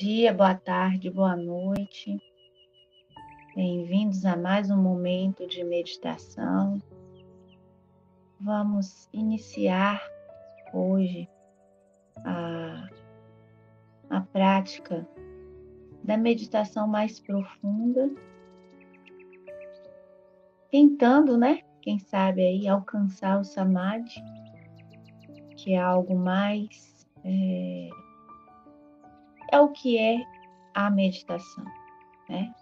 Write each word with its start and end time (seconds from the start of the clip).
Dia, 0.00 0.32
boa 0.32 0.54
tarde, 0.54 1.10
boa 1.10 1.34
noite. 1.34 2.22
Bem-vindos 3.56 4.24
a 4.24 4.36
mais 4.36 4.70
um 4.70 4.80
momento 4.80 5.44
de 5.48 5.64
meditação. 5.64 6.80
Vamos 8.40 9.08
iniciar 9.12 10.00
hoje 10.72 11.28
a, 12.24 12.88
a 14.08 14.20
prática 14.20 15.04
da 16.04 16.16
meditação 16.16 16.86
mais 16.86 17.18
profunda, 17.18 18.08
tentando, 20.70 21.36
né? 21.36 21.62
Quem 21.82 21.98
sabe 21.98 22.42
aí 22.42 22.68
alcançar 22.68 23.40
o 23.40 23.44
samadhi, 23.44 24.22
que 25.56 25.72
é 25.74 25.80
algo 25.80 26.16
mais 26.16 27.04
é, 27.24 27.88
é 29.50 29.60
o 29.60 29.68
que 29.68 29.98
é 29.98 30.24
a 30.74 30.90
meditação, 30.90 31.64
né? 32.28 32.54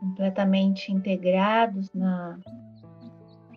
Completamente 0.00 0.92
integrados 0.92 1.92
na, 1.92 2.38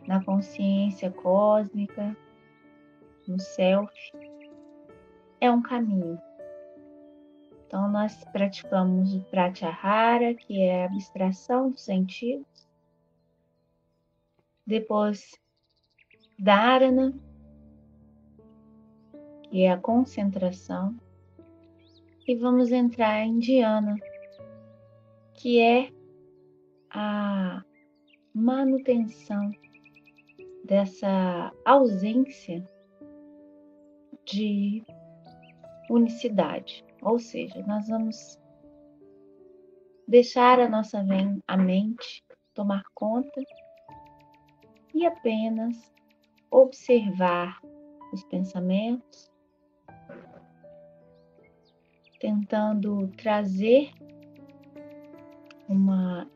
na 0.07 0.23
consciência 0.23 1.11
cósmica, 1.11 2.15
no 3.27 3.39
self, 3.39 3.93
é 5.39 5.51
um 5.51 5.61
caminho. 5.61 6.19
Então, 7.67 7.89
nós 7.89 8.23
praticamos 8.25 9.13
o 9.13 9.21
Pratyahara, 9.25 10.33
que 10.33 10.61
é 10.61 10.83
a 10.83 10.85
abstração 10.87 11.71
dos 11.71 11.81
sentidos. 11.83 12.67
Depois, 14.67 15.31
Dharana, 16.37 17.13
que 19.43 19.63
é 19.63 19.71
a 19.71 19.77
concentração 19.77 20.97
e 22.27 22.35
vamos 22.35 22.71
entrar 22.71 23.25
em 23.25 23.39
Diana, 23.39 23.95
que 25.33 25.59
é 25.59 25.89
a 26.89 27.63
manutenção 28.33 29.51
dessa 30.65 31.51
ausência 31.65 32.67
de 34.25 34.83
unicidade. 35.89 36.85
Ou 37.01 37.17
seja, 37.17 37.61
nós 37.65 37.87
vamos 37.87 38.39
deixar 40.07 40.59
a 40.59 40.69
nossa 40.69 41.03
a 41.47 41.57
mente 41.57 42.23
tomar 42.53 42.83
conta 42.93 43.41
e 44.93 45.05
apenas 45.05 45.91
observar 46.51 47.59
os 48.11 48.23
pensamentos, 48.25 49.30
tentando 52.21 53.07
trazer 53.17 53.91
uma, 55.67 56.29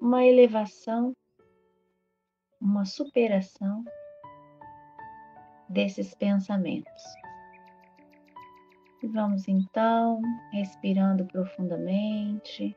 uma 0.00 0.24
elevação, 0.24 1.12
uma 2.58 2.86
superação 2.86 3.84
desses 5.68 6.14
pensamentos. 6.14 7.02
Vamos 9.12 9.46
então 9.46 10.22
respirando 10.52 11.26
profundamente, 11.26 12.74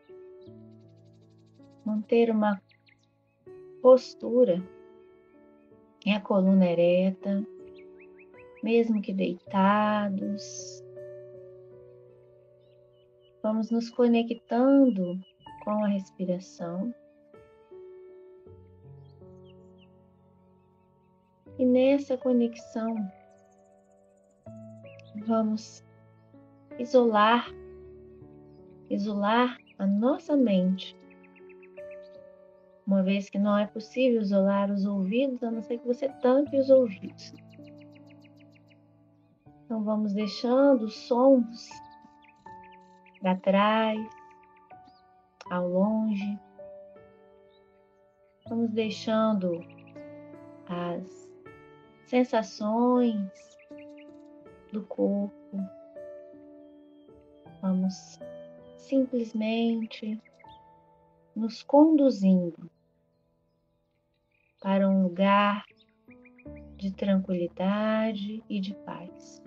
manter 1.86 2.30
uma 2.30 2.62
postura 3.82 4.62
em 6.06 6.14
a 6.14 6.20
coluna 6.20 6.66
ereta, 6.66 7.42
mesmo 8.62 9.02
que 9.02 9.14
deitados, 9.14 10.84
Vamos 13.46 13.70
nos 13.70 13.92
conectando 13.92 15.20
com 15.64 15.84
a 15.84 15.88
respiração. 15.88 16.92
E 21.60 21.64
nessa 21.64 22.18
conexão, 22.18 22.96
vamos 25.28 25.86
isolar, 26.80 27.48
isolar 28.90 29.60
a 29.78 29.86
nossa 29.86 30.36
mente. 30.36 30.98
Uma 32.88 33.04
vez 33.04 33.30
que 33.30 33.38
não 33.38 33.60
é 33.60 33.68
possível 33.68 34.22
isolar 34.24 34.72
os 34.72 34.88
ouvidos, 34.88 35.44
a 35.44 35.52
não 35.52 35.62
ser 35.62 35.78
que 35.78 35.86
você 35.86 36.10
tampe 36.10 36.58
os 36.58 36.72
ouvidos. 36.72 37.32
Então 39.64 39.84
vamos 39.84 40.14
deixando 40.14 40.86
os 40.86 40.96
sons 40.96 41.85
para 43.20 43.36
trás, 43.38 44.10
ao 45.50 45.68
longe. 45.68 46.40
Vamos 48.48 48.72
deixando 48.72 49.66
as 50.68 51.32
sensações 52.06 53.32
do 54.72 54.84
corpo. 54.84 55.58
Vamos 57.62 58.20
simplesmente 58.78 60.22
nos 61.36 61.64
conduzindo 61.64 62.70
para 64.62 64.88
um 64.90 65.04
lugar 65.04 65.66
de 66.78 66.92
tranquilidade 66.92 68.44
e 68.50 68.60
de 68.60 68.74
paz. 68.74 69.45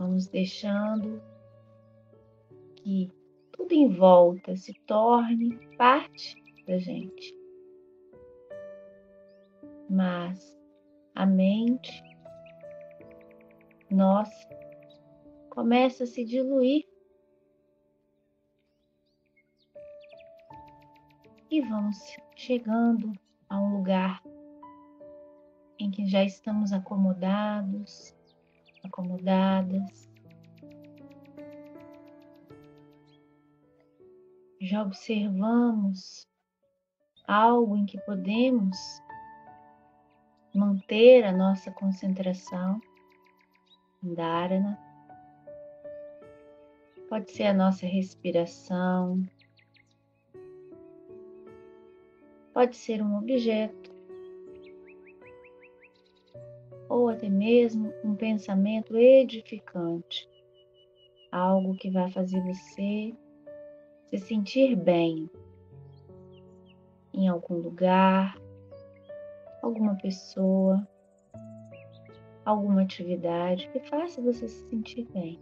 Vamos 0.00 0.28
deixando 0.28 1.22
que 2.76 3.12
tudo 3.52 3.74
em 3.74 3.86
volta 3.86 4.56
se 4.56 4.72
torne 4.86 5.54
parte 5.76 6.42
da 6.66 6.78
gente. 6.78 7.36
Mas 9.90 10.58
a 11.14 11.26
mente 11.26 12.02
nossa 13.90 14.48
começa 15.50 16.04
a 16.04 16.06
se 16.06 16.24
diluir 16.24 16.88
e 21.50 21.60
vamos 21.60 21.98
chegando 22.34 23.12
a 23.50 23.60
um 23.60 23.76
lugar 23.76 24.22
em 25.78 25.90
que 25.90 26.06
já 26.06 26.24
estamos 26.24 26.72
acomodados, 26.72 28.18
acomodadas. 28.90 30.10
Já 34.60 34.82
observamos 34.82 36.28
algo 37.26 37.76
em 37.76 37.86
que 37.86 37.98
podemos 38.02 38.76
manter 40.54 41.24
a 41.24 41.32
nossa 41.32 41.70
concentração 41.70 42.80
Dharana. 44.02 44.78
Pode 47.08 47.30
ser 47.32 47.46
a 47.46 47.54
nossa 47.54 47.86
respiração, 47.86 49.26
pode 52.52 52.76
ser 52.76 53.02
um 53.02 53.16
objeto 53.16 53.79
ou 56.90 57.08
até 57.08 57.28
mesmo 57.28 57.94
um 58.04 58.16
pensamento 58.16 58.96
edificante, 58.96 60.28
algo 61.30 61.76
que 61.76 61.88
vai 61.88 62.10
fazer 62.10 62.42
você 62.42 63.14
se 64.06 64.18
sentir 64.18 64.74
bem 64.74 65.30
em 67.14 67.28
algum 67.28 67.54
lugar, 67.54 68.36
alguma 69.62 69.94
pessoa, 69.94 70.84
alguma 72.44 72.82
atividade 72.82 73.68
que 73.68 73.78
faça 73.88 74.20
você 74.20 74.48
se 74.48 74.68
sentir 74.68 75.06
bem. 75.12 75.38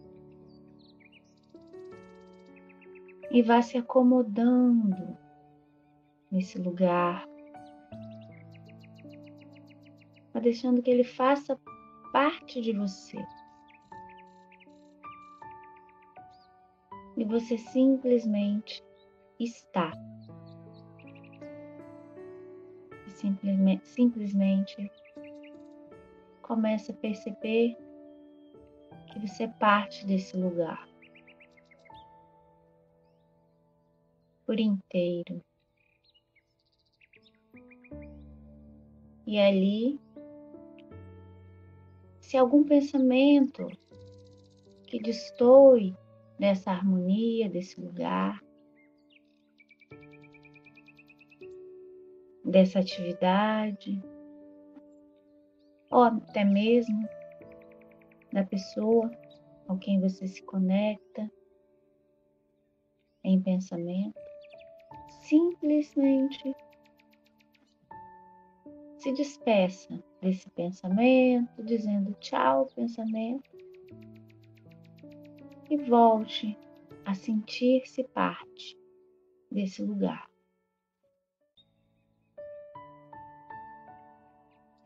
E 3.31 3.41
vá 3.43 3.62
se 3.62 3.79
acomodando 3.79 5.17
nesse 6.31 6.59
lugar 6.59 7.27
mas 10.38 10.43
deixando 10.44 10.81
que 10.81 10.90
ele 10.90 11.02
faça 11.02 11.58
parte 12.12 12.61
de 12.61 12.73
você. 12.73 13.19
E 17.17 17.25
você 17.25 17.58
simplesmente 17.58 18.85
está. 19.40 19.90
Simplesmente, 23.08 23.88
simplesmente 23.88 24.93
começa 26.41 26.93
a 26.93 26.94
perceber 26.94 27.76
que 29.12 29.19
você 29.19 29.43
é 29.43 29.49
parte 29.49 30.06
desse 30.06 30.37
lugar. 30.37 30.88
Por 34.46 34.61
inteiro. 34.61 35.43
E 39.26 39.38
ali 39.38 40.00
se 42.29 42.37
algum 42.37 42.63
pensamento 42.63 43.67
que 44.87 45.01
destoe 45.01 45.97
dessa 46.39 46.71
harmonia, 46.71 47.49
desse 47.49 47.81
lugar, 47.81 48.39
dessa 52.45 52.81
atividade, 52.81 54.03
ou 55.91 56.03
até 56.03 56.45
mesmo 56.45 57.09
da 58.31 58.45
pessoa 58.45 59.11
com 59.67 59.79
quem 59.79 59.99
você 59.99 60.27
se 60.27 60.43
conecta 60.43 61.33
em 63.25 63.41
pensamento, 63.41 64.21
simplesmente 65.23 66.55
se 68.99 69.13
despeça 69.15 69.99
desse 70.20 70.50
pensamento, 70.50 71.62
dizendo 71.62 72.12
tchau, 72.15 72.67
pensamento, 72.75 73.50
e 75.70 75.76
volte 75.76 76.56
a 77.05 77.15
sentir-se 77.15 78.05
parte 78.05 78.76
desse 79.50 79.82
lugar. 79.82 80.29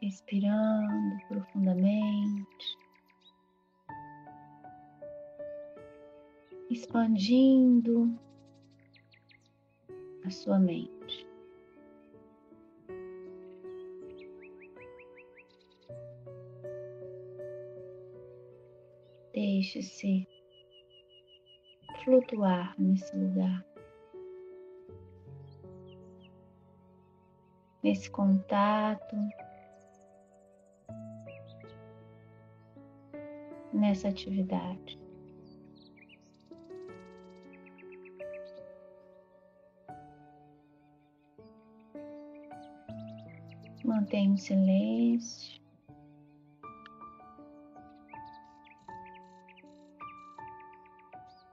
Respirando 0.00 1.16
profundamente, 1.28 2.78
expandindo 6.68 8.18
a 10.24 10.30
sua 10.30 10.58
mente. 10.58 11.01
Deixe-se 19.62 20.26
flutuar 22.02 22.74
nesse 22.76 23.16
lugar, 23.16 23.64
nesse 27.80 28.10
contato, 28.10 29.14
nessa 33.72 34.08
atividade. 34.08 34.98
Mantenha 43.84 44.34
o 44.34 44.38
silêncio. 44.38 45.61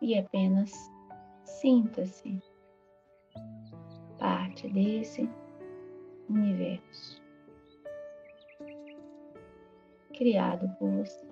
E 0.10 0.18
apenas 0.18 0.72
sinta-se 1.44 2.42
parte 4.18 4.68
desse 4.70 5.30
universo 6.28 7.22
criado 10.12 10.68
por 10.80 10.90
você. 10.90 11.29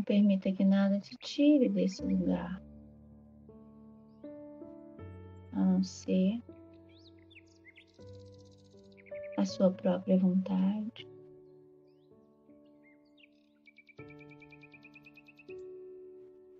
Não 0.00 0.04
permita 0.04 0.50
que 0.50 0.64
nada 0.64 0.98
te 0.98 1.14
tire 1.18 1.68
desse 1.68 2.02
lugar, 2.02 2.58
a 5.52 5.62
não 5.62 5.82
ser 5.82 6.42
a 9.36 9.44
sua 9.44 9.70
própria 9.70 10.16
vontade. 10.16 11.06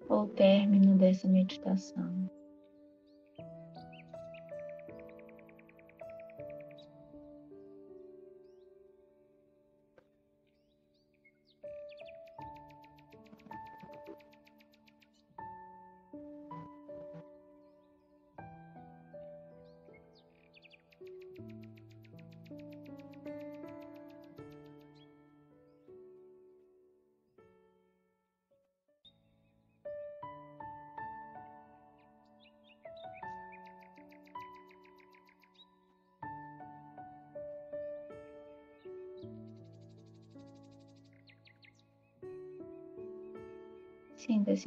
Ou 0.07 0.29
término 0.29 0.99
dessa 0.99 1.27
meditação. 1.27 2.31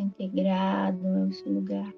Integrado 0.01 1.07
ao 1.07 1.31
seu 1.31 1.51
lugar. 1.51 1.93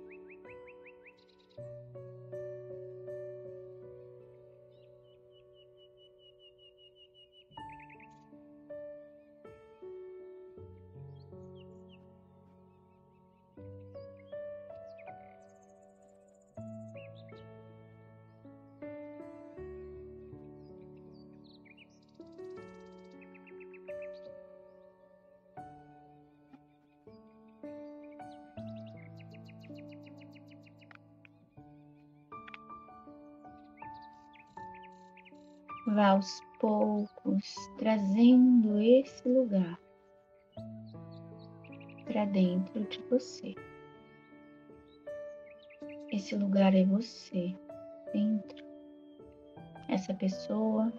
Vá 35.88 36.10
aos 36.10 36.42
poucos 36.60 37.56
trazendo 37.78 38.80
esse 38.82 39.28
lugar 39.28 39.80
para 42.06 42.26
dentro 42.26 42.84
de 42.86 43.00
você. 43.10 43.56
Esse 46.12 46.36
lugar 46.36 46.74
é 46.74 46.86
você, 46.86 47.56
dentro. 48.14 48.64
Essa 49.88 50.14
pessoa 50.14 50.92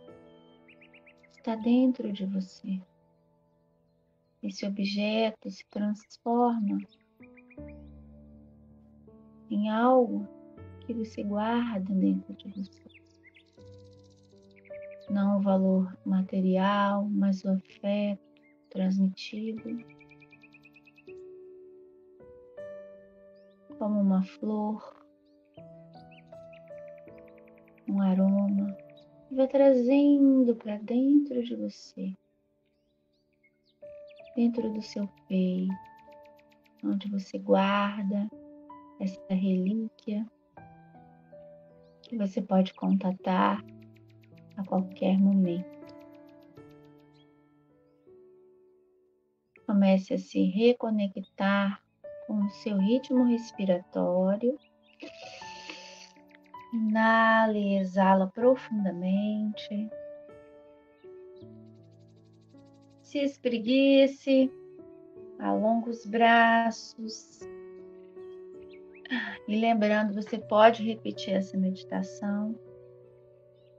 está 1.31 1.57
dentro 1.57 2.13
de 2.13 2.27
você. 2.27 2.81
Esse 4.43 4.67
objeto 4.67 5.51
se 5.51 5.65
transforma 5.71 6.79
em 9.51 9.69
algo 9.71 10.29
que 10.81 10.93
você 10.93 11.23
guarda 11.23 11.93
dentro 11.95 12.35
de 12.35 12.49
você. 12.51 12.86
Não 15.09 15.39
o 15.39 15.41
valor 15.41 15.97
material, 16.05 17.05
mas 17.09 17.45
o 17.45 17.51
afeto 17.51 18.21
transmitido. 18.71 19.85
Como 23.79 24.01
uma 24.01 24.23
flor, 24.25 24.97
um 27.89 28.01
aroma, 28.01 28.77
e 29.31 29.35
vai 29.35 29.47
trazendo 29.47 30.57
para 30.57 30.79
dentro 30.79 31.43
de 31.43 31.55
você, 31.55 32.13
dentro 34.35 34.73
do 34.73 34.83
seu 34.83 35.09
peito, 35.29 35.75
onde 36.83 37.09
você 37.11 37.39
guarda 37.39 38.29
essa 39.01 39.35
relíquia 39.35 40.27
que 42.03 42.17
você 42.17 42.41
pode 42.41 42.73
contatar 42.75 43.63
a 44.57 44.65
qualquer 44.65 45.19
momento. 45.19 45.77
Comece 49.67 50.15
a 50.15 50.19
se 50.19 50.43
reconectar 50.45 51.83
com 52.27 52.45
o 52.45 52.51
seu 52.51 52.77
ritmo 52.79 53.25
respiratório. 53.25 54.59
Inala 56.73 57.57
e 57.57 57.79
exala 57.79 58.27
profundamente. 58.29 59.91
Se 63.03 63.19
espreguice, 63.19 64.51
alonga 65.39 65.91
os 65.91 66.05
braços. 66.07 67.41
E 69.49 69.57
lembrando, 69.61 70.15
você 70.15 70.39
pode 70.39 70.83
repetir 70.83 71.35
essa 71.35 71.57
meditação 71.57 72.55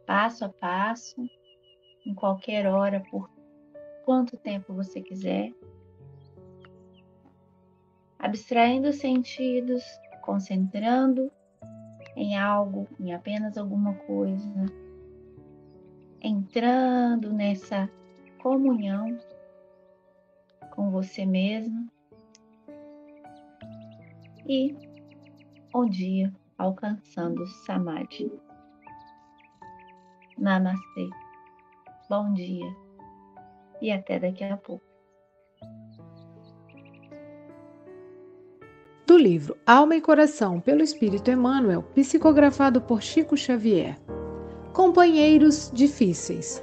passo 0.07 0.45
a 0.45 0.49
passo, 0.49 1.29
em 2.05 2.15
qualquer 2.15 2.65
hora, 2.65 3.03
por 3.11 3.29
quanto 4.03 4.37
tempo 4.37 4.73
você 4.73 5.01
quiser 5.01 5.51
abstraindo 8.19 8.89
os 8.89 8.97
sentidos, 8.97 9.83
concentrando 10.21 11.31
em 12.15 12.37
algo, 12.37 12.87
em 12.99 13.13
apenas 13.13 13.57
alguma 13.57 13.93
coisa, 13.93 14.65
entrando 16.21 17.31
nessa 17.31 17.89
comunhão 18.41 19.17
com 20.71 20.89
você 20.89 21.25
mesmo 21.25 21.87
e 24.47 24.75
um 25.75 25.87
dia 25.87 26.33
alcançando 26.57 27.45
Samadhi. 27.65 28.46
Namastê. 30.37 31.09
Bom 32.09 32.33
dia 32.33 32.75
e 33.81 33.91
até 33.91 34.19
daqui 34.19 34.43
a 34.43 34.57
pouco. 34.57 34.87
do 39.07 39.17
livro 39.17 39.55
Alma 39.65 39.95
e 39.95 40.01
Coração 40.01 40.59
pelo 40.59 40.83
Espírito 40.83 41.31
Emmanuel, 41.31 41.81
psicografado 41.95 42.81
por 42.81 43.01
Chico 43.01 43.37
Xavier. 43.37 43.97
Companheiros 44.73 45.71
difíceis. 45.73 46.61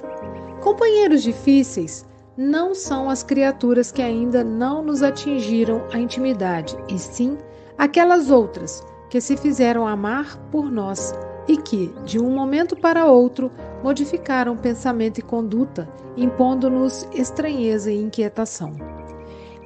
Companheiros 0.63 1.23
difíceis 1.23 2.07
não 2.37 2.75
são 2.75 3.09
as 3.09 3.23
criaturas 3.23 3.91
que 3.91 4.03
ainda 4.03 4.45
não 4.45 4.83
nos 4.85 5.03
atingiram 5.03 5.89
a 5.91 5.99
intimidade, 5.99 6.77
e 6.89 6.99
sim 6.99 7.39
aquelas 7.79 8.31
outras 8.31 8.85
que 9.09 9.21
se 9.23 9.39
fizeram 9.39 9.89
amar 9.89 10.37
por 10.51 10.71
nós 10.71 11.15
e 11.47 11.57
que, 11.57 11.93
de 12.05 12.19
um 12.19 12.31
momento 12.31 12.77
para 12.77 13.07
outro, 13.07 13.51
modificaram 13.83 14.57
pensamento 14.57 15.19
e 15.19 15.23
conduta, 15.23 15.89
impondo-nos 16.17 17.09
estranheza 17.13 17.91
e 17.91 18.01
inquietação. 18.01 18.75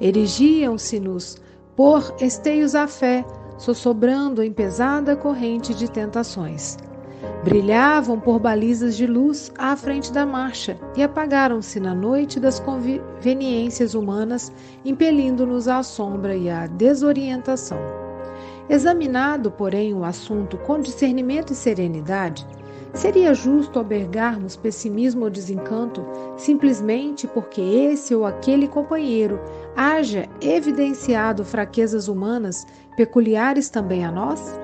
Erigiam-se-nos 0.01 1.41
por 1.75 2.13
esteios 2.19 2.75
à 2.75 2.87
fé, 2.87 3.25
sossobrando 3.57 4.41
em 4.41 4.51
pesada 4.51 5.15
corrente 5.15 5.73
de 5.73 5.89
tentações. 5.89 6.77
Brilhavam 7.43 8.19
por 8.19 8.39
balizas 8.39 8.95
de 8.95 9.05
luz 9.05 9.51
à 9.57 9.75
frente 9.75 10.11
da 10.11 10.25
marcha 10.25 10.77
e 10.95 11.03
apagaram-se 11.03 11.79
na 11.79 11.93
noite 11.93 12.39
das 12.39 12.59
conveniências 12.59 13.93
humanas, 13.93 14.51
impelindo-nos 14.83 15.67
à 15.67 15.83
sombra 15.83 16.35
e 16.35 16.49
à 16.49 16.67
desorientação. 16.67 17.98
Examinado, 18.69 19.49
porém, 19.51 19.93
o 19.93 20.03
assunto 20.03 20.57
com 20.59 20.79
discernimento 20.79 21.53
e 21.53 21.55
serenidade, 21.55 22.45
Seria 22.93 23.33
justo 23.33 23.77
albergarmos 23.77 24.55
pessimismo 24.55 25.25
ou 25.25 25.29
desencanto 25.29 26.03
simplesmente 26.35 27.27
porque 27.27 27.61
esse 27.61 28.15
ou 28.15 28.25
aquele 28.25 28.67
companheiro 28.67 29.39
haja 29.75 30.27
evidenciado 30.41 31.45
fraquezas 31.45 32.07
humanas 32.07 32.65
peculiares 32.97 33.69
também 33.69 34.03
a 34.03 34.11
nós? 34.11 34.59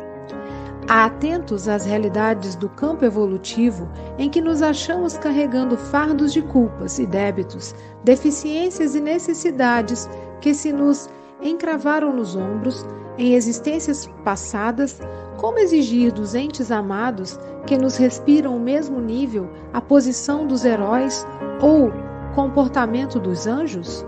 Atentos 0.87 1.67
às 1.67 1.85
realidades 1.85 2.55
do 2.55 2.69
campo 2.69 3.05
evolutivo 3.05 3.89
em 4.17 4.29
que 4.29 4.41
nos 4.41 4.61
achamos 4.61 5.17
carregando 5.17 5.77
fardos 5.77 6.33
de 6.33 6.41
culpas 6.41 6.99
e 6.99 7.05
débitos, 7.05 7.73
deficiências 8.03 8.95
e 8.95 9.01
necessidades 9.01 10.09
que 10.41 10.53
se 10.53 10.71
nos 10.71 11.09
encravaram 11.41 12.13
nos 12.13 12.35
ombros 12.35 12.85
em 13.17 13.33
existências 13.33 14.09
passadas, 14.23 14.99
como 15.37 15.59
exigir 15.59 16.11
dos 16.11 16.33
entes 16.35 16.71
amados 16.71 17.39
que 17.65 17.77
nos 17.77 17.97
respiram 17.97 18.55
o 18.55 18.59
mesmo 18.59 18.99
nível 18.99 19.49
a 19.73 19.81
posição 19.81 20.47
dos 20.47 20.65
heróis 20.65 21.25
ou 21.61 21.91
comportamento 22.33 23.19
dos 23.19 23.47
anjos? 23.47 24.05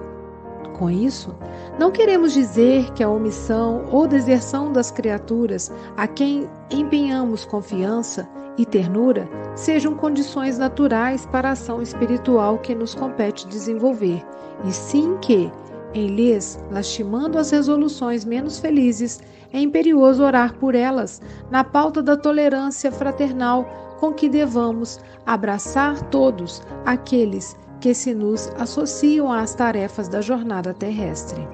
Com 0.78 0.90
isso, 0.92 1.36
não 1.80 1.92
queremos 1.92 2.34
dizer 2.34 2.92
que 2.94 3.04
a 3.04 3.10
omissão 3.10 3.86
ou 3.92 4.08
deserção 4.08 4.72
das 4.72 4.92
criaturas 4.92 5.72
a 5.96 6.08
quem 6.08 6.48
empenhamos 6.70 7.46
confiança 7.46 8.28
e 8.58 8.66
ternura 8.66 9.28
sejam 9.56 9.96
condições 9.96 10.58
naturais 10.58 11.26
para 11.26 11.50
a 11.50 11.52
ação 11.54 11.82
espiritual 11.82 12.60
que 12.60 12.76
nos 12.76 12.94
compete 12.94 13.48
desenvolver, 13.48 14.24
e 14.66 14.72
sim 14.72 15.18
que, 15.20 15.52
em 15.94 16.08
lhes 16.08 16.60
lastimando 16.72 17.38
as 17.38 17.52
resoluções 17.52 18.26
menos 18.26 18.60
felizes, 18.60 19.20
é 19.54 19.60
imperioso 19.60 20.24
orar 20.24 20.54
por 20.56 20.76
elas, 20.76 21.22
na 21.50 21.64
pauta 21.64 22.02
da 22.02 22.18
tolerância 22.18 22.92
fraternal 22.92 23.66
com 24.00 24.14
que 24.14 24.30
devamos 24.30 25.00
abraçar 25.26 26.02
todos 26.10 26.62
aqueles 26.86 27.58
que 27.80 27.94
se 27.94 28.14
nos 28.14 28.50
associam 28.58 29.32
às 29.32 29.54
tarefas 29.54 30.08
da 30.08 30.22
jornada 30.22 30.74
terrestre. 30.74 31.48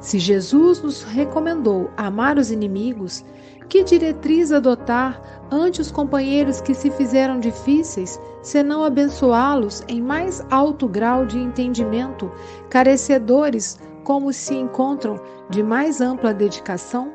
Se 0.00 0.18
Jesus 0.18 0.82
nos 0.82 1.02
recomendou 1.02 1.90
amar 1.96 2.38
os 2.38 2.50
inimigos, 2.50 3.24
que 3.68 3.82
diretriz 3.82 4.52
adotar 4.52 5.20
ante 5.50 5.80
os 5.80 5.90
companheiros 5.90 6.60
que 6.60 6.74
se 6.74 6.90
fizeram 6.90 7.40
difíceis, 7.40 8.20
senão 8.46 8.84
abençoá-los 8.84 9.82
em 9.88 10.00
mais 10.00 10.40
alto 10.52 10.86
grau 10.86 11.26
de 11.26 11.36
entendimento, 11.36 12.30
carecedores 12.70 13.76
como 14.04 14.32
se 14.32 14.54
encontram 14.54 15.20
de 15.50 15.64
mais 15.64 16.00
ampla 16.00 16.32
dedicação? 16.32 17.12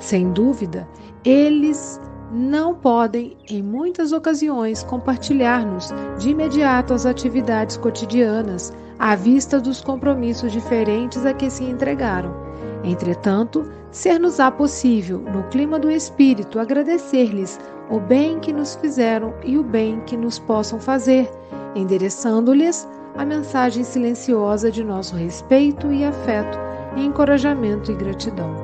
Sem 0.00 0.32
dúvida, 0.32 0.88
eles 1.24 2.00
não 2.32 2.74
podem, 2.74 3.36
em 3.48 3.62
muitas 3.62 4.10
ocasiões, 4.10 4.82
compartilhar-nos 4.82 5.94
de 6.18 6.30
imediato 6.30 6.94
as 6.94 7.06
atividades 7.06 7.76
cotidianas, 7.76 8.72
à 8.98 9.14
vista 9.14 9.60
dos 9.60 9.80
compromissos 9.80 10.50
diferentes 10.50 11.24
a 11.24 11.32
que 11.32 11.48
se 11.48 11.62
entregaram. 11.62 12.49
Entretanto, 12.82 13.70
ser-nos-á 13.90 14.50
possível, 14.50 15.18
no 15.18 15.42
clima 15.44 15.78
do 15.78 15.90
espírito, 15.90 16.58
agradecer-lhes 16.58 17.58
o 17.90 17.98
bem 17.98 18.38
que 18.38 18.52
nos 18.52 18.76
fizeram 18.76 19.34
e 19.44 19.58
o 19.58 19.62
bem 19.62 20.00
que 20.00 20.16
nos 20.16 20.38
possam 20.38 20.80
fazer, 20.80 21.30
endereçando-lhes 21.74 22.88
a 23.16 23.24
mensagem 23.24 23.84
silenciosa 23.84 24.70
de 24.70 24.84
nosso 24.84 25.16
respeito 25.16 25.92
e 25.92 26.04
afeto, 26.04 26.58
encorajamento 26.96 27.90
e 27.90 27.94
gratidão. 27.94 28.54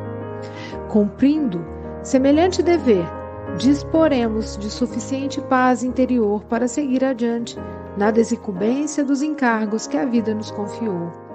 Cumprindo 0.88 1.64
semelhante 2.02 2.62
dever, 2.62 3.04
disporemos 3.58 4.56
de 4.56 4.70
suficiente 4.70 5.40
paz 5.42 5.82
interior 5.82 6.42
para 6.44 6.68
seguir 6.68 7.04
adiante 7.04 7.58
na 7.96 8.10
desincumbência 8.10 9.04
dos 9.04 9.22
encargos 9.22 9.86
que 9.86 9.96
a 9.96 10.04
vida 10.04 10.34
nos 10.34 10.50
confiou. 10.50 11.25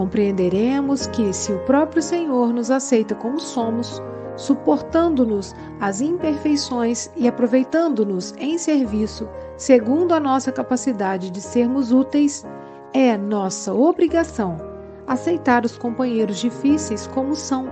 Compreenderemos 0.00 1.06
que, 1.08 1.30
se 1.30 1.52
o 1.52 1.58
próprio 1.66 2.00
Senhor 2.00 2.54
nos 2.54 2.70
aceita 2.70 3.14
como 3.14 3.38
somos, 3.38 4.00
suportando-nos 4.34 5.54
as 5.78 6.00
imperfeições 6.00 7.10
e 7.14 7.28
aproveitando-nos 7.28 8.32
em 8.38 8.56
serviço, 8.56 9.28
segundo 9.58 10.14
a 10.14 10.18
nossa 10.18 10.50
capacidade 10.50 11.28
de 11.30 11.42
sermos 11.42 11.92
úteis, 11.92 12.46
é 12.94 13.14
nossa 13.18 13.74
obrigação 13.74 14.56
aceitar 15.06 15.66
os 15.66 15.76
companheiros 15.76 16.38
difíceis 16.38 17.06
como 17.06 17.36
são, 17.36 17.68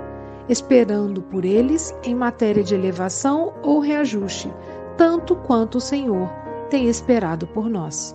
esperando 0.50 1.22
por 1.22 1.46
eles 1.46 1.94
em 2.04 2.14
matéria 2.14 2.62
de 2.62 2.74
elevação 2.74 3.54
ou 3.62 3.80
reajuste, 3.80 4.52
tanto 4.98 5.34
quanto 5.34 5.78
o 5.78 5.80
Senhor 5.80 6.28
tem 6.68 6.88
esperado 6.88 7.46
por 7.46 7.70
nós. 7.70 8.14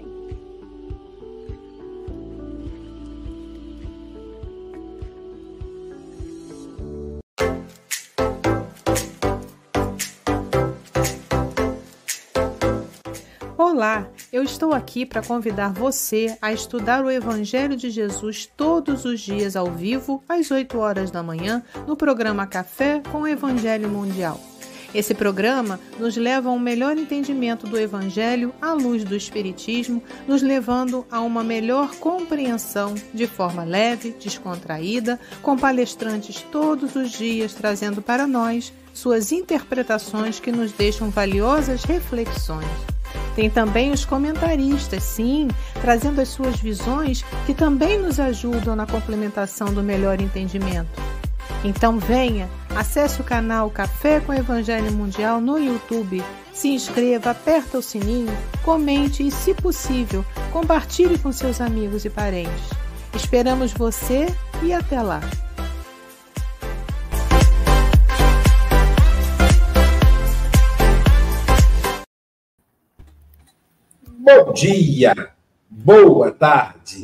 Olá, 13.81 14.07
eu 14.31 14.43
estou 14.43 14.73
aqui 14.73 15.07
para 15.07 15.23
convidar 15.23 15.73
você 15.73 16.37
a 16.39 16.53
estudar 16.53 17.03
o 17.03 17.09
Evangelho 17.09 17.75
de 17.75 17.89
Jesus 17.89 18.45
todos 18.45 19.05
os 19.05 19.19
dias 19.19 19.55
ao 19.55 19.71
vivo, 19.71 20.23
às 20.29 20.51
8 20.51 20.77
horas 20.77 21.09
da 21.09 21.23
manhã, 21.23 21.63
no 21.87 21.97
programa 21.97 22.45
Café 22.45 23.01
com 23.11 23.21
o 23.21 23.27
Evangelho 23.27 23.89
Mundial. 23.89 24.39
Esse 24.93 25.15
programa 25.15 25.79
nos 25.97 26.15
leva 26.15 26.49
a 26.49 26.51
um 26.51 26.59
melhor 26.59 26.95
entendimento 26.95 27.65
do 27.65 27.75
Evangelho 27.75 28.53
à 28.61 28.71
luz 28.71 29.03
do 29.03 29.15
Espiritismo, 29.15 30.03
nos 30.27 30.43
levando 30.43 31.03
a 31.09 31.19
uma 31.19 31.43
melhor 31.43 31.95
compreensão 31.95 32.93
de 33.11 33.25
forma 33.25 33.63
leve, 33.63 34.11
descontraída, 34.11 35.19
com 35.41 35.57
palestrantes 35.57 36.39
todos 36.51 36.95
os 36.95 37.09
dias 37.09 37.55
trazendo 37.55 37.99
para 37.99 38.27
nós 38.27 38.71
suas 38.93 39.31
interpretações 39.31 40.39
que 40.39 40.51
nos 40.51 40.71
deixam 40.71 41.09
valiosas 41.09 41.83
reflexões. 41.83 42.90
Tem 43.35 43.49
também 43.49 43.91
os 43.91 44.03
comentaristas, 44.03 45.03
sim, 45.03 45.47
trazendo 45.79 46.19
as 46.19 46.29
suas 46.29 46.59
visões 46.59 47.23
que 47.45 47.53
também 47.53 47.99
nos 47.99 48.19
ajudam 48.19 48.75
na 48.75 48.85
complementação 48.85 49.73
do 49.73 49.81
melhor 49.81 50.19
entendimento. 50.19 51.01
Então 51.63 51.99
venha, 51.99 52.49
acesse 52.75 53.21
o 53.21 53.23
canal 53.23 53.69
Café 53.69 54.19
com 54.19 54.33
Evangelho 54.33 54.91
Mundial 54.91 55.39
no 55.39 55.57
YouTube, 55.57 56.23
se 56.53 56.69
inscreva, 56.69 57.31
aperta 57.31 57.77
o 57.77 57.81
sininho, 57.81 58.35
comente 58.63 59.25
e, 59.25 59.31
se 59.31 59.53
possível, 59.53 60.25
compartilhe 60.51 61.17
com 61.17 61.31
seus 61.31 61.61
amigos 61.61 62.03
e 62.03 62.09
parentes. 62.09 62.69
Esperamos 63.15 63.71
você 63.73 64.27
e 64.63 64.73
até 64.73 65.01
lá! 65.01 65.21
Bom 74.23 74.53
dia, 74.53 75.15
boa 75.67 76.29
tarde, 76.29 77.01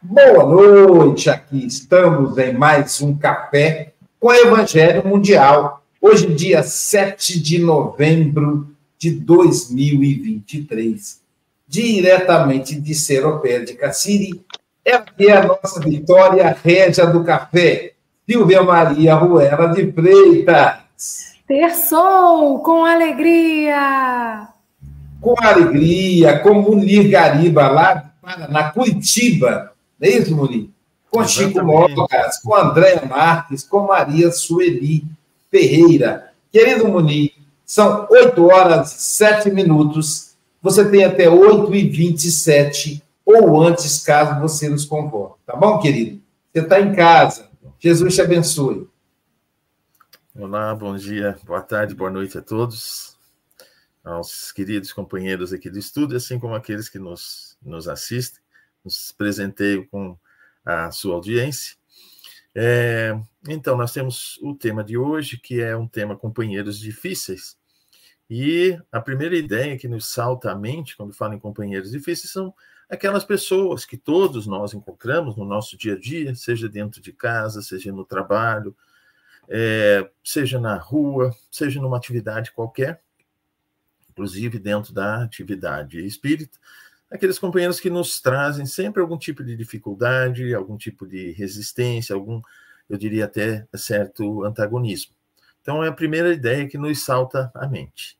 boa 0.00 0.44
noite. 0.44 1.28
Aqui 1.28 1.66
estamos 1.66 2.38
em 2.38 2.52
mais 2.52 3.02
um 3.02 3.18
café 3.18 3.92
com 4.20 4.32
Evangelho 4.32 5.04
Mundial. 5.04 5.82
Hoje, 6.00 6.32
dia 6.32 6.62
7 6.62 7.40
de 7.40 7.58
novembro 7.58 8.68
de 8.96 9.10
2023. 9.10 11.20
Diretamente 11.66 12.80
de 12.80 12.94
Seropé 12.94 13.58
de 13.58 13.74
Cassiri, 13.74 14.40
é 14.84 14.94
aqui 14.94 15.28
a 15.28 15.44
nossa 15.44 15.80
Vitória 15.80 16.56
Régia 16.62 17.04
do 17.04 17.24
Café, 17.24 17.94
Silvia 18.30 18.62
Maria 18.62 19.16
Ruela 19.16 19.74
de 19.74 19.90
Freitas. 19.90 21.34
Terçou 21.48 22.60
com 22.60 22.84
alegria! 22.84 24.49
Com 25.20 25.34
alegria, 25.40 26.38
com 26.38 26.54
Munir 26.54 27.10
Gariba, 27.10 27.68
lá 27.68 28.12
na 28.48 28.70
Curitiba, 28.70 29.72
não 29.98 30.08
é 30.08 30.12
isso, 30.12 30.34
Munir? 30.34 30.68
Com 31.10 31.22
Exatamente. 31.22 31.52
Chico 31.54 31.66
Mogas, 31.66 32.38
com 32.42 32.54
Andréa 32.54 33.04
Marques, 33.04 33.64
com 33.64 33.86
Maria 33.86 34.30
Sueli 34.30 35.04
Ferreira. 35.50 36.32
Querido 36.50 36.88
Munir, 36.88 37.32
são 37.66 38.06
8 38.10 38.44
horas 38.46 38.92
e 38.92 39.02
7 39.02 39.50
minutos. 39.50 40.34
Você 40.62 40.88
tem 40.88 41.04
até 41.04 41.28
8 41.28 41.74
e 41.74 41.88
27 41.88 43.02
ou 43.24 43.60
antes, 43.62 44.02
caso 44.02 44.40
você 44.40 44.68
nos 44.68 44.84
convoque. 44.84 45.40
Tá 45.46 45.56
bom, 45.56 45.78
querido? 45.78 46.20
Você 46.52 46.60
está 46.60 46.80
em 46.80 46.94
casa. 46.94 47.48
Jesus 47.78 48.14
te 48.14 48.22
abençoe. 48.22 48.88
Olá, 50.38 50.74
bom 50.74 50.96
dia, 50.96 51.36
boa 51.44 51.60
tarde, 51.60 51.94
boa 51.94 52.10
noite 52.10 52.38
a 52.38 52.42
todos 52.42 53.09
aos 54.02 54.52
queridos 54.52 54.92
companheiros 54.92 55.52
aqui 55.52 55.68
do 55.70 55.78
estúdio, 55.78 56.16
assim 56.16 56.38
como 56.38 56.54
aqueles 56.54 56.88
que 56.88 56.98
nos, 56.98 57.56
nos 57.62 57.88
assistem. 57.88 58.42
Nos 58.84 59.12
presenteio 59.12 59.86
com 59.88 60.18
a 60.64 60.90
sua 60.90 61.14
audiência. 61.14 61.76
É, 62.54 63.14
então, 63.48 63.76
nós 63.76 63.92
temos 63.92 64.38
o 64.42 64.54
tema 64.54 64.82
de 64.82 64.96
hoje, 64.96 65.36
que 65.36 65.60
é 65.60 65.76
um 65.76 65.86
tema 65.86 66.16
companheiros 66.16 66.78
difíceis. 66.78 67.58
E 68.28 68.78
a 68.90 69.00
primeira 69.00 69.36
ideia 69.36 69.76
que 69.76 69.88
nos 69.88 70.06
salta 70.06 70.52
à 70.52 70.54
mente 70.54 70.96
quando 70.96 71.12
fala 71.12 71.34
em 71.34 71.38
companheiros 71.38 71.90
difíceis 71.90 72.32
são 72.32 72.54
aquelas 72.88 73.24
pessoas 73.24 73.84
que 73.84 73.96
todos 73.96 74.46
nós 74.46 74.72
encontramos 74.72 75.36
no 75.36 75.44
nosso 75.44 75.76
dia 75.76 75.94
a 75.94 75.98
dia, 75.98 76.34
seja 76.34 76.68
dentro 76.68 77.00
de 77.00 77.12
casa, 77.12 77.60
seja 77.60 77.92
no 77.92 78.04
trabalho, 78.04 78.76
é, 79.48 80.08
seja 80.22 80.60
na 80.60 80.76
rua, 80.76 81.34
seja 81.50 81.80
numa 81.80 81.96
atividade 81.96 82.52
qualquer, 82.52 83.02
inclusive 84.20 84.58
dentro 84.58 84.92
da 84.92 85.22
atividade 85.22 86.04
espírita, 86.04 86.58
aqueles 87.10 87.38
companheiros 87.38 87.80
que 87.80 87.88
nos 87.88 88.20
trazem 88.20 88.66
sempre 88.66 89.00
algum 89.00 89.16
tipo 89.16 89.42
de 89.42 89.56
dificuldade, 89.56 90.54
algum 90.54 90.76
tipo 90.76 91.06
de 91.06 91.32
resistência, 91.32 92.14
algum, 92.14 92.42
eu 92.88 92.98
diria 92.98 93.24
até 93.24 93.66
certo 93.74 94.44
antagonismo. 94.44 95.14
Então 95.62 95.82
é 95.82 95.88
a 95.88 95.92
primeira 95.92 96.34
ideia 96.34 96.68
que 96.68 96.76
nos 96.76 97.02
salta 97.02 97.50
à 97.54 97.66
mente. 97.66 98.18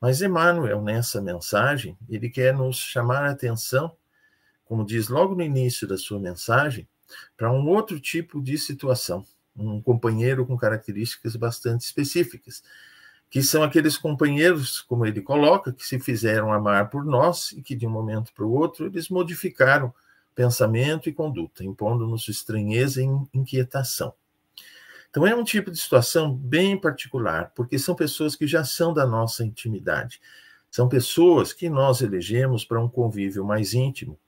Mas 0.00 0.22
Emmanuel, 0.22 0.80
nessa 0.82 1.20
mensagem, 1.20 1.98
ele 2.08 2.30
quer 2.30 2.54
nos 2.54 2.76
chamar 2.76 3.24
a 3.24 3.30
atenção, 3.32 3.94
como 4.64 4.86
diz 4.86 5.08
logo 5.08 5.34
no 5.34 5.42
início 5.42 5.86
da 5.86 5.98
sua 5.98 6.20
mensagem, 6.20 6.88
para 7.36 7.52
um 7.52 7.66
outro 7.66 7.98
tipo 7.98 8.40
de 8.40 8.56
situação, 8.56 9.26
um 9.54 9.82
companheiro 9.82 10.46
com 10.46 10.56
características 10.56 11.34
bastante 11.34 11.82
específicas, 11.82 12.62
que 13.30 13.42
são 13.42 13.62
aqueles 13.62 13.96
companheiros, 13.96 14.80
como 14.80 15.06
ele 15.06 15.22
coloca, 15.22 15.72
que 15.72 15.86
se 15.86 16.00
fizeram 16.00 16.52
amar 16.52 16.90
por 16.90 17.04
nós 17.04 17.52
e 17.52 17.62
que 17.62 17.76
de 17.76 17.86
um 17.86 17.90
momento 17.90 18.32
para 18.34 18.44
o 18.44 18.52
outro 18.52 18.86
eles 18.86 19.08
modificaram 19.08 19.94
pensamento 20.34 21.08
e 21.08 21.12
conduta, 21.12 21.64
impondo-nos 21.64 22.28
estranheza 22.28 23.00
e 23.00 23.06
inquietação. 23.32 24.12
Então 25.08 25.26
é 25.26 25.34
um 25.34 25.44
tipo 25.44 25.70
de 25.70 25.78
situação 25.78 26.34
bem 26.34 26.78
particular, 26.78 27.52
porque 27.54 27.78
são 27.78 27.94
pessoas 27.94 28.34
que 28.34 28.46
já 28.46 28.64
são 28.64 28.92
da 28.92 29.06
nossa 29.06 29.44
intimidade. 29.44 30.20
São 30.70 30.88
pessoas 30.88 31.52
que 31.52 31.68
nós 31.68 32.00
elegemos 32.00 32.64
para 32.64 32.82
um 32.82 32.88
convívio 32.88 33.44
mais 33.44 33.74
íntimo, 33.74 34.18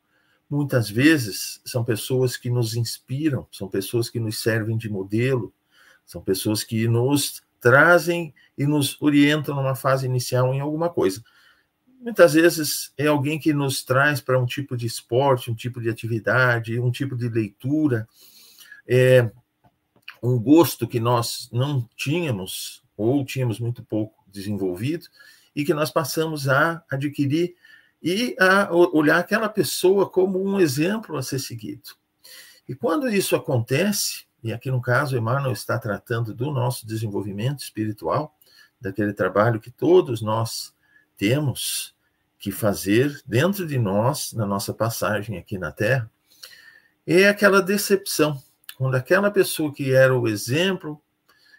muitas 0.51 0.91
vezes 0.91 1.61
são 1.65 1.83
pessoas 1.83 2.37
que 2.37 2.51
nos 2.51 2.77
inspiram, 2.77 3.47
são 3.51 3.69
pessoas 3.69 4.11
que 4.11 4.21
nos 4.21 4.43
servem 4.43 4.77
de 4.77 4.89
modelo, 4.91 5.53
são 6.05 6.21
pessoas 6.21 6.63
que 6.63 6.87
nos 6.87 7.43
trazem 7.63 8.35
e 8.59 8.67
nos 8.67 9.01
orientam 9.01 9.55
numa 9.55 9.77
fase 9.77 10.05
inicial 10.05 10.53
em 10.53 10.61
alguma 10.61 10.91
coisa. 10.91 11.23
Muitas 12.01 12.35
vezes 12.35 12.93
é 12.99 13.07
alguém 13.07 13.39
que 13.39 13.55
nos 13.55 13.85
traz 13.85 14.21
para 14.21 14.39
um 14.39 14.45
tipo 14.45 14.77
de 14.77 14.87
esporte, 14.87 15.51
um 15.51 15.55
tipo 15.55 15.81
de 15.81 15.89
atividade, 15.89 16.81
um 16.81 16.91
tipo 16.91 17.17
de 17.17 17.29
leitura, 17.29 18.09
é 18.87 19.31
um 20.21 20.39
gosto 20.39 20.89
que 20.89 20.99
nós 20.99 21.49
não 21.53 21.89
tínhamos 21.97 22.83
ou 22.97 23.25
tínhamos 23.25 23.61
muito 23.61 23.85
pouco 23.85 24.25
desenvolvido 24.27 25.07
e 25.55 25.65
que 25.65 25.73
nós 25.73 25.91
passamos 25.91 26.49
a 26.49 26.83
adquirir 26.91 27.55
e 28.03 28.35
a 28.41 28.69
olhar 28.73 29.19
aquela 29.19 29.49
pessoa 29.49 30.11
como 30.11 30.43
um 30.43 30.59
exemplo 30.59 31.17
a 31.17 31.23
ser 31.23 31.39
seguido. 31.39 31.91
E 32.69 32.75
quando 32.75 33.09
isso 33.09 33.37
acontece, 33.37 34.25
e 34.43 34.53
aqui 34.53 34.71
no 34.71 34.81
caso 34.81 35.17
Emmanuel 35.17 35.53
está 35.53 35.79
tratando 35.79 36.35
do 36.35 36.51
nosso 36.51 36.87
desenvolvimento 36.87 37.61
espiritual, 37.61 38.37
daquele 38.81 39.13
trabalho 39.13 39.61
que 39.61 39.71
todos 39.71 40.21
nós 40.21 40.75
temos 41.17 41.95
que 42.39 42.51
fazer 42.51 43.23
dentro 43.25 43.67
de 43.67 43.79
nós, 43.79 44.33
na 44.33 44.45
nossa 44.45 44.75
passagem 44.75 45.39
aqui 45.39 45.57
na 45.57 45.71
Terra, 45.71 46.11
é 47.07 47.29
aquela 47.29 47.63
decepção, 47.63 48.43
quando 48.77 48.97
aquela 48.97 49.31
pessoa 49.31 49.73
que 49.73 49.93
era 49.93 50.17
o 50.17 50.27
exemplo 50.27 51.01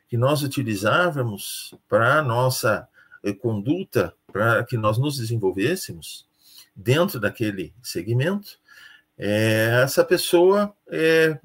que 0.09 0.17
nós 0.17 0.43
utilizávamos 0.43 1.73
para 1.87 2.19
a 2.19 2.21
nossa 2.21 2.87
eh, 3.23 3.33
conduta, 3.33 4.13
para 4.31 4.63
que 4.65 4.75
nós 4.75 4.97
nos 4.97 5.17
desenvolvêssemos 5.17 6.27
dentro 6.75 7.19
daquele 7.19 7.73
segmento, 7.81 8.59
é, 9.17 9.81
essa 9.83 10.03
pessoa 10.03 10.75
é, 10.87 11.39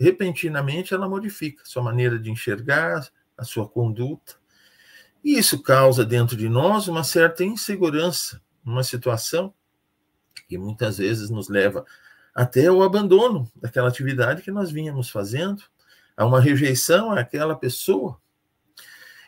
repentinamente 0.00 0.94
ela 0.94 1.08
modifica 1.08 1.62
sua 1.66 1.82
maneira 1.82 2.18
de 2.18 2.30
enxergar, 2.30 3.06
a 3.36 3.44
sua 3.44 3.68
conduta. 3.68 4.36
E 5.22 5.38
isso 5.38 5.62
causa 5.62 6.04
dentro 6.04 6.36
de 6.36 6.48
nós 6.48 6.88
uma 6.88 7.04
certa 7.04 7.44
insegurança, 7.44 8.40
uma 8.64 8.82
situação 8.82 9.52
que 10.48 10.56
muitas 10.56 10.96
vezes 10.98 11.28
nos 11.28 11.50
leva 11.50 11.84
até 12.34 12.70
o 12.70 12.82
abandono 12.82 13.50
daquela 13.54 13.88
atividade 13.88 14.42
que 14.42 14.50
nós 14.50 14.70
vínhamos 14.70 15.10
fazendo, 15.10 15.62
a 16.16 16.24
uma 16.24 16.40
rejeição 16.40 17.12
àquela 17.12 17.54
pessoa. 17.54 18.18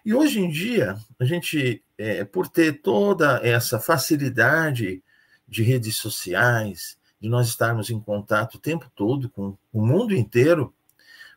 E 0.04 0.14
hoje 0.14 0.40
em 0.40 0.50
dia, 0.50 0.96
a 1.18 1.24
gente, 1.24 1.84
é, 1.96 2.24
por 2.24 2.48
ter 2.48 2.80
toda 2.80 3.40
essa 3.42 3.78
facilidade 3.78 5.02
de 5.46 5.62
redes 5.62 5.96
sociais, 5.96 6.98
de 7.22 7.28
nós 7.28 7.46
estarmos 7.46 7.88
em 7.88 8.00
contato 8.00 8.56
o 8.56 8.58
tempo 8.58 8.90
todo 8.96 9.30
com 9.30 9.56
o 9.72 9.80
mundo 9.80 10.12
inteiro, 10.12 10.74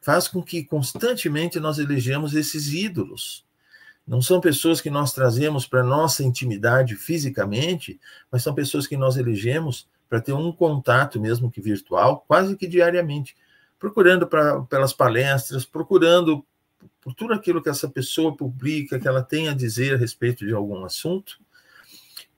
faz 0.01 0.27
com 0.27 0.41
que 0.41 0.63
constantemente 0.63 1.59
nós 1.59 1.77
elegemos 1.77 2.33
esses 2.33 2.73
ídolos. 2.73 3.45
Não 4.05 4.19
são 4.19 4.41
pessoas 4.41 4.81
que 4.81 4.89
nós 4.89 5.13
trazemos 5.13 5.67
para 5.67 5.83
nossa 5.83 6.23
intimidade 6.23 6.95
fisicamente, 6.95 7.99
mas 8.31 8.41
são 8.41 8.53
pessoas 8.53 8.87
que 8.87 8.97
nós 8.97 9.15
elegemos 9.15 9.87
para 10.09 10.19
ter 10.19 10.33
um 10.33 10.51
contato, 10.51 11.21
mesmo 11.21 11.51
que 11.51 11.61
virtual, 11.61 12.25
quase 12.27 12.55
que 12.55 12.67
diariamente, 12.67 13.35
procurando 13.77 14.25
pra, 14.25 14.61
pelas 14.61 14.91
palestras, 14.91 15.65
procurando 15.65 16.43
por 16.99 17.13
tudo 17.13 17.31
aquilo 17.31 17.61
que 17.61 17.69
essa 17.69 17.87
pessoa 17.87 18.35
publica, 18.35 18.99
que 18.99 19.07
ela 19.07 19.21
tem 19.21 19.49
a 19.49 19.53
dizer 19.53 19.93
a 19.93 19.97
respeito 19.97 20.47
de 20.47 20.53
algum 20.53 20.83
assunto, 20.83 21.39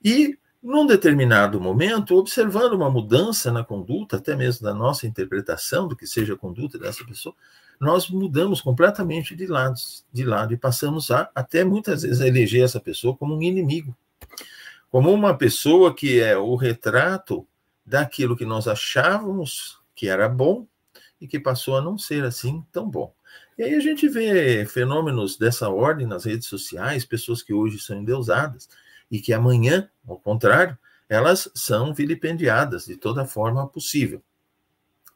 e 0.03 0.37
num 0.61 0.85
determinado 0.85 1.61
momento, 1.61 2.15
observando 2.15 2.73
uma 2.73 2.89
mudança 2.89 3.51
na 3.51 3.63
conduta, 3.63 4.17
até 4.17 4.35
mesmo 4.35 4.65
da 4.65 4.73
nossa 4.73 5.07
interpretação 5.07 5.87
do 5.87 5.95
que 5.95 6.07
seja 6.07 6.33
a 6.33 6.37
conduta 6.37 6.77
dessa 6.77 7.05
pessoa, 7.05 7.35
nós 7.79 8.09
mudamos 8.09 8.59
completamente 8.59 9.35
de 9.35 9.45
lado, 9.45 9.75
de 10.11 10.23
lado 10.23 10.53
e 10.53 10.57
passamos 10.57 11.11
a 11.11 11.29
até 11.35 11.63
muitas 11.63 12.01
vezes 12.01 12.21
a 12.21 12.27
eleger 12.27 12.63
essa 12.63 12.79
pessoa 12.79 13.15
como 13.15 13.35
um 13.35 13.41
inimigo, 13.41 13.95
como 14.89 15.13
uma 15.13 15.37
pessoa 15.37 15.93
que 15.93 16.19
é 16.19 16.35
o 16.37 16.55
retrato 16.55 17.47
daquilo 17.85 18.35
que 18.35 18.45
nós 18.45 18.67
achávamos 18.67 19.79
que 19.95 20.07
era 20.07 20.27
bom 20.27 20.67
e 21.21 21.27
que 21.27 21.39
passou 21.39 21.77
a 21.77 21.81
não 21.81 21.97
ser 21.97 22.23
assim 22.23 22.63
tão 22.71 22.89
bom. 22.89 23.13
E 23.57 23.63
aí 23.63 23.73
a 23.75 23.79
gente 23.79 24.07
vê 24.07 24.65
fenômenos 24.65 25.37
dessa 25.37 25.69
ordem 25.69 26.05
nas 26.05 26.25
redes 26.25 26.47
sociais, 26.47 27.05
pessoas 27.05 27.41
que 27.41 27.53
hoje 27.53 27.79
são 27.79 27.97
endeusadas, 27.97 28.69
e 29.09 29.19
que 29.19 29.33
amanhã, 29.33 29.89
ao 30.07 30.17
contrário, 30.19 30.77
elas 31.09 31.49
são 31.55 31.93
vilipendiadas 31.93 32.85
de 32.85 32.97
toda 32.97 33.25
forma 33.25 33.67
possível. 33.67 34.21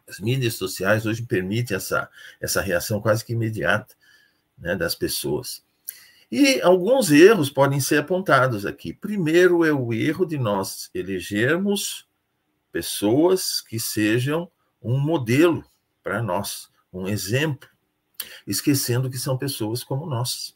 As 0.08 0.20
mídias 0.20 0.56
sociais 0.56 1.06
hoje 1.06 1.24
permitem 1.24 1.76
essa, 1.76 2.10
essa 2.40 2.62
reação 2.62 3.02
quase 3.02 3.24
que 3.24 3.34
imediata 3.34 3.96
né, 4.58 4.76
das 4.76 4.96
pessoas. 4.96 5.64
E 6.32 6.62
alguns 6.62 7.12
erros 7.12 7.50
podem 7.50 7.80
ser 7.82 7.98
apontados 7.98 8.66
aqui. 8.66 8.94
Primeiro 8.94 9.66
é 9.66 9.74
o 9.74 9.94
erro 9.94 10.26
de 10.26 10.38
nós 10.38 10.90
elegermos 10.94 12.08
pessoas 12.72 13.60
que 13.60 13.80
sejam 13.80 14.50
um 14.82 14.98
modelo 14.98 15.64
para 16.02 16.24
nós, 16.24 16.70
um 16.92 17.08
exemplo, 17.08 17.70
esquecendo 18.48 19.10
que 19.10 19.18
são 19.18 19.38
pessoas 19.38 19.84
como 19.84 20.06
nós. 20.06 20.56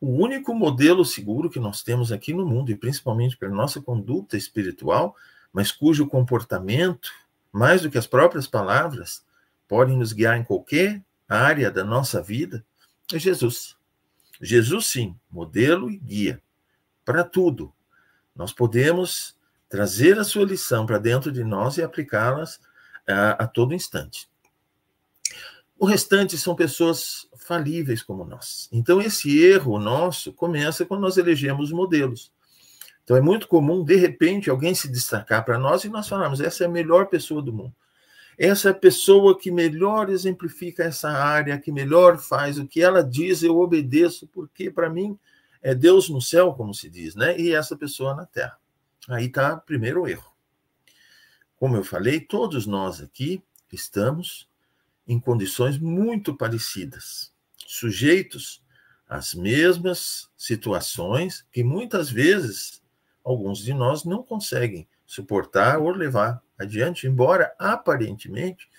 O 0.00 0.08
único 0.12 0.54
modelo 0.54 1.04
seguro 1.04 1.50
que 1.50 1.60
nós 1.60 1.82
temos 1.82 2.10
aqui 2.10 2.32
no 2.32 2.46
mundo, 2.46 2.70
e 2.70 2.76
principalmente 2.76 3.36
para 3.36 3.50
nossa 3.50 3.82
conduta 3.82 4.36
espiritual, 4.36 5.14
mas 5.52 5.70
cujo 5.70 6.06
comportamento, 6.06 7.10
mais 7.52 7.82
do 7.82 7.90
que 7.90 7.98
as 7.98 8.06
próprias 8.06 8.46
palavras, 8.46 9.24
podem 9.68 9.96
nos 9.96 10.12
guiar 10.12 10.38
em 10.38 10.44
qualquer 10.44 11.02
área 11.28 11.70
da 11.70 11.84
nossa 11.84 12.22
vida, 12.22 12.64
é 13.12 13.18
Jesus. 13.18 13.76
Jesus, 14.40 14.86
sim, 14.86 15.14
modelo 15.30 15.90
e 15.90 15.98
guia 15.98 16.42
para 17.04 17.22
tudo. 17.22 17.72
Nós 18.34 18.52
podemos 18.52 19.36
trazer 19.68 20.18
a 20.18 20.24
sua 20.24 20.44
lição 20.44 20.86
para 20.86 20.98
dentro 20.98 21.30
de 21.30 21.44
nós 21.44 21.76
e 21.76 21.82
aplicá-las 21.82 22.60
a, 23.06 23.30
a 23.44 23.46
todo 23.46 23.74
instante. 23.74 24.28
O 25.80 25.86
restante 25.86 26.36
são 26.36 26.54
pessoas 26.54 27.26
falíveis 27.38 28.02
como 28.02 28.22
nós. 28.22 28.68
Então, 28.70 29.00
esse 29.00 29.42
erro 29.42 29.78
nosso 29.78 30.30
começa 30.30 30.84
quando 30.84 31.00
nós 31.00 31.16
elegemos 31.16 31.72
modelos. 31.72 32.30
Então, 33.02 33.16
é 33.16 33.20
muito 33.22 33.48
comum, 33.48 33.82
de 33.82 33.96
repente, 33.96 34.50
alguém 34.50 34.74
se 34.74 34.90
destacar 34.90 35.42
para 35.42 35.58
nós 35.58 35.82
e 35.82 35.88
nós 35.88 36.06
falarmos: 36.06 36.38
essa 36.38 36.64
é 36.64 36.66
a 36.66 36.70
melhor 36.70 37.06
pessoa 37.06 37.40
do 37.40 37.50
mundo. 37.50 37.74
Essa 38.36 38.68
é 38.68 38.72
a 38.72 38.74
pessoa 38.74 39.38
que 39.38 39.50
melhor 39.50 40.10
exemplifica 40.10 40.84
essa 40.84 41.08
área, 41.08 41.58
que 41.58 41.72
melhor 41.72 42.18
faz 42.18 42.58
o 42.58 42.66
que 42.66 42.82
ela 42.82 43.02
diz, 43.02 43.42
eu 43.42 43.58
obedeço, 43.58 44.26
porque 44.26 44.70
para 44.70 44.90
mim 44.90 45.18
é 45.62 45.74
Deus 45.74 46.10
no 46.10 46.20
céu, 46.20 46.52
como 46.52 46.74
se 46.74 46.90
diz, 46.90 47.14
né? 47.14 47.40
E 47.40 47.54
essa 47.54 47.74
pessoa 47.74 48.14
na 48.14 48.26
terra. 48.26 48.58
Aí 49.08 49.28
está 49.28 49.54
o 49.54 49.60
primeiro 49.62 50.06
erro. 50.06 50.30
Como 51.56 51.74
eu 51.74 51.84
falei, 51.84 52.20
todos 52.20 52.66
nós 52.66 53.00
aqui 53.00 53.42
estamos 53.72 54.49
em 55.10 55.18
condições 55.18 55.76
muito 55.76 56.36
parecidas, 56.36 57.32
sujeitos 57.66 58.62
às 59.08 59.34
mesmas 59.34 60.30
situações 60.36 61.44
que 61.50 61.64
muitas 61.64 62.08
vezes 62.08 62.80
alguns 63.24 63.58
de 63.58 63.74
nós 63.74 64.04
não 64.04 64.22
conseguem 64.22 64.86
suportar 65.04 65.80
ou 65.80 65.90
levar 65.90 66.40
adiante, 66.56 67.08
embora 67.08 67.52
aparentemente, 67.58 68.70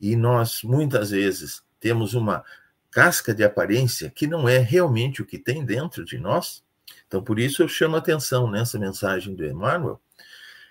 e 0.00 0.14
nós 0.14 0.62
muitas 0.62 1.10
vezes 1.10 1.64
temos 1.80 2.14
uma 2.14 2.44
casca 2.88 3.34
de 3.34 3.42
aparência 3.42 4.08
que 4.08 4.28
não 4.28 4.48
é 4.48 4.58
realmente 4.58 5.20
o 5.20 5.26
que 5.26 5.36
tem 5.36 5.64
dentro 5.64 6.04
de 6.04 6.16
nós. 6.16 6.62
Então, 7.08 7.24
por 7.24 7.40
isso 7.40 7.60
eu 7.60 7.66
chamo 7.66 7.96
a 7.96 7.98
atenção 7.98 8.48
nessa 8.48 8.78
mensagem 8.78 9.34
do 9.34 9.44
Emmanuel, 9.44 10.00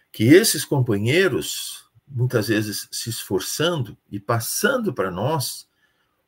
que 0.09 0.23
esses 0.23 0.63
companheiros 0.63 1.90
muitas 2.11 2.49
vezes 2.49 2.87
se 2.91 3.09
esforçando 3.09 3.97
e 4.09 4.19
passando 4.19 4.93
para 4.93 5.09
nós 5.09 5.67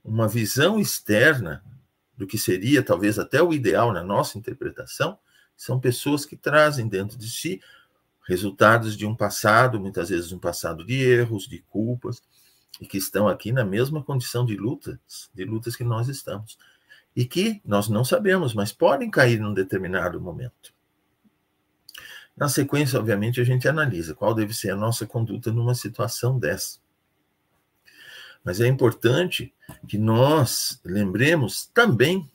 uma 0.04 0.28
visão 0.28 0.80
externa 0.80 1.63
do 2.17 2.26
que 2.26 2.38
seria 2.38 2.84
talvez 2.84 3.19
até 3.19 3.41
o 3.41 3.54
ideal 3.54 3.91
na 3.91 4.04
nossa 4.04 4.38
interpretação, 4.38 5.17
são 5.56 5.80
pessoas 5.80 6.26
que 6.26 6.36
trazem 6.36 6.88
dentro 6.88 7.17
de 7.17 7.30
si 7.30 7.62
resultados 8.26 8.96
de 8.96 9.06
um 9.06 9.15
passado, 9.15 9.80
muitas 9.80 10.10
vezes 10.10 10.32
um 10.32 10.39
passado 10.39 10.86
de 10.86 10.96
erros, 10.96 11.48
de 11.48 11.60
culpas, 11.60 12.22
e 12.80 12.88
que 12.88 12.98
estão 12.98 13.28
aqui 13.28 13.52
na 13.52 13.65
mesma 13.65 14.02
condição 14.02 14.46
de 14.46 14.56
lutas, 14.56 15.30
de 15.34 15.43
lutas 15.43 15.76
que 15.76 15.84
nós 15.84 16.08
estamos. 16.08 16.58
E 17.15 17.26
que 17.26 17.62
nós 17.63 17.89
não 17.89 18.04
sabemos, 18.04 18.54
mas 18.54 18.72
podem 18.72 19.12
cair 19.12 19.39
num 19.39 19.54
determinado 19.54 20.19
momento. 20.19 20.72
Na 22.36 22.50
sequência, 22.50 22.98
obviamente, 22.98 23.39
a 23.39 23.43
gente 23.43 23.67
analisa 23.67 24.15
qual 24.15 24.34
deve 24.34 24.54
ser 24.54 24.72
a 24.72 24.76
nossa 24.76 25.06
conduta 25.06 25.52
numa 25.52 25.76
situação 25.76 26.39
dessa. 26.39 26.80
Mas 28.43 28.60
é 28.60 28.67
importante 28.67 29.54
que 29.88 29.98
nós 29.98 30.82
lembremos 30.84 31.67
também 31.67 32.30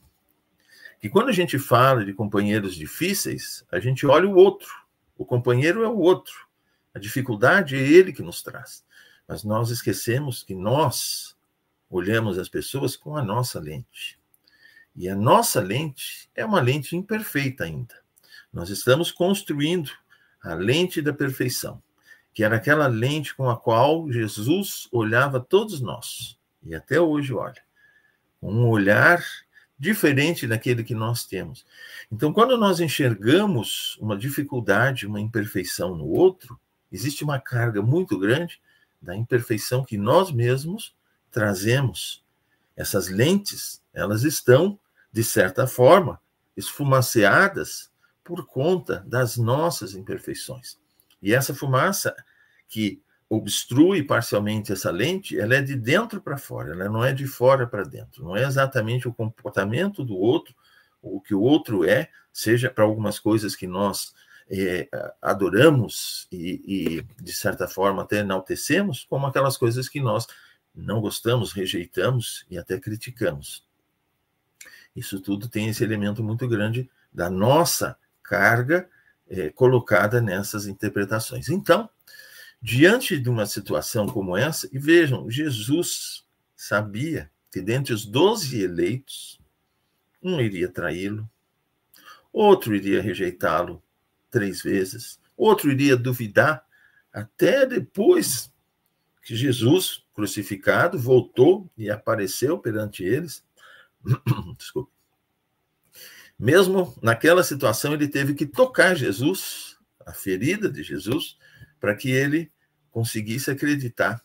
que 1.00 1.08
quando 1.08 1.28
a 1.28 1.32
gente 1.32 1.58
fala 1.58 2.04
de 2.04 2.12
companheiros 2.12 2.74
difíceis, 2.74 3.64
a 3.70 3.78
gente 3.78 4.06
olha 4.06 4.28
o 4.28 4.34
outro. 4.34 4.68
O 5.16 5.24
companheiro 5.24 5.84
é 5.84 5.88
o 5.88 5.98
outro. 5.98 6.46
A 6.94 6.98
dificuldade 6.98 7.76
é 7.76 7.80
ele 7.80 8.12
que 8.12 8.22
nos 8.22 8.42
traz. 8.42 8.84
Mas 9.26 9.44
nós 9.44 9.70
esquecemos 9.70 10.42
que 10.42 10.54
nós 10.54 11.36
olhamos 11.90 12.38
as 12.38 12.48
pessoas 12.48 12.96
com 12.96 13.16
a 13.16 13.22
nossa 13.22 13.60
lente. 13.60 14.18
E 14.96 15.08
a 15.08 15.14
nossa 15.14 15.60
lente 15.60 16.28
é 16.34 16.44
uma 16.44 16.60
lente 16.60 16.96
imperfeita 16.96 17.64
ainda. 17.64 17.94
Nós 18.58 18.70
estamos 18.70 19.12
construindo 19.12 19.88
a 20.42 20.52
lente 20.52 21.00
da 21.00 21.12
perfeição, 21.12 21.80
que 22.34 22.42
era 22.42 22.56
aquela 22.56 22.88
lente 22.88 23.32
com 23.36 23.48
a 23.48 23.56
qual 23.56 24.10
Jesus 24.10 24.88
olhava 24.90 25.38
todos 25.38 25.80
nós, 25.80 26.36
e 26.64 26.74
até 26.74 27.00
hoje 27.00 27.32
olha, 27.32 27.62
um 28.42 28.66
olhar 28.66 29.24
diferente 29.78 30.44
daquele 30.44 30.82
que 30.82 30.92
nós 30.92 31.24
temos. 31.24 31.64
Então, 32.10 32.32
quando 32.32 32.58
nós 32.58 32.80
enxergamos 32.80 33.96
uma 34.00 34.18
dificuldade, 34.18 35.06
uma 35.06 35.20
imperfeição 35.20 35.94
no 35.94 36.08
outro, 36.08 36.58
existe 36.90 37.22
uma 37.22 37.38
carga 37.38 37.80
muito 37.80 38.18
grande 38.18 38.60
da 39.00 39.14
imperfeição 39.14 39.84
que 39.84 39.96
nós 39.96 40.32
mesmos 40.32 40.96
trazemos. 41.30 42.24
Essas 42.74 43.06
lentes, 43.06 43.80
elas 43.94 44.24
estão, 44.24 44.76
de 45.12 45.22
certa 45.22 45.64
forma, 45.64 46.20
esfumaceadas 46.56 47.88
por 48.28 48.46
conta 48.46 49.02
das 49.06 49.38
nossas 49.38 49.94
imperfeições. 49.94 50.78
E 51.22 51.32
essa 51.32 51.54
fumaça 51.54 52.14
que 52.68 53.00
obstrui 53.26 54.02
parcialmente 54.02 54.70
essa 54.70 54.90
lente, 54.90 55.40
ela 55.40 55.54
é 55.54 55.62
de 55.62 55.74
dentro 55.74 56.20
para 56.20 56.36
fora, 56.36 56.72
ela 56.72 56.90
não 56.90 57.02
é 57.02 57.10
de 57.10 57.26
fora 57.26 57.66
para 57.66 57.84
dentro. 57.84 58.22
Não 58.22 58.36
é 58.36 58.44
exatamente 58.44 59.08
o 59.08 59.14
comportamento 59.14 60.04
do 60.04 60.14
outro, 60.14 60.54
o 61.00 61.22
que 61.22 61.34
o 61.34 61.40
outro 61.40 61.88
é, 61.88 62.10
seja 62.30 62.68
para 62.68 62.84
algumas 62.84 63.18
coisas 63.18 63.56
que 63.56 63.66
nós 63.66 64.12
é, 64.50 64.86
adoramos 65.22 66.28
e, 66.30 66.60
e, 66.66 67.22
de 67.22 67.32
certa 67.32 67.66
forma, 67.66 68.02
até 68.02 68.18
enaltecemos, 68.18 69.06
como 69.08 69.26
aquelas 69.26 69.56
coisas 69.56 69.88
que 69.88 70.02
nós 70.02 70.26
não 70.74 71.00
gostamos, 71.00 71.52
rejeitamos 71.52 72.44
e 72.50 72.58
até 72.58 72.78
criticamos. 72.78 73.66
Isso 74.94 75.18
tudo 75.18 75.48
tem 75.48 75.68
esse 75.68 75.82
elemento 75.82 76.22
muito 76.22 76.46
grande 76.46 76.90
da 77.10 77.30
nossa 77.30 77.96
carga 78.28 78.88
é, 79.26 79.48
colocada 79.48 80.20
nessas 80.20 80.66
interpretações. 80.66 81.48
Então, 81.48 81.88
diante 82.60 83.18
de 83.18 83.30
uma 83.30 83.46
situação 83.46 84.06
como 84.06 84.36
essa, 84.36 84.68
e 84.70 84.78
vejam, 84.78 85.30
Jesus 85.30 86.26
sabia 86.54 87.30
que 87.50 87.62
dentre 87.62 87.94
os 87.94 88.04
doze 88.04 88.60
eleitos, 88.62 89.40
um 90.22 90.38
iria 90.40 90.68
traí-lo, 90.68 91.28
outro 92.30 92.74
iria 92.74 93.00
rejeitá-lo 93.00 93.82
três 94.30 94.62
vezes, 94.62 95.18
outro 95.34 95.70
iria 95.70 95.96
duvidar, 95.96 96.66
até 97.10 97.64
depois 97.64 98.52
que 99.22 99.34
Jesus, 99.34 100.04
crucificado, 100.12 100.98
voltou 100.98 101.70
e 101.76 101.90
apareceu 101.90 102.58
perante 102.58 103.02
eles. 103.04 103.44
Desculpe. 104.58 104.97
Mesmo 106.38 106.96
naquela 107.02 107.42
situação, 107.42 107.94
ele 107.94 108.06
teve 108.06 108.34
que 108.34 108.46
tocar 108.46 108.94
Jesus, 108.94 109.76
a 110.06 110.12
ferida 110.12 110.70
de 110.70 110.82
Jesus, 110.82 111.36
para 111.80 111.94
que 111.94 112.10
ele 112.10 112.52
conseguisse 112.90 113.50
acreditar. 113.50 114.22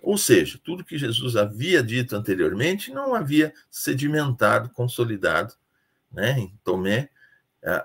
Ou 0.00 0.18
seja, 0.18 0.58
tudo 0.62 0.84
que 0.84 0.98
Jesus 0.98 1.36
havia 1.36 1.82
dito 1.82 2.16
anteriormente 2.16 2.92
não 2.92 3.14
havia 3.14 3.52
sedimentado, 3.70 4.70
consolidado 4.70 5.54
né, 6.12 6.38
em 6.38 6.58
Tomé, 6.62 7.08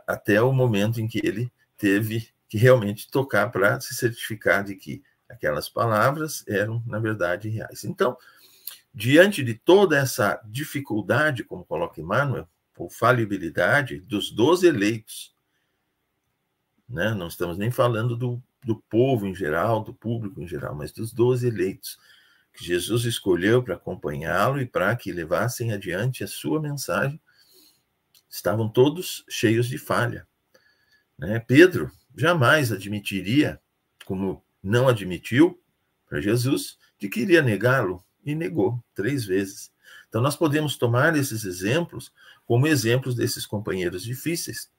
até 0.05 0.41
o 0.41 0.51
momento 0.51 0.99
em 0.99 1.07
que 1.07 1.21
ele 1.23 1.51
teve 1.77 2.29
que 2.49 2.57
realmente 2.57 3.09
tocar 3.09 3.49
para 3.51 3.79
se 3.79 3.93
certificar 3.93 4.63
de 4.63 4.75
que 4.75 5.01
aquelas 5.29 5.69
palavras 5.69 6.43
eram, 6.47 6.83
na 6.85 6.99
verdade, 6.99 7.47
reais. 7.47 7.85
Então, 7.85 8.17
diante 8.93 9.43
de 9.43 9.53
toda 9.53 9.97
essa 9.97 10.41
dificuldade, 10.45 11.43
como 11.43 11.63
coloca 11.63 12.01
Emmanuel, 12.01 12.47
ou 12.79 12.89
falibilidade 12.89 13.99
dos 13.99 14.31
doze 14.31 14.65
eleitos, 14.65 15.35
né? 16.87 17.13
não 17.13 17.27
estamos 17.27 17.57
nem 17.57 17.69
falando 17.69 18.17
do 18.17 18.41
do 18.63 18.75
povo 18.75 19.25
em 19.25 19.33
geral, 19.33 19.83
do 19.83 19.93
público 19.93 20.41
em 20.41 20.47
geral, 20.47 20.75
mas 20.75 20.91
dos 20.91 21.13
doze 21.13 21.47
eleitos 21.47 21.97
que 22.53 22.63
Jesus 22.63 23.05
escolheu 23.05 23.63
para 23.63 23.75
acompanhá-lo 23.75 24.59
e 24.59 24.65
para 24.65 24.95
que 24.95 25.11
levassem 25.11 25.71
adiante 25.71 26.23
a 26.23 26.27
sua 26.27 26.61
mensagem, 26.61 27.19
estavam 28.29 28.67
todos 28.67 29.23
cheios 29.29 29.67
de 29.67 29.77
falha. 29.77 30.27
Né? 31.17 31.39
Pedro 31.39 31.91
jamais 32.17 32.71
admitiria, 32.71 33.61
como 34.05 34.43
não 34.61 34.87
admitiu 34.87 35.61
para 36.07 36.19
Jesus, 36.19 36.77
de 36.97 37.07
que 37.07 37.21
iria 37.21 37.41
negá-lo, 37.41 38.03
e 38.25 38.35
negou 38.35 38.83
três 38.93 39.23
vezes. 39.23 39.71
Então, 40.09 40.21
nós 40.21 40.35
podemos 40.35 40.75
tomar 40.75 41.15
esses 41.15 41.45
exemplos 41.45 42.11
como 42.49 42.65
exemplos 42.65 43.13
desses 43.13 43.45
companheiros 43.45 44.01
difíceis, 44.01 44.71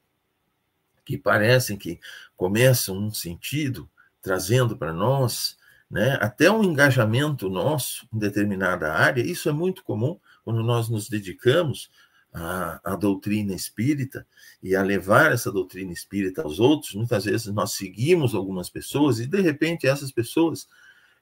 que 1.05 1.17
parecem 1.17 1.77
que 1.79 2.01
começam 2.37 2.99
um 2.99 3.15
sentido, 3.15 3.89
trazendo 4.21 4.77
para 4.77 4.93
nós 4.93 5.57
né, 5.89 6.19
até 6.21 6.51
um 6.51 6.65
engajamento 6.65 7.49
nosso 7.49 8.09
em 8.13 8.19
determinada 8.19 8.93
área. 8.93 9.23
Isso 9.23 9.49
é 9.49 9.53
muito 9.53 9.85
comum 9.85 10.19
quando 10.45 10.65
nós 10.65 10.89
nos 10.89 11.09
dedicamos 11.09 11.93
à, 12.35 12.81
à 12.83 12.97
doutrina 12.97 13.55
espírita 13.55 14.27
e 14.61 14.75
a 14.75 14.83
levar 14.83 15.31
essa 15.31 15.53
doutrina 15.53 15.93
espírita 15.93 16.43
aos 16.43 16.59
outros. 16.59 16.97
Muitas 16.97 17.25
vezes 17.25 17.47
nós 17.55 17.75
seguimos 17.75 18.35
algumas 18.35 18.69
pessoas 18.69 19.21
e, 19.21 19.29
de 19.29 19.41
repente, 19.41 19.87
essas 19.87 20.11
pessoas 20.11 20.67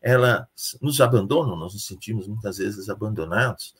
elas 0.01 0.47
nos 0.81 0.99
abandonam, 0.99 1.57
nós 1.57 1.75
nos 1.75 1.85
sentimos 1.85 2.27
muitas 2.27 2.57
vezes 2.57 2.89
abandonados. 2.89 3.75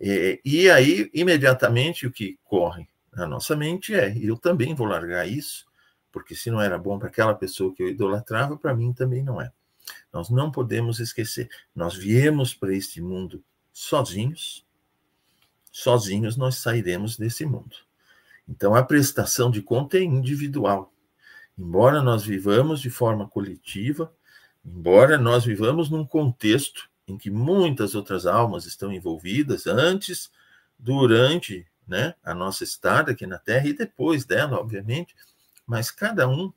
E, 0.00 0.40
e 0.44 0.70
aí, 0.70 1.10
imediatamente, 1.12 2.06
o 2.06 2.12
que 2.12 2.38
corre 2.44 2.88
na 3.12 3.26
nossa 3.26 3.56
mente 3.56 3.94
é: 3.94 4.16
eu 4.18 4.36
também 4.36 4.74
vou 4.74 4.86
largar 4.86 5.28
isso, 5.28 5.66
porque 6.12 6.34
se 6.34 6.50
não 6.50 6.60
era 6.60 6.78
bom 6.78 6.98
para 6.98 7.08
aquela 7.08 7.34
pessoa 7.34 7.74
que 7.74 7.82
eu 7.82 7.88
idolatrava, 7.88 8.56
para 8.56 8.74
mim 8.74 8.92
também 8.92 9.22
não 9.22 9.40
é. 9.40 9.52
Nós 10.12 10.30
não 10.30 10.50
podemos 10.50 11.00
esquecer, 11.00 11.48
nós 11.74 11.96
viemos 11.96 12.54
para 12.54 12.74
este 12.74 13.00
mundo 13.00 13.42
sozinhos, 13.72 14.64
sozinhos 15.72 16.36
nós 16.36 16.56
sairemos 16.56 17.16
desse 17.16 17.44
mundo. 17.44 17.76
Então 18.48 18.74
a 18.74 18.82
prestação 18.82 19.50
de 19.50 19.62
conta 19.62 19.98
é 19.98 20.02
individual. 20.02 20.92
Embora 21.58 22.02
nós 22.02 22.24
vivamos 22.24 22.80
de 22.80 22.90
forma 22.90 23.28
coletiva, 23.28 24.12
embora 24.64 25.18
nós 25.18 25.44
vivamos 25.44 25.90
num 25.90 26.06
contexto 26.06 26.88
em 27.08 27.16
que 27.16 27.30
muitas 27.30 27.94
outras 27.94 28.26
almas 28.26 28.66
estão 28.66 28.92
envolvidas 28.92 29.66
antes, 29.66 30.30
durante 30.78 31.66
né, 31.86 32.14
a 32.22 32.34
nossa 32.34 32.62
estada 32.62 33.12
aqui 33.12 33.26
na 33.26 33.38
Terra 33.38 33.66
e 33.66 33.72
depois 33.72 34.24
dela, 34.24 34.60
obviamente, 34.60 35.16
mas 35.66 35.90
cada 35.90 36.28
um 36.28 36.52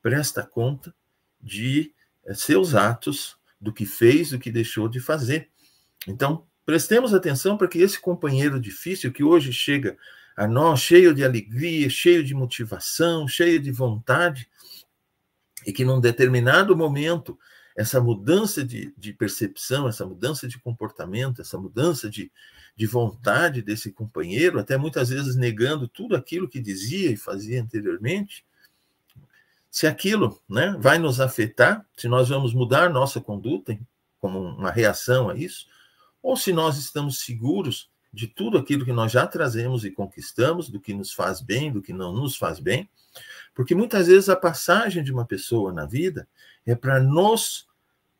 presta 0.00 0.44
conta 0.44 0.94
de 1.40 1.92
eh, 2.24 2.34
seus 2.34 2.74
atos, 2.74 3.36
do 3.60 3.72
que 3.72 3.86
fez, 3.86 4.30
do 4.30 4.38
que 4.38 4.50
deixou 4.50 4.88
de 4.88 4.98
fazer. 4.98 5.48
Então, 6.06 6.44
prestemos 6.66 7.14
atenção 7.14 7.56
para 7.56 7.68
que 7.68 7.78
esse 7.78 8.00
companheiro 8.00 8.58
difícil 8.58 9.12
que 9.12 9.22
hoje 9.22 9.52
chega 9.52 9.96
a 10.36 10.48
nós 10.48 10.80
cheio 10.80 11.14
de 11.14 11.24
alegria, 11.24 11.88
cheio 11.88 12.24
de 12.24 12.34
motivação, 12.34 13.28
cheio 13.28 13.60
de 13.60 13.70
vontade, 13.70 14.48
e 15.64 15.72
que 15.72 15.84
num 15.84 16.00
determinado 16.00 16.76
momento 16.76 17.38
essa 17.76 18.00
mudança 18.00 18.64
de, 18.64 18.92
de 18.96 19.12
percepção, 19.12 19.88
essa 19.88 20.06
mudança 20.06 20.46
de 20.46 20.58
comportamento, 20.58 21.40
essa 21.40 21.58
mudança 21.58 22.08
de, 22.08 22.30
de 22.76 22.86
vontade 22.86 23.62
desse 23.62 23.92
companheiro, 23.92 24.58
até 24.58 24.76
muitas 24.76 25.08
vezes 25.08 25.36
negando 25.36 25.88
tudo 25.88 26.14
aquilo 26.16 26.48
que 26.48 26.60
dizia 26.60 27.10
e 27.10 27.16
fazia 27.16 27.62
anteriormente, 27.62 28.44
se 29.70 29.86
aquilo 29.86 30.40
né, 30.48 30.76
vai 30.78 30.98
nos 30.98 31.18
afetar, 31.18 31.86
se 31.96 32.06
nós 32.08 32.28
vamos 32.28 32.52
mudar 32.52 32.90
nossa 32.90 33.20
conduta 33.20 33.78
como 34.18 34.38
uma 34.38 34.70
reação 34.70 35.30
a 35.30 35.34
isso, 35.34 35.66
ou 36.22 36.36
se 36.36 36.52
nós 36.52 36.76
estamos 36.78 37.20
seguros 37.20 37.90
de 38.12 38.26
tudo 38.26 38.58
aquilo 38.58 38.84
que 38.84 38.92
nós 38.92 39.10
já 39.10 39.26
trazemos 39.26 39.84
e 39.84 39.90
conquistamos, 39.90 40.68
do 40.68 40.80
que 40.80 40.92
nos 40.92 41.12
faz 41.12 41.40
bem, 41.40 41.72
do 41.72 41.80
que 41.80 41.92
não 41.92 42.12
nos 42.12 42.36
faz 42.36 42.58
bem, 42.58 42.88
porque 43.54 43.74
muitas 43.74 44.06
vezes 44.06 44.28
a 44.28 44.36
passagem 44.36 45.02
de 45.02 45.12
uma 45.12 45.24
pessoa 45.24 45.72
na 45.72 45.86
vida 45.86 46.28
é 46.66 46.74
para 46.74 47.00
nos 47.00 47.68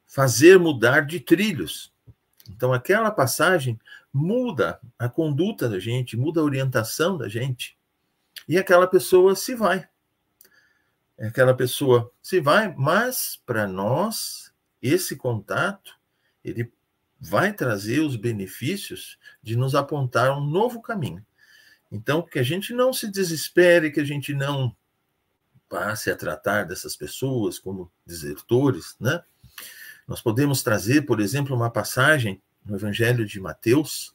fazer 0.07 0.59
mudar 0.59 1.07
de 1.07 1.20
trilhos. 1.20 1.92
Então, 2.50 2.72
aquela 2.72 3.11
passagem 3.11 3.78
muda 4.12 4.81
a 4.98 5.09
conduta 5.09 5.68
da 5.68 5.78
gente, 5.78 6.16
muda 6.16 6.40
a 6.40 6.44
orientação 6.44 7.16
da 7.16 7.28
gente, 7.28 7.78
e 8.48 8.59
aquela 8.59 8.87
pessoa 8.87 9.35
se 9.35 9.55
vai. 9.55 9.88
Aquela 11.18 11.55
pessoa 11.55 12.11
se 12.20 12.40
vai, 12.40 12.74
mas 12.76 13.40
para 13.46 13.66
nós, 13.66 14.52
esse 14.83 15.16
contato, 15.16 15.96
ele 16.44 16.70
vai 17.24 17.52
trazer 17.52 18.00
os 18.00 18.16
benefícios 18.16 19.16
de 19.40 19.54
nos 19.54 19.76
apontar 19.76 20.37
um 20.37 20.44
novo 20.44 20.82
caminho. 20.82 21.24
Então, 21.90 22.20
que 22.20 22.37
a 22.37 22.42
gente 22.42 22.72
não 22.72 22.92
se 22.92 23.08
desespere, 23.08 23.92
que 23.92 24.00
a 24.00 24.04
gente 24.04 24.35
não 24.35 24.74
passe 25.68 26.11
a 26.11 26.16
tratar 26.16 26.64
dessas 26.64 26.96
pessoas 26.96 27.61
como 27.61 27.92
desertores, 28.04 28.96
né? 28.98 29.22
Nós 30.06 30.20
podemos 30.20 30.64
trazer, 30.64 31.02
por 31.02 31.20
exemplo, 31.20 31.54
uma 31.54 31.70
passagem 31.70 32.42
no 32.66 32.74
Evangelho 32.74 33.24
de 33.24 33.40
Mateus, 33.40 34.12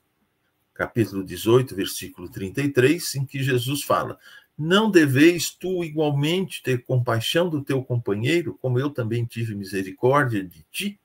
capítulo 0.74 1.24
18, 1.24 1.74
versículo 1.76 2.30
33, 2.30 3.16
em 3.16 3.26
que 3.26 3.42
Jesus 3.42 3.84
fala: 3.84 4.20
Não 4.58 4.92
deveis 4.92 5.50
tu 5.50 5.82
igualmente 5.82 6.62
ter 6.62 6.84
compaixão 6.84 7.50
do 7.50 7.64
teu 7.64 7.82
companheiro, 7.82 8.58
como 8.62 8.78
eu 8.78 8.90
também 8.90 9.24
tive 9.24 9.56
misericórdia 9.56 10.44
de 10.44 10.66
ti? 10.70 11.00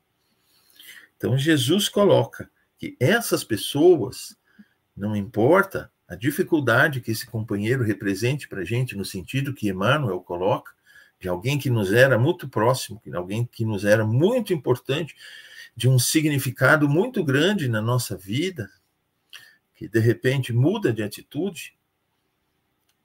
Então, 1.23 1.39
Jesus 1.39 1.89
coloca 1.89 2.51
que 2.77 2.97
essas 2.99 3.45
pessoas, 3.45 4.37
não 4.97 5.15
importa 5.15 5.89
a 6.09 6.17
dificuldade 6.17 7.01
que 7.01 7.13
esse 7.13 7.25
companheiro 7.25 7.85
represente 7.85 8.49
para 8.49 8.63
a 8.63 8.65
gente, 8.65 8.97
no 8.97 9.05
sentido 9.05 9.55
que 9.55 9.69
Emmanuel 9.69 10.19
coloca, 10.19 10.73
de 11.21 11.29
alguém 11.29 11.61
que 11.61 11.71
nos 11.71 11.93
era 11.93 12.19
muito 12.19 12.49
próximo, 12.49 13.01
de 13.07 13.15
alguém 13.15 13.47
que 13.47 13.65
nos 13.65 13.85
era 13.85 14.05
muito 14.05 14.53
importante, 14.53 15.15
de 15.77 15.89
um 15.89 15.97
significado 15.97 16.89
muito 16.89 17.23
grande 17.23 17.69
na 17.69 17.81
nossa 17.81 18.17
vida, 18.17 18.69
que 19.77 19.87
de 19.87 20.01
repente 20.01 20.53
muda 20.53 20.93
de 20.93 21.05
atitude, 21.05 21.79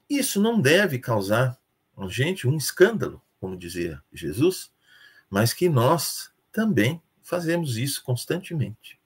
isso 0.09 0.41
não 0.41 0.59
deve 0.59 0.97
causar 0.97 1.55
a 1.95 2.07
gente 2.07 2.47
um 2.47 2.57
escândalo, 2.57 3.21
como 3.39 3.55
dizia 3.55 4.01
Jesus, 4.11 4.71
mas 5.29 5.53
que 5.53 5.69
nós 5.69 6.31
também 6.51 6.99
fazemos 7.27 7.75
isso 7.75 8.01
constantemente. 8.03 8.97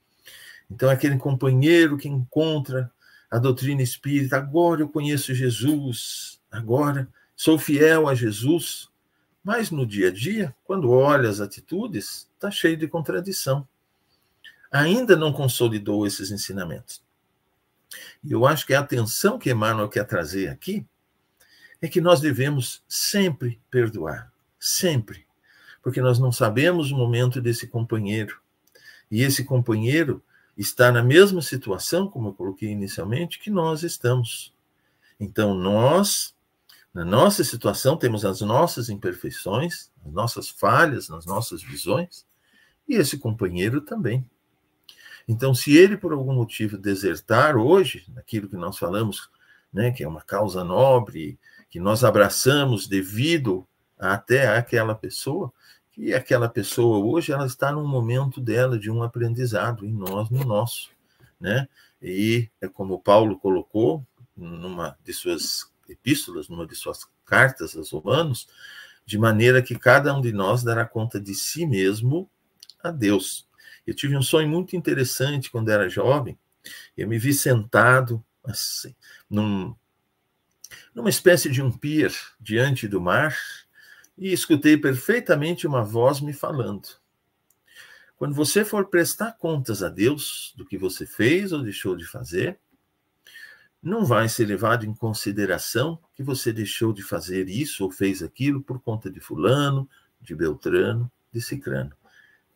Então, 0.70 0.90
aquele 0.90 1.18
companheiro 1.18 1.98
que 1.98 2.08
encontra 2.08 2.92
a 3.32 3.40
doutrina 3.40 3.82
espírita, 3.82 4.38
agora 4.38 4.82
eu 4.82 4.88
conheço 4.88 5.34
Jesus, 5.34 6.40
agora 6.52 7.10
sou 7.36 7.58
fiel 7.58 8.08
a 8.08 8.14
Jesus, 8.14 8.90
mas 9.44 9.72
no 9.72 9.88
dia 9.88 10.10
a 10.10 10.12
dia, 10.12 10.56
quando 10.64 10.92
olha 10.92 11.28
as 11.28 11.42
atitudes, 11.42 12.30
está 12.36 12.52
cheio 12.52 12.78
de 12.78 12.88
contradição. 12.88 13.68
Ainda 14.72 15.16
não 15.16 15.34
consolidou 15.34 16.06
esses 16.06 16.30
ensinamentos. 16.30 17.04
E 18.24 18.32
eu 18.32 18.46
acho 18.46 18.68
que 18.68 18.76
a 18.76 18.82
atenção 18.82 19.40
que 19.40 19.50
Emmanuel 19.50 19.90
quer 19.90 20.06
trazer 20.06 20.48
aqui 20.50 20.86
é 21.82 21.88
que 21.88 22.00
nós 22.00 22.22
devemos 22.22 22.84
sempre 22.88 23.60
perdoar, 23.72 24.32
sempre, 24.60 25.26
porque 25.82 26.02
nós 26.02 26.20
não 26.20 26.32
sabemos 26.32 26.92
o 26.92 26.98
momento 26.98 27.42
desse 27.42 27.68
companheiro. 27.68 28.40
E 29.10 29.24
esse 29.24 29.44
companheiro 29.44 30.24
está 30.58 30.92
na 30.92 31.04
mesma 31.04 31.42
situação, 31.42 32.08
como 32.08 32.30
eu 32.30 32.34
coloquei 32.34 32.70
inicialmente, 32.70 33.40
que 33.40 33.50
nós 33.50 33.84
estamos. 33.84 34.54
Então, 35.20 35.54
nós, 35.54 36.36
na 36.94 37.04
nossa 37.04 37.44
situação, 37.44 37.98
temos 37.98 38.24
as 38.26 38.42
nossas 38.42 38.90
imperfeições, 38.90 39.92
as 40.06 40.12
nossas 40.12 40.50
falhas, 40.50 41.10
nas 41.10 41.26
nossas 41.26 41.62
visões, 41.62 42.26
e 42.88 42.96
esse 42.96 43.18
companheiro 43.18 43.82
também. 43.82 44.26
Então, 45.28 45.54
se 45.54 45.78
ele, 45.78 45.98
por 45.98 46.12
algum 46.14 46.34
motivo, 46.34 46.78
desertar 46.78 47.56
hoje, 47.56 48.06
naquilo 48.14 48.50
que 48.50 48.56
nós 48.56 48.78
falamos, 48.78 49.30
né, 49.72 49.92
que 49.92 50.04
é 50.04 50.08
uma 50.08 50.22
causa 50.22 50.64
nobre, 50.64 51.40
que 51.70 51.80
nós 51.80 52.04
abraçamos 52.04 52.88
devido 52.88 53.66
até 54.02 54.48
àquela 54.58 54.96
pessoa, 54.96 55.54
que 55.92 56.14
aquela 56.14 56.50
pessoa 56.50 56.98
hoje 57.06 57.32
ela 57.32 57.46
está 57.46 57.72
num 57.72 57.88
momento 57.88 58.42
dela 58.42 58.80
de 58.80 58.90
um 58.90 59.04
aprendizado, 59.04 59.86
e 59.86 59.92
nós 59.92 60.30
no 60.30 60.44
nosso. 60.44 60.90
Né? 61.40 61.68
E 62.02 62.50
é 62.60 62.68
como 62.68 63.00
Paulo 63.00 63.38
colocou 63.38 64.06
numa 64.36 64.98
de 65.04 65.14
suas 65.14 65.72
epístolas, 65.88 66.50
numa 66.50 66.66
de 66.66 66.76
suas 66.76 67.08
cartas 67.26 67.76
aos 67.76 67.92
romanos, 67.92 68.48
de 69.06 69.18
maneira 69.18 69.62
que 69.62 69.78
cada 69.78 70.14
um 70.16 70.22
de 70.22 70.32
nós 70.32 70.64
dará 70.64 70.86
conta 70.86 71.20
de 71.20 71.36
si 71.36 71.68
mesmo 71.68 72.30
a 72.84 72.90
Deus. 72.90 73.48
Eu 73.86 73.94
tive 73.94 74.18
um 74.18 74.22
sonho 74.22 74.48
muito 74.48 74.76
interessante 74.76 75.52
quando 75.52 75.70
era 75.70 75.90
jovem. 75.90 76.38
Eu 76.98 77.08
me 77.08 77.20
vi 77.20 77.34
sentado 77.34 78.24
assim, 78.44 78.96
num, 79.30 79.76
numa 80.96 81.10
espécie 81.10 81.52
de 81.52 81.62
um 81.62 81.72
pier 81.72 82.12
diante 82.40 82.88
do 82.88 83.02
mar 83.02 83.36
e 84.22 84.32
escutei 84.32 84.78
perfeitamente 84.78 85.66
uma 85.66 85.84
voz 85.84 86.22
me 86.22 86.32
falando. 86.32 86.88
Quando 88.16 88.36
você 88.36 88.64
for 88.64 88.86
prestar 88.86 89.32
contas 89.32 89.82
a 89.82 89.90
Deus 89.90 90.54
do 90.56 90.64
que 90.64 90.78
você 90.78 91.08
fez 91.08 91.52
ou 91.52 91.64
deixou 91.64 91.96
de 91.96 92.06
fazer, 92.06 92.60
não 93.82 94.06
vai 94.06 94.30
ser 94.30 94.46
levado 94.46 94.86
em 94.86 94.94
consideração 94.94 95.98
que 96.14 96.22
você 96.22 96.54
deixou 96.54 96.94
de 96.94 97.02
fazer 97.02 97.50
isso 97.50 97.84
ou 97.84 97.90
fez 97.90 98.22
aquilo 98.22 98.62
por 98.62 98.80
conta 98.80 99.10
de 99.10 99.20
fulano, 99.20 99.90
de 100.22 100.36
Beltrano, 100.36 101.12
de 101.34 101.42
Cicrano. 101.42 101.96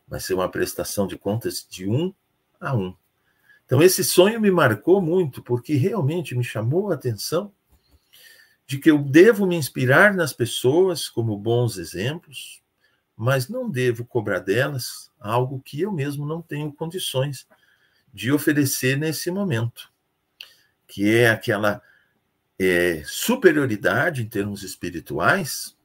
Vai 0.07 0.19
ser 0.19 0.35
uma 0.35 0.47
prestação 0.47 1.07
de 1.07 1.17
contas 1.17 1.65
de 1.67 1.89
um 1.89 2.13
a 2.59 2.75
um. 2.75 2.95
Então, 3.65 3.81
esse 3.81 4.03
sonho 4.03 4.39
me 4.39 4.51
marcou 4.51 5.01
muito, 5.01 5.41
porque 5.41 5.73
realmente 5.73 6.35
me 6.35 6.43
chamou 6.43 6.91
a 6.91 6.93
atenção 6.93 7.51
de 8.67 8.79
que 8.79 8.89
eu 8.89 8.97
devo 8.97 9.45
me 9.45 9.55
inspirar 9.55 10.13
nas 10.13 10.33
pessoas 10.33 11.07
como 11.07 11.37
bons 11.37 11.77
exemplos, 11.77 12.61
mas 13.15 13.47
não 13.47 13.69
devo 13.69 14.05
cobrar 14.05 14.39
delas 14.39 15.11
algo 15.19 15.61
que 15.61 15.81
eu 15.81 15.91
mesmo 15.91 16.25
não 16.25 16.41
tenho 16.41 16.73
condições 16.73 17.47
de 18.13 18.31
oferecer 18.31 18.97
nesse 18.97 19.29
momento, 19.29 19.91
que 20.87 21.15
é 21.15 21.29
aquela 21.29 21.81
é, 22.57 23.03
superioridade 23.05 24.21
em 24.21 24.27
termos 24.27 24.63
espirituais 24.63 25.75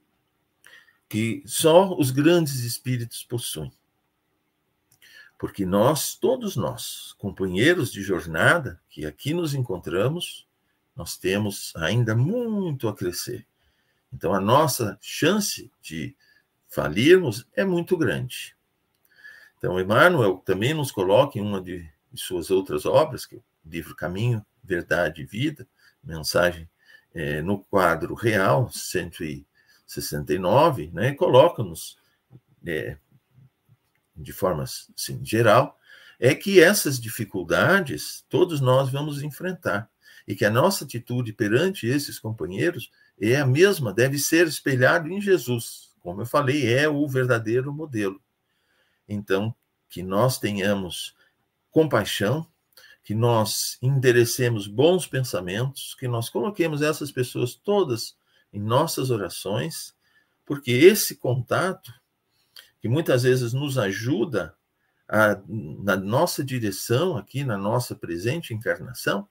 que 1.09 1.43
só 1.45 1.93
os 1.99 2.13
grandes 2.13 2.61
espíritos 2.61 3.25
possuem. 3.25 3.73
Porque 5.37 5.67
nós, 5.67 6.15
todos 6.15 6.55
nós, 6.55 7.15
companheiros 7.19 7.91
de 7.91 8.01
jornada 8.01 8.81
que 8.89 9.05
aqui 9.05 9.35
nos 9.35 9.53
encontramos, 9.53 10.47
nós 11.01 11.17
temos 11.17 11.73
ainda 11.77 12.15
muito 12.15 12.87
a 12.87 12.95
crescer. 12.95 13.47
Então, 14.13 14.35
a 14.35 14.41
nossa 14.41 14.99
chance 15.01 15.73
de 15.81 16.15
falirmos 16.69 17.49
é 17.55 17.65
muito 17.65 17.97
grande. 17.97 18.55
Então, 19.57 19.81
Emmanuel 19.81 20.43
também 20.45 20.75
nos 20.75 20.93
coloca 20.93 21.39
em 21.39 21.41
uma 21.41 21.59
de, 21.59 21.91
suas 22.15 22.51
outras 22.51 22.85
obras, 22.85 23.25
que 23.25 23.37
é 23.37 23.39
o 23.39 23.45
livro 23.65 23.97
Caminho, 23.97 24.45
Verdade 24.63 25.23
e 25.23 25.25
Vida, 25.25 25.67
mensagem 26.05 26.69
é, 27.15 27.41
no 27.41 27.65
quadro 27.65 28.13
real, 28.13 28.71
169, 28.71 30.91
né, 30.93 31.15
coloca-nos 31.15 31.97
é, 32.67 32.99
de 34.15 34.35
forma 34.35 34.65
assim, 34.65 35.25
geral, 35.25 35.81
é 36.19 36.35
que 36.35 36.61
essas 36.61 37.01
dificuldades 37.01 38.23
todos 38.29 38.61
nós 38.61 38.91
vamos 38.91 39.23
enfrentar 39.23 39.90
e 40.31 40.35
que 40.37 40.45
a 40.45 40.51
nossa 40.51 40.85
atitude 40.85 41.33
perante 41.33 41.89
esses 41.89 42.21
companheiros 42.21 42.89
é 43.21 43.35
a 43.35 43.45
mesma, 43.45 43.93
deve 43.93 44.17
ser 44.17 44.47
espelhado 44.47 45.09
em 45.09 45.21
Jesus. 45.21 45.91
Como 46.01 46.23
eu 46.23 46.27
falei, 46.27 46.73
é 46.73 46.89
o 46.89 47.09
verdadeiro 47.09 47.73
modelo. 47.75 48.23
Então, 49.09 49.53
que 49.89 50.05
nós 50.05 50.39
tenhamos 50.39 51.17
compaixão, 51.73 52.47
que 53.03 53.13
nós 53.13 53.77
enderecemos 53.83 54.69
bons 54.69 55.05
pensamentos, 55.05 55.97
que 55.99 56.07
nós 56.07 56.31
coloquemos 56.31 56.81
essas 56.81 57.11
pessoas 57.11 57.57
todas 57.57 58.17
em 58.53 58.61
nossas 58.61 59.11
orações, 59.11 59.97
porque 60.47 60.71
esse 60.71 61.17
contato 61.17 61.93
que 62.81 62.89
muitas 62.89 63.25
vezes 63.25 63.53
nos 63.53 63.77
ajuda 63.77 64.55
a, 65.09 65.37
na 65.49 65.97
nossa 65.97 66.45
direção, 66.45 67.17
aqui 67.17 67.43
na 67.43 67.59
nossa 67.59 67.97
presente 67.97 68.55
encarnação, 68.55 69.29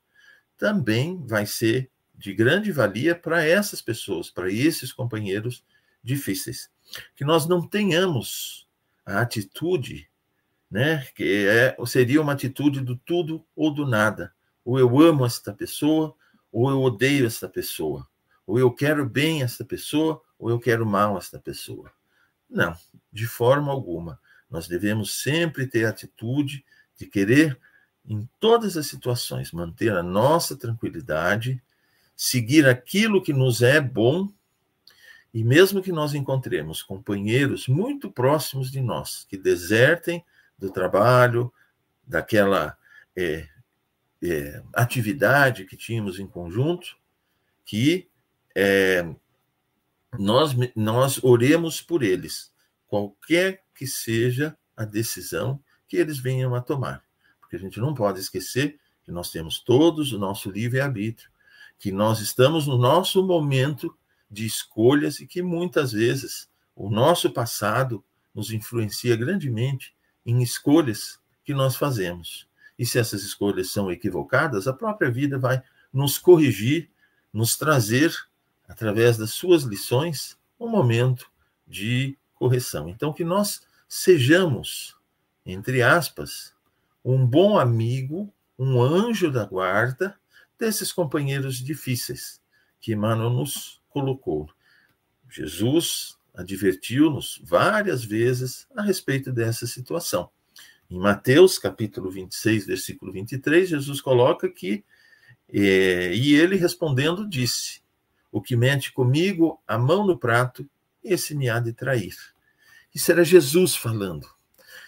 também 0.59 1.25
vai 1.25 1.45
ser 1.45 1.89
de 2.13 2.33
grande 2.33 2.69
valia 2.71 3.15
para 3.15 3.43
essas 3.43 3.81
pessoas, 3.81 4.29
para 4.29 4.51
esses 4.51 4.91
companheiros 4.91 5.63
difíceis. 6.03 6.69
Que 7.15 7.23
nós 7.23 7.47
não 7.47 7.65
tenhamos 7.65 8.67
a 9.05 9.21
atitude, 9.21 10.09
né, 10.69 11.07
que 11.15 11.47
é, 11.47 11.75
seria 11.87 12.21
uma 12.21 12.33
atitude 12.33 12.81
do 12.81 12.97
tudo 12.97 13.43
ou 13.55 13.73
do 13.73 13.87
nada. 13.87 14.33
Ou 14.65 14.77
eu 14.77 14.99
amo 14.99 15.25
esta 15.25 15.53
pessoa, 15.53 16.13
ou 16.51 16.69
eu 16.69 16.81
odeio 16.81 17.25
esta 17.25 17.47
pessoa. 17.47 18.07
Ou 18.45 18.59
eu 18.59 18.69
quero 18.69 19.07
bem 19.07 19.41
esta 19.41 19.63
pessoa, 19.63 20.21
ou 20.37 20.49
eu 20.49 20.59
quero 20.59 20.85
mal 20.85 21.17
esta 21.17 21.39
pessoa. 21.39 21.89
Não, 22.49 22.75
de 23.13 23.25
forma 23.25 23.71
alguma. 23.71 24.19
Nós 24.49 24.67
devemos 24.67 25.21
sempre 25.21 25.67
ter 25.67 25.85
a 25.85 25.89
atitude 25.89 26.65
de 26.97 27.05
querer, 27.05 27.57
em 28.09 28.27
todas 28.39 28.75
as 28.75 28.87
situações, 28.87 29.51
manter 29.51 29.93
a 29.93 30.01
nossa 30.01 30.57
tranquilidade, 30.57 31.61
seguir 32.17 32.67
aquilo 32.67 33.21
que 33.21 33.31
nos 33.31 33.61
é 33.61 33.79
bom, 33.79 34.27
e 35.31 35.43
mesmo 35.43 35.83
que 35.83 35.91
nós 35.91 36.15
encontremos 36.15 36.81
companheiros 36.81 37.67
muito 37.67 38.11
próximos 38.11 38.71
de 38.71 38.81
nós, 38.81 39.27
que 39.29 39.37
desertem 39.37 40.25
do 40.57 40.71
trabalho, 40.71 41.53
daquela 42.05 42.75
é, 43.15 43.47
é, 44.23 44.63
atividade 44.73 45.65
que 45.65 45.77
tínhamos 45.77 46.19
em 46.19 46.25
conjunto, 46.25 46.97
que 47.63 48.09
é, 48.55 49.07
nós, 50.17 50.55
nós 50.75 51.23
oremos 51.23 51.79
por 51.79 52.01
eles, 52.01 52.51
qualquer 52.87 53.63
que 53.75 53.85
seja 53.85 54.57
a 54.75 54.83
decisão 54.83 55.63
que 55.87 55.95
eles 55.95 56.17
venham 56.17 56.55
a 56.55 56.61
tomar. 56.61 57.07
Porque 57.49 57.55
a 57.55 57.59
gente 57.59 57.79
não 57.79 57.95
pode 57.95 58.19
esquecer 58.19 58.79
que 59.03 59.11
nós 59.11 59.31
temos 59.31 59.59
todos 59.59 60.13
o 60.13 60.19
nosso 60.19 60.51
livre-arbítrio, 60.51 61.31
que 61.79 61.91
nós 61.91 62.19
estamos 62.19 62.67
no 62.67 62.77
nosso 62.77 63.25
momento 63.25 63.97
de 64.29 64.45
escolhas 64.45 65.19
e 65.19 65.25
que 65.25 65.41
muitas 65.41 65.91
vezes 65.91 66.47
o 66.75 66.91
nosso 66.91 67.31
passado 67.31 68.05
nos 68.35 68.51
influencia 68.51 69.15
grandemente 69.15 69.95
em 70.23 70.43
escolhas 70.43 71.19
que 71.43 71.51
nós 71.51 71.75
fazemos. 71.75 72.47
E 72.77 72.85
se 72.85 72.99
essas 72.99 73.23
escolhas 73.23 73.71
são 73.71 73.91
equivocadas, 73.91 74.67
a 74.67 74.73
própria 74.73 75.09
vida 75.09 75.39
vai 75.39 75.59
nos 75.91 76.19
corrigir, 76.19 76.91
nos 77.33 77.57
trazer, 77.57 78.15
através 78.67 79.17
das 79.17 79.31
suas 79.31 79.63
lições, 79.63 80.37
um 80.59 80.69
momento 80.69 81.31
de 81.67 82.15
correção. 82.35 82.87
Então, 82.87 83.11
que 83.11 83.23
nós 83.23 83.63
sejamos, 83.87 84.95
entre 85.43 85.81
aspas, 85.81 86.53
um 87.03 87.25
bom 87.25 87.57
amigo, 87.57 88.33
um 88.57 88.81
anjo 88.81 89.31
da 89.31 89.45
guarda 89.45 90.15
desses 90.57 90.91
companheiros 90.91 91.57
difíceis 91.57 92.41
que 92.79 92.93
Emmanuel 92.93 93.29
nos 93.29 93.81
colocou. 93.89 94.49
Jesus 95.29 96.17
advertiu-nos 96.33 97.41
várias 97.43 98.03
vezes 98.03 98.67
a 98.75 98.81
respeito 98.81 99.31
dessa 99.31 99.67
situação. 99.67 100.29
Em 100.89 100.97
Mateus, 100.97 101.59
capítulo 101.59 102.09
26, 102.09 102.65
versículo 102.65 103.11
23, 103.11 103.69
Jesus 103.69 104.01
coloca 104.01 104.49
que, 104.49 104.83
é, 105.47 106.13
e 106.15 106.33
ele 106.33 106.55
respondendo 106.55 107.27
disse: 107.27 107.81
O 108.31 108.41
que 108.41 108.55
mente 108.55 108.91
comigo, 108.91 109.61
a 109.67 109.77
mão 109.77 110.05
no 110.05 110.17
prato, 110.17 110.67
esse 111.03 111.35
me 111.35 111.47
há 111.49 111.59
de 111.59 111.73
trair. 111.73 112.15
Isso 112.93 113.11
era 113.11 113.23
Jesus 113.23 113.75
falando. 113.75 114.27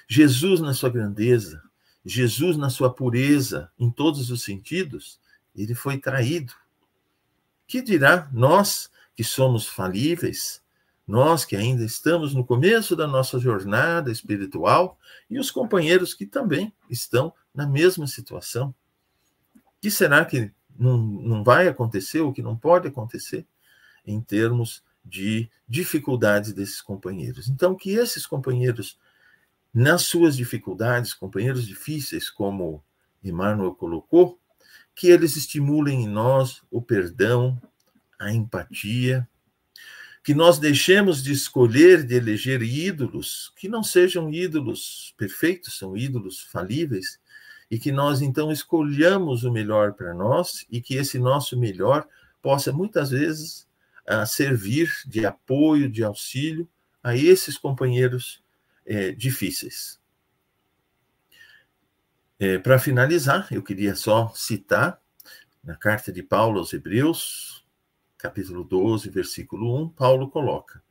Jesus 0.08 0.60
na 0.60 0.74
sua 0.74 0.90
grandeza, 0.90 1.62
Jesus 2.04 2.58
na 2.58 2.70
sua 2.70 2.94
pureza, 2.94 3.72
em 3.78 3.92
todos 3.92 4.30
os 4.32 4.44
sentidos, 4.44 5.20
ele 5.56 5.76
foi 5.76 5.98
traído. 5.98 6.54
Que 7.68 7.82
dirá 7.82 8.30
nós 8.34 8.90
que 9.16 9.24
somos 9.24 9.68
falíveis, 9.68 10.62
nós 11.08 11.46
que 11.46 11.56
ainda 11.56 11.84
estamos 11.84 12.34
no 12.34 12.46
começo 12.46 12.96
da 12.96 13.08
nossa 13.08 13.38
jornada 13.40 14.12
espiritual 14.12 14.98
e 15.30 15.40
os 15.40 15.52
companheiros 15.52 16.14
que 16.14 16.26
também 16.26 16.74
estão 16.90 17.34
na 17.54 17.68
mesma 17.68 18.08
situação. 18.08 18.74
Que 19.82 19.92
será 19.92 20.24
que 20.26 20.52
não, 20.78 20.98
não 20.98 21.44
vai 21.44 21.68
acontecer, 21.68 22.22
o 22.22 22.32
que 22.32 22.42
não 22.42 22.56
pode 22.56 22.88
acontecer 22.88 23.46
em 24.06 24.22
termos 24.22 24.84
de 25.04 25.50
dificuldades 25.68 26.54
desses 26.54 26.82
companheiros? 26.82 27.50
Então, 27.50 27.76
que 27.76 27.92
esses 27.92 28.26
companheiros, 28.26 28.98
nas 29.74 30.04
suas 30.04 30.36
dificuldades, 30.36 31.14
companheiros 31.14 31.66
difíceis, 31.66 32.30
como 32.30 32.84
Emmanuel 33.24 33.74
colocou, 33.74 34.40
que 34.94 35.08
eles 35.08 35.36
estimulem 35.38 36.04
em 36.04 36.08
nós 36.08 36.62
o 36.70 36.82
perdão, 36.82 37.62
a 38.20 38.32
empatia, 38.32 39.28
que 40.24 40.34
nós 40.36 40.60
deixemos 40.60 41.24
de 41.24 41.32
escolher, 41.32 42.06
de 42.06 42.16
eleger 42.16 42.62
ídolos, 42.62 43.52
que 43.56 43.68
não 43.68 43.82
sejam 43.82 44.32
ídolos 44.32 45.16
perfeitos, 45.18 45.78
são 45.78 45.98
ídolos 45.98 46.42
falíveis, 46.42 47.20
e 47.70 47.80
que 47.80 47.92
nós 47.92 48.22
então 48.22 48.52
escolhamos 48.52 49.44
o 49.46 49.52
melhor 49.52 49.94
para 49.94 50.14
nós 50.14 50.66
e 50.70 50.82
que 50.82 50.96
esse 50.96 51.18
nosso 51.18 51.58
melhor 51.58 52.06
possa 52.42 52.74
muitas 52.74 53.12
vezes 53.12 53.66
servir 54.28 54.92
de 55.08 55.26
apoio, 55.26 55.90
de 55.90 56.04
auxílio 56.04 56.68
a 57.02 57.16
esses 57.16 57.58
companheiros 57.58 58.44
é, 58.92 59.14
difíceis. 59.14 60.02
É, 62.38 62.58
para 62.58 62.78
finalizar, 62.78 63.48
eu 63.50 63.64
queria 63.64 63.96
só 63.96 64.34
citar 64.36 65.00
na 65.64 65.78
carta 65.78 66.12
de 66.12 66.22
Paulo 66.22 66.60
aos 66.60 66.74
Hebreus, 66.74 67.66
capítulo 68.18 68.66
12, 68.66 69.10
versículo 69.10 69.82
1, 69.82 69.90
Paulo 69.90 70.30
coloca: 70.30 70.84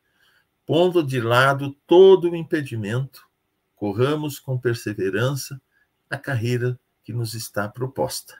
Pondo 0.64 1.02
de 1.02 1.20
lado 1.20 1.76
todo 1.86 2.30
o 2.30 2.36
impedimento, 2.36 3.28
corramos 3.76 4.40
com 4.40 4.58
perseverança 4.58 5.60
a 6.08 6.16
carreira 6.16 6.80
que 7.04 7.12
nos 7.12 7.34
está 7.34 7.68
proposta. 7.68 8.34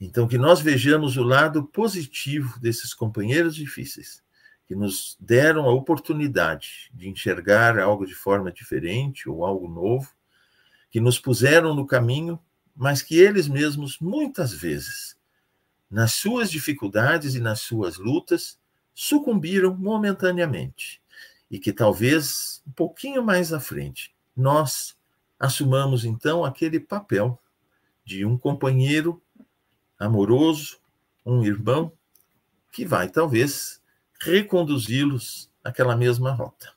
Então, 0.00 0.26
que 0.26 0.38
nós 0.38 0.60
vejamos 0.60 1.18
o 1.18 1.22
lado 1.22 1.62
positivo 1.64 2.58
desses 2.58 2.94
companheiros 2.94 3.54
difíceis, 3.54 4.22
que 4.66 4.74
nos 4.74 5.16
deram 5.20 5.66
a 5.66 5.72
oportunidade 5.72 6.90
de 6.92 7.08
enxergar 7.08 7.78
algo 7.78 8.04
de 8.04 8.14
forma 8.14 8.50
diferente 8.50 9.28
ou 9.28 9.44
algo 9.44 9.68
novo, 9.68 10.10
que 10.90 11.00
nos 11.00 11.18
puseram 11.18 11.74
no 11.74 11.86
caminho, 11.86 12.38
mas 12.74 13.00
que 13.00 13.16
eles 13.18 13.48
mesmos, 13.48 13.98
muitas 14.00 14.52
vezes, 14.52 15.16
nas 15.90 16.14
suas 16.14 16.50
dificuldades 16.50 17.34
e 17.34 17.40
nas 17.40 17.60
suas 17.60 17.96
lutas, 17.96 18.58
sucumbiram 18.92 19.76
momentaneamente. 19.76 21.00
E 21.50 21.60
que 21.60 21.72
talvez 21.72 22.60
um 22.66 22.72
pouquinho 22.72 23.22
mais 23.22 23.52
à 23.52 23.60
frente 23.60 24.14
nós 24.36 24.96
assumamos 25.38 26.04
então 26.04 26.44
aquele 26.44 26.80
papel 26.80 27.38
de 28.04 28.24
um 28.24 28.36
companheiro 28.36 29.22
amoroso, 29.98 30.78
um 31.24 31.44
irmão, 31.44 31.92
que 32.72 32.84
vai 32.84 33.08
talvez 33.08 33.80
reconduzi-los 34.20 35.50
àquela 35.62 35.96
mesma 35.96 36.32
rota. 36.32 36.72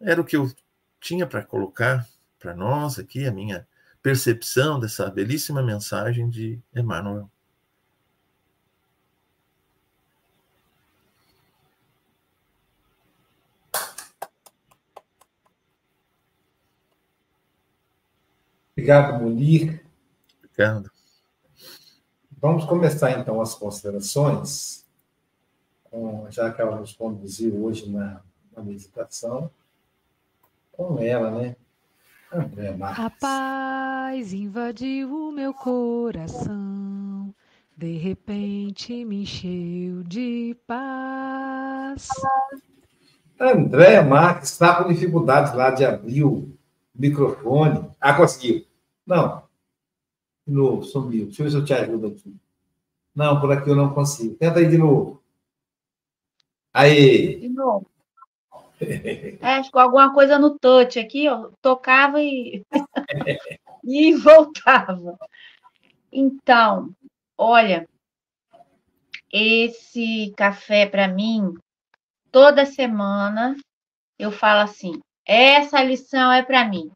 Era 0.00 0.20
o 0.20 0.24
que 0.24 0.36
eu 0.36 0.52
tinha 1.00 1.26
para 1.26 1.44
colocar 1.44 2.08
para 2.38 2.54
nós 2.54 2.98
aqui, 2.98 3.26
a 3.26 3.32
minha 3.32 3.66
percepção 4.02 4.78
dessa 4.78 5.10
belíssima 5.10 5.62
mensagem 5.62 6.28
de 6.30 6.60
Emmanuel. 6.74 7.28
Obrigado, 18.72 19.20
Munir. 19.20 19.84
Obrigado. 20.38 20.90
Vamos 22.40 22.64
começar 22.64 23.10
então 23.18 23.40
as 23.40 23.52
considerações, 23.52 24.86
já 26.30 26.52
que 26.52 26.60
ela 26.60 26.76
nos 26.76 26.92
conduziu 26.92 27.64
hoje 27.64 27.90
na, 27.90 28.20
na 28.54 28.62
meditação, 28.62 29.50
com 30.72 30.98
ela, 30.98 31.30
né? 31.30 31.56
André 32.32 32.76
Marques. 32.76 33.04
A 33.04 33.10
paz 33.10 34.32
invadiu 34.32 35.28
o 35.28 35.32
meu 35.32 35.54
coração, 35.54 37.34
de 37.76 37.96
repente 37.96 39.04
me 39.04 39.22
encheu 39.22 40.02
de 40.04 40.56
paz. 40.66 42.08
André 43.40 44.02
Marques 44.02 44.50
está 44.50 44.82
com 44.82 44.92
dificuldades 44.92 45.54
lá 45.54 45.70
de 45.70 45.84
abrir 45.84 46.24
o 46.24 46.52
microfone. 46.94 47.88
Ah, 48.00 48.14
conseguiu. 48.14 48.64
Não. 49.06 49.42
De 50.46 50.52
novo, 50.52 50.82
sumiu. 50.82 51.26
Deixa 51.26 51.42
eu 51.42 51.44
ver 51.44 51.50
se 51.50 51.56
eu 51.56 51.64
te 51.64 51.72
ajudo 51.72 52.08
aqui. 52.08 52.36
Não, 53.14 53.40
por 53.40 53.50
aqui 53.52 53.70
eu 53.70 53.76
não 53.76 53.94
consigo. 53.94 54.34
Tenta 54.34 54.58
aí 54.58 54.68
de 54.68 54.76
novo. 54.76 55.17
Aí. 56.72 57.40
De 57.40 57.48
novo. 57.48 57.86
É, 59.40 59.60
ficou 59.64 59.80
alguma 59.80 60.14
coisa 60.14 60.38
no 60.38 60.56
touch 60.56 61.00
aqui, 61.00 61.28
ó. 61.28 61.50
Tocava 61.60 62.22
e, 62.22 62.64
e 63.82 64.14
voltava. 64.14 65.18
Então, 66.12 66.94
olha, 67.36 67.88
esse 69.32 70.32
café 70.36 70.86
para 70.86 71.08
mim, 71.08 71.54
toda 72.30 72.64
semana 72.64 73.56
eu 74.16 74.30
falo 74.30 74.60
assim: 74.60 75.00
essa 75.26 75.82
lição 75.82 76.30
é 76.30 76.44
para 76.44 76.64
mim 76.64 76.88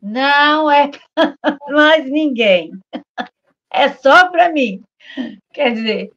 não 0.00 0.70
é 0.70 0.90
para 1.14 1.58
mais 1.68 2.10
ninguém. 2.10 2.72
É 3.70 3.90
só 3.90 4.30
para 4.30 4.50
mim. 4.50 4.82
Quer 5.52 5.74
dizer, 5.74 6.12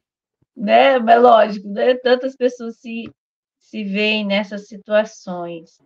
né? 0.56 0.94
É 0.94 1.18
lógico, 1.18 1.68
né? 1.68 1.94
Tantas 1.96 2.36
pessoas 2.36 2.78
se, 2.78 3.04
se 3.58 3.84
veem 3.84 4.24
nessas 4.26 4.68
situações. 4.68 5.80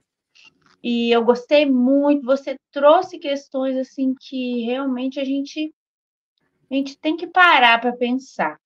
E 0.83 1.11
eu 1.11 1.25
gostei 1.25 1.66
muito, 1.66 2.25
você 2.25 2.57
trouxe 2.71 3.19
questões 3.19 3.77
assim 3.77 4.14
que 4.21 4.62
realmente 4.64 5.19
a 5.19 5.25
gente 5.25 5.73
a 6.71 6.75
gente 6.75 6.99
tem 6.99 7.16
que 7.16 7.27
parar 7.27 7.81
para 7.81 7.97
pensar. 7.97 8.61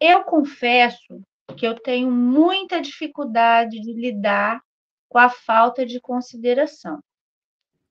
Eu 0.00 0.24
confesso 0.24 1.20
que 1.56 1.66
eu 1.66 1.78
tenho 1.78 2.10
muita 2.10 2.80
dificuldade 2.80 3.80
de 3.80 3.92
lidar 3.92 4.62
com 5.08 5.18
a 5.18 5.28
falta 5.28 5.84
de 5.84 6.00
consideração. 6.00 7.00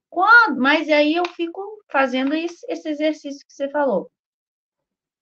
Quando, 0.10 0.60
mas 0.60 0.90
aí 0.90 1.16
eu 1.16 1.26
fico 1.26 1.62
fazendo 1.92 2.34
esse, 2.34 2.66
esse 2.68 2.90
exercício 2.90 3.46
que 3.46 3.54
você 3.54 3.70
falou. 3.70 4.10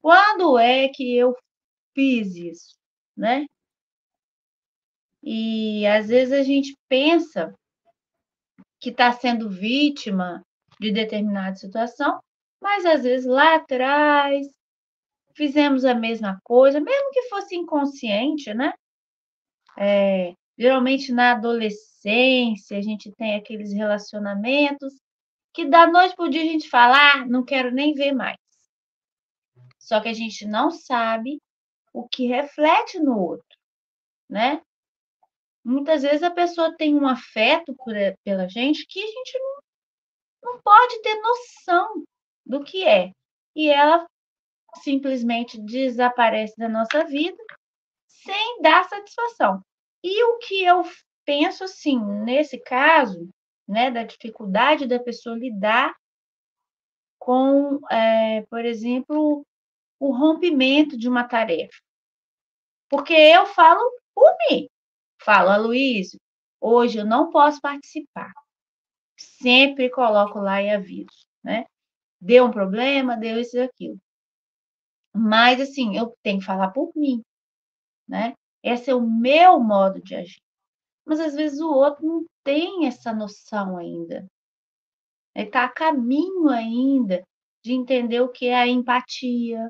Quando 0.01 0.57
é 0.57 0.87
que 0.89 1.15
eu 1.15 1.35
fiz 1.95 2.35
isso, 2.35 2.75
né? 3.17 3.47
E 5.23 5.87
às 5.87 6.07
vezes 6.07 6.33
a 6.33 6.43
gente 6.43 6.77
pensa 6.87 7.51
que 8.79 8.91
está 8.91 9.11
sendo 9.11 9.49
vítima 9.49 10.43
de 10.79 10.91
determinada 10.91 11.55
situação, 11.55 12.19
mas 12.61 12.85
às 12.85 13.03
vezes 13.03 13.25
lá 13.25 13.55
atrás 13.55 14.45
fizemos 15.35 15.83
a 15.85 15.95
mesma 15.95 16.39
coisa, 16.43 16.79
mesmo 16.79 17.11
que 17.11 17.23
fosse 17.23 17.55
inconsciente, 17.55 18.53
né? 18.53 18.73
É, 19.77 20.33
geralmente 20.57 21.11
na 21.11 21.31
adolescência 21.31 22.77
a 22.77 22.81
gente 22.81 23.11
tem 23.13 23.35
aqueles 23.35 23.73
relacionamentos 23.73 24.93
que 25.53 25.65
da 25.65 25.87
noite 25.87 26.15
para 26.15 26.25
o 26.25 26.29
dia 26.29 26.41
a 26.41 26.45
gente 26.45 26.69
fala, 26.69 27.13
ah, 27.13 27.25
não 27.25 27.43
quero 27.43 27.71
nem 27.71 27.93
ver 27.93 28.11
mais. 28.13 28.37
Só 29.79 29.99
que 30.01 30.09
a 30.09 30.13
gente 30.13 30.45
não 30.45 30.69
sabe 30.69 31.39
o 31.95 32.05
que 32.09 32.27
reflete 32.27 32.99
no 32.99 33.17
outro, 33.17 33.57
né? 34.29 34.61
Muitas 35.63 36.03
vezes 36.03 36.21
a 36.23 36.29
pessoa 36.29 36.75
tem 36.75 36.93
um 36.93 37.07
afeto 37.07 37.73
por, 37.73 37.93
pela 38.23 38.49
gente 38.49 38.85
que 38.85 39.01
a 39.01 39.07
gente 39.07 39.39
não, 39.39 40.51
não 40.51 40.61
pode 40.61 41.01
ter 41.01 41.15
noção 41.21 42.03
do 42.45 42.63
que 42.63 42.83
é. 42.85 43.11
E 43.55 43.69
ela 43.69 44.05
simplesmente 44.83 45.57
desaparece 45.57 46.53
da 46.57 46.67
nossa 46.67 47.05
vida 47.05 47.41
sem 48.07 48.61
dar 48.61 48.83
satisfação. 48.89 49.61
E 50.03 50.23
o 50.25 50.37
que 50.39 50.63
eu 50.65 50.83
penso 51.23 51.63
assim, 51.63 51.97
nesse 52.23 52.59
caso, 52.59 53.29
né, 53.65 53.89
da 53.89 54.03
dificuldade 54.03 54.85
da 54.85 54.99
pessoa 54.99 55.37
lidar 55.37 55.95
com, 57.17 57.79
é, 57.89 58.41
por 58.49 58.65
exemplo, 58.65 59.45
o 59.97 60.11
rompimento 60.11 60.97
de 60.97 61.07
uma 61.07 61.23
tarefa. 61.23 61.84
Porque 62.95 63.13
eu 63.13 63.45
falo 63.47 63.81
por 64.15 64.33
mim. 64.49 64.69
Falo, 65.21 65.49
Aloysio, 65.49 66.17
hoje 66.61 66.97
eu 66.97 67.05
não 67.05 67.29
posso 67.29 67.59
participar. 67.59 68.31
Sempre 69.17 69.89
coloco 69.89 70.39
lá 70.39 70.61
e 70.61 70.69
aviso, 70.69 71.27
né? 71.43 71.65
Deu 72.21 72.45
um 72.45 72.51
problema, 72.51 73.17
deu 73.17 73.37
isso 73.41 73.57
e 73.57 73.59
aquilo. 73.59 73.99
Mas, 75.13 75.59
assim, 75.59 75.97
eu 75.97 76.15
tenho 76.23 76.39
que 76.39 76.45
falar 76.45 76.71
por 76.71 76.89
mim, 76.95 77.21
né? 78.07 78.33
Esse 78.63 78.91
é 78.91 78.95
o 78.95 79.01
meu 79.01 79.59
modo 79.59 80.01
de 80.01 80.15
agir. 80.15 80.41
Mas, 81.05 81.19
às 81.19 81.35
vezes, 81.35 81.59
o 81.59 81.69
outro 81.69 82.05
não 82.05 82.25
tem 82.45 82.87
essa 82.87 83.11
noção 83.11 83.75
ainda. 83.75 84.25
Ele 85.35 85.47
está 85.47 85.65
a 85.65 85.69
caminho 85.69 86.47
ainda 86.47 87.21
de 87.61 87.73
entender 87.73 88.21
o 88.21 88.31
que 88.31 88.45
é 88.47 88.55
a 88.55 88.67
empatia, 88.67 89.69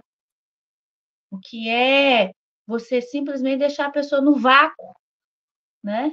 o 1.32 1.40
que 1.40 1.68
é 1.68 2.32
você 2.66 3.02
simplesmente 3.02 3.60
deixar 3.60 3.88
a 3.88 3.92
pessoa 3.92 4.22
no 4.22 4.36
vácuo, 4.36 4.94
né? 5.84 6.12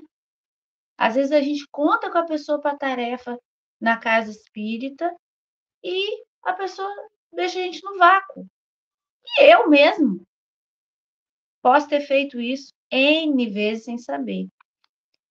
Às 0.96 1.14
vezes 1.14 1.32
a 1.32 1.40
gente 1.40 1.66
conta 1.70 2.11
com 2.11 2.18
a 2.18 2.26
pessoa 2.26 2.61
para 2.61 2.76
tarefa 2.76 3.38
na 3.80 3.96
casa 3.98 4.30
espírita 4.30 5.14
e 5.82 6.22
a 6.42 6.53
pessoa 6.53 6.90
deixa 7.32 7.59
a 7.59 7.62
gente 7.62 7.82
no 7.82 7.98
vácuo. 7.98 8.46
E 9.38 9.53
eu 9.53 9.68
mesmo 9.68 10.24
posso 11.62 11.88
ter 11.88 12.00
feito 12.03 12.40
isso 12.40 12.72
N 12.90 13.48
vezes 13.50 13.84
sem 13.84 13.98
saber. 13.98 14.48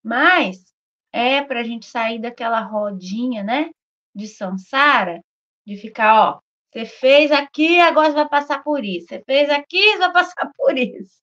Mas 0.04 0.74
é 1.12 1.44
para 1.44 1.60
a 1.60 1.64
gente 1.64 1.86
sair 1.86 2.20
daquela 2.20 2.62
rodinha, 2.62 3.44
né? 3.44 3.70
De 4.16 4.28
Sansara, 4.28 5.22
de 5.66 5.78
ficar, 5.78 6.16
ó, 6.16 6.42
você 6.72 6.86
fez 6.86 7.32
aqui, 7.32 7.80
agora 7.80 8.10
você 8.10 8.16
vai 8.16 8.30
passar 8.30 8.64
por 8.64 8.84
isso. 8.84 9.08
Você 9.08 9.24
fez 9.26 9.50
aqui, 9.50 9.92
você 9.92 9.98
vai 9.98 10.14
passar 10.14 10.52
por 10.56 10.78
isso. 10.78 11.22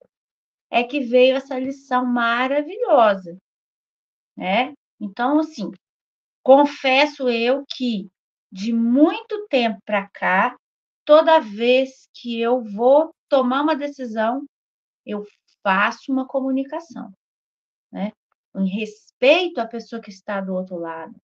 É 0.70 0.84
que 0.84 1.01
veio 1.01 1.36
essa 1.36 1.59
lição 1.59 2.05
maravilhosa, 2.05 3.38
né? 4.36 4.74
Então, 5.01 5.38
assim, 5.38 5.70
confesso 6.42 7.28
eu 7.30 7.64
que 7.66 8.11
de 8.53 8.72
muito 8.72 9.46
tempo 9.49 9.80
para 9.84 10.09
cá, 10.11 10.57
toda 11.05 11.40
vez 11.40 12.09
que 12.14 12.40
eu 12.40 12.62
vou 12.62 13.14
tomar 13.28 13.62
uma 13.62 13.76
decisão, 13.76 14.44
eu 15.07 15.24
faço 15.62 16.12
uma 16.12 16.26
comunicação, 16.26 17.11
né? 17.90 18.12
Em 18.55 18.68
respeito 18.68 19.61
à 19.61 19.66
pessoa 19.66 20.03
que 20.03 20.11
está 20.11 20.40
do 20.40 20.55
outro 20.55 20.76
lado, 20.76 21.14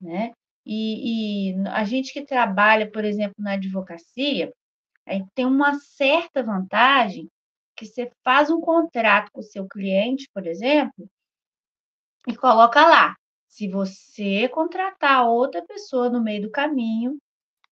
né? 0.00 0.32
E, 0.70 1.52
e 1.52 1.68
a 1.68 1.82
gente 1.84 2.12
que 2.12 2.26
trabalha, 2.26 2.90
por 2.90 3.02
exemplo, 3.02 3.34
na 3.38 3.52
advocacia, 3.52 4.52
tem 5.34 5.46
uma 5.46 5.80
certa 5.80 6.42
vantagem 6.42 7.30
que 7.74 7.86
você 7.86 8.12
faz 8.22 8.50
um 8.50 8.60
contrato 8.60 9.32
com 9.32 9.40
o 9.40 9.42
seu 9.42 9.66
cliente, 9.66 10.28
por 10.34 10.46
exemplo, 10.46 11.08
e 12.26 12.36
coloca 12.36 12.86
lá. 12.86 13.16
Se 13.46 13.66
você 13.66 14.46
contratar 14.50 15.26
outra 15.26 15.64
pessoa 15.64 16.10
no 16.10 16.22
meio 16.22 16.42
do 16.42 16.50
caminho, 16.50 17.16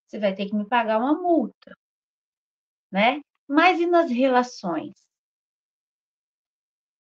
você 0.07 0.19
vai 0.19 0.35
ter 0.35 0.47
que 0.47 0.55
me 0.55 0.67
pagar 0.67 0.99
uma 0.99 1.21
multa, 1.21 1.77
né? 2.91 3.21
Mas 3.47 3.79
e 3.79 3.87
nas 3.87 4.11
relações? 4.11 4.95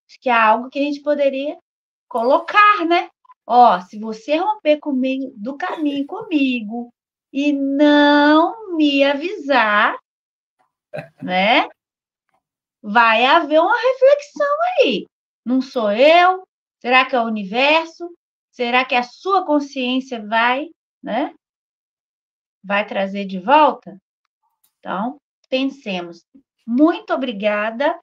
Acho 0.06 0.20
que 0.20 0.28
é 0.28 0.34
algo 0.34 0.68
que 0.68 0.78
a 0.78 0.82
gente 0.82 1.00
poderia 1.00 1.58
colocar, 2.06 2.84
né? 2.86 3.08
Ó, 3.46 3.80
se 3.80 3.98
você 3.98 4.36
romper 4.36 4.78
comigo 4.78 5.32
do 5.36 5.56
caminho 5.56 6.04
comigo 6.06 6.92
e 7.32 7.52
não 7.52 8.76
me 8.76 9.04
avisar, 9.04 9.96
né? 11.22 11.68
Vai 12.82 13.24
haver 13.24 13.60
uma 13.60 13.76
reflexão 13.76 14.56
aí. 14.78 15.06
Não 15.44 15.60
sou 15.60 15.92
eu? 15.92 16.42
Será 16.80 17.06
que 17.06 17.14
é 17.14 17.20
o 17.20 17.24
universo? 17.24 18.10
Será 18.50 18.84
que 18.84 18.94
a 18.94 19.02
sua 19.02 19.44
consciência 19.44 20.24
vai, 20.26 20.66
né? 21.02 21.34
Vai 22.64 22.86
trazer 22.86 23.26
de 23.26 23.38
volta? 23.38 23.96
Então, 24.78 25.20
pensemos. 25.48 26.24
Muito 26.66 27.12
obrigada. 27.12 27.98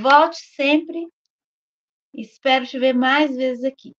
Volte 0.00 0.38
sempre. 0.54 1.08
Espero 2.12 2.66
te 2.66 2.78
ver 2.78 2.92
mais 2.92 3.34
vezes 3.34 3.64
aqui. 3.64 3.92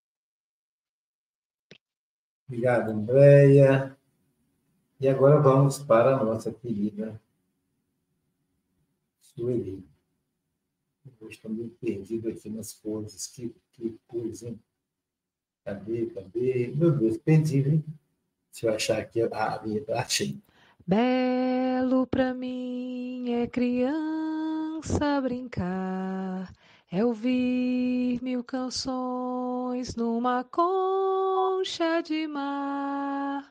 Obrigado, 2.48 2.92
Andréia. 2.92 3.98
E 5.00 5.08
agora 5.08 5.40
vamos 5.40 5.80
para 5.80 6.16
a 6.16 6.24
nossa 6.24 6.52
querida 6.54 7.20
Sueli. 9.20 9.84
Eu 11.20 11.30
estou 11.30 11.52
meio 11.52 11.70
perdido 11.82 12.30
aqui 12.30 12.50
nas 12.50 12.74
coisas. 12.74 13.28
Que, 13.28 13.54
que 13.72 14.00
coisa, 14.08 14.48
hein? 14.48 14.60
Cadê, 15.64 16.06
cadê? 16.08 16.74
Meu 16.76 16.92
Deus, 16.92 17.18
perdi, 17.18 17.60
hein? 17.60 17.86
Se 18.52 18.66
eu 18.66 18.74
achar 18.74 19.00
aqui, 19.00 19.22
ah, 19.24 19.62
achei. 19.96 20.40
Belo 20.88 22.06
para 22.08 22.34
mim 22.34 23.34
é 23.34 23.48
criança 23.48 25.20
brincar 25.20 26.54
é 26.92 27.04
ouvir 27.04 28.22
mil 28.22 28.44
canções 28.44 29.55
numa 29.96 30.44
concha 30.46 32.02
de 32.02 32.28
mar. 32.28 33.44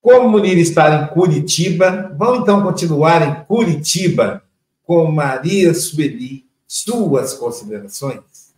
Como 0.00 0.28
Munir 0.28 0.58
está 0.58 0.94
em 0.94 1.06
Curitiba, 1.06 2.14
vamos 2.18 2.40
então 2.40 2.62
continuar 2.62 3.22
em 3.22 3.44
Curitiba 3.44 4.42
com 4.82 5.10
Maria 5.10 5.72
Sueli. 5.72 6.46
Suas 6.66 7.34
considerações? 7.34 8.54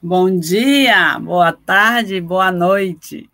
Bom 0.00 0.38
dia, 0.38 1.18
boa 1.18 1.52
tarde, 1.52 2.20
boa 2.20 2.52
noite. 2.52 3.28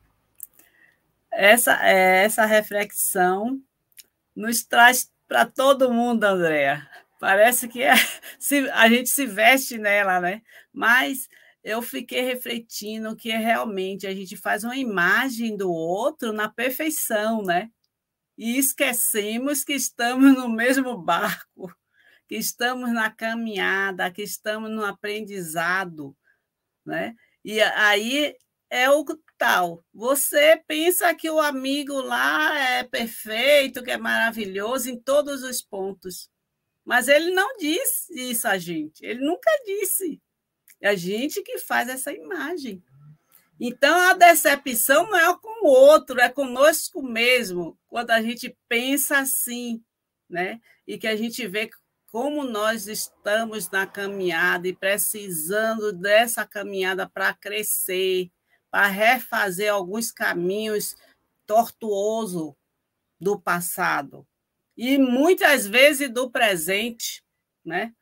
Essa, 1.31 1.75
essa 1.85 2.47
reflexão 2.47 3.61
nos 4.35 4.63
traz 4.63 5.11
para 5.29 5.45
todo 5.45 5.93
mundo, 5.93 6.25
Andréa. 6.25 6.87
Parece 7.21 7.69
que 7.69 7.83
é, 7.83 7.95
se, 8.39 8.69
a 8.71 8.89
gente 8.89 9.11
se 9.11 9.27
veste 9.27 9.79
nela, 9.79 10.21
né? 10.21 10.43
Mas 10.73 11.29
eu 11.67 11.83
fiquei 11.83 12.21
refletindo 12.21 13.17
que 13.17 13.29
realmente 13.31 14.07
a 14.07 14.15
gente 14.15 14.37
faz 14.37 14.63
uma 14.63 14.77
imagem 14.77 15.57
do 15.57 15.69
outro 15.69 16.33
na 16.33 16.49
perfeição, 16.49 17.43
né? 17.43 17.69
E 18.39 18.57
esquecemos 18.57 19.65
que 19.65 19.73
estamos 19.73 20.33
no 20.33 20.49
mesmo 20.49 20.97
barco, 20.97 21.75
que 22.29 22.37
estamos 22.37 22.93
na 22.93 23.11
caminhada, 23.11 24.13
que 24.13 24.23
estamos 24.23 24.71
no 24.71 24.85
aprendizado, 24.85 26.17
né? 26.85 27.17
E 27.45 27.61
aí 27.61 28.37
é 28.71 28.89
o 28.89 29.05
tal. 29.37 29.85
Você 29.93 30.63
pensa 30.69 31.13
que 31.17 31.29
o 31.29 31.41
amigo 31.41 31.95
lá 31.95 32.57
é 32.57 32.85
perfeito, 32.85 33.83
que 33.83 33.91
é 33.91 33.97
maravilhoso 33.97 34.89
em 34.89 35.01
todos 35.01 35.43
os 35.43 35.63
pontos. 35.63 36.31
Mas 36.85 37.09
ele 37.09 37.33
não 37.33 37.57
disse 37.57 38.13
isso 38.31 38.47
a 38.47 38.57
gente, 38.57 39.05
ele 39.05 39.25
nunca 39.27 39.51
disse. 39.65 40.23
É 40.81 40.89
a 40.89 40.95
gente 40.95 41.43
que 41.43 41.59
faz 41.59 41.89
essa 41.89 42.13
imagem. 42.13 42.83
Então, 43.59 43.99
a 43.99 44.13
decepção 44.13 45.09
não 45.11 45.19
é 45.19 45.39
com 45.39 45.67
o 45.67 45.69
outro, 45.69 46.21
é 46.21 46.29
conosco 46.29 47.03
mesmo, 47.03 47.79
quando 47.89 48.11
a 48.11 48.21
gente 48.21 48.55
pensa 48.69 49.19
assim, 49.19 49.83
né? 50.29 50.61
E 50.87 50.99
que 50.99 51.07
a 51.07 51.17
gente 51.17 51.47
vê 51.47 51.71
como 52.11 52.45
nós 52.45 52.87
estamos 52.87 53.71
na 53.71 53.87
caminhada 53.87 54.69
e 54.69 54.77
precisando 54.77 55.93
dessa 55.93 56.47
caminhada 56.47 57.09
para 57.09 57.33
crescer, 57.33 58.31
para 58.71 58.87
refazer 58.87 59.73
alguns 59.73 60.11
caminhos 60.11 60.95
tortuosos 61.47 62.55
do 63.19 63.41
passado 63.41 64.27
e 64.77 64.99
muitas 64.99 65.67
vezes 65.67 66.11
do 66.11 66.31
presente, 66.31 67.25
né? 67.65 67.95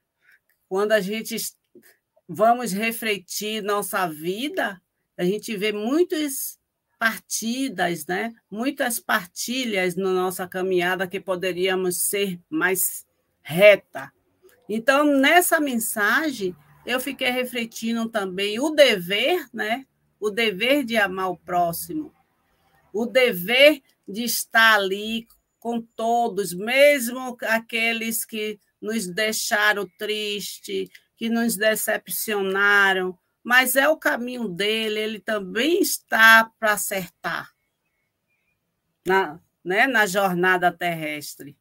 Quando 0.69 0.93
a 0.93 1.01
gente 1.01 1.37
vamos 2.29 2.73
refletir 2.73 3.63
nossa 3.63 4.07
vida, 4.07 4.81
a 5.17 5.25
gente 5.25 5.57
vê 5.57 5.73
muitas 5.73 6.59
partidas, 6.99 8.07
né? 8.07 8.35
Muitas 8.51 8.99
partilhas 8.99 9.95
na 9.95 10.11
nossa 10.11 10.49
caminhada 10.49 11.07
que 11.07 11.21
poderíamos 11.21 12.09
ser 12.09 12.41
mais 12.49 13.07
reta. 13.43 14.13
Então, 14.69 15.05
nessa 15.05 15.61
mensagem, 15.61 16.57
eu 16.87 16.99
fiquei 16.99 17.31
refletindo 17.31 18.09
também 18.09 18.59
o 18.59 18.71
dever, 18.71 19.47
né? 19.53 19.87
O 20.19 20.31
dever 20.31 20.85
de 20.85 20.97
amar 20.97 21.31
o 21.31 21.37
próximo, 21.37 22.13
o 22.93 23.05
dever 23.05 23.83
de 24.09 24.25
estar 24.25 24.75
ali 24.75 25.27
com 25.59 25.81
todos, 25.81 26.53
mesmo 26.55 27.37
aqueles 27.43 28.25
que 28.25 28.59
nos 28.81 29.07
deixaram 29.07 29.89
triste, 29.99 30.91
que 31.17 31.29
nos 31.29 31.57
decepcionaram, 31.57 33.19
mas 33.43 33.77
é 33.77 33.89
o 33.89 33.97
caminho 33.97 34.49
dele, 34.49 34.99
ele 34.99 35.21
também 35.21 35.81
está 35.81 36.51
para 36.59 36.73
acertar 36.73 37.51
na, 39.07 39.39
né, 39.63 39.87
na 39.87 40.07
jornada 40.07 40.73
terrestre. 40.73 41.57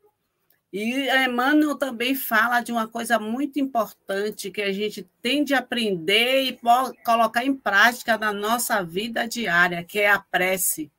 E 0.71 1.07
Emmanuel 1.25 1.75
também 1.75 2.15
fala 2.15 2.61
de 2.61 2.71
uma 2.71 2.87
coisa 2.87 3.19
muito 3.19 3.59
importante 3.59 4.49
que 4.49 4.61
a 4.61 4.73
gente 4.73 5.03
tem 5.21 5.43
de 5.43 5.53
aprender 5.53 6.41
e 6.45 6.59
colocar 7.05 7.45
em 7.45 7.55
prática 7.55 8.17
na 8.17 8.33
nossa 8.33 8.83
vida 8.83 9.27
diária, 9.27 9.83
que 9.83 9.99
é 9.99 10.09
a 10.09 10.19
prece. 10.19 10.91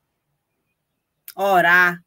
Orar. 1.35 2.05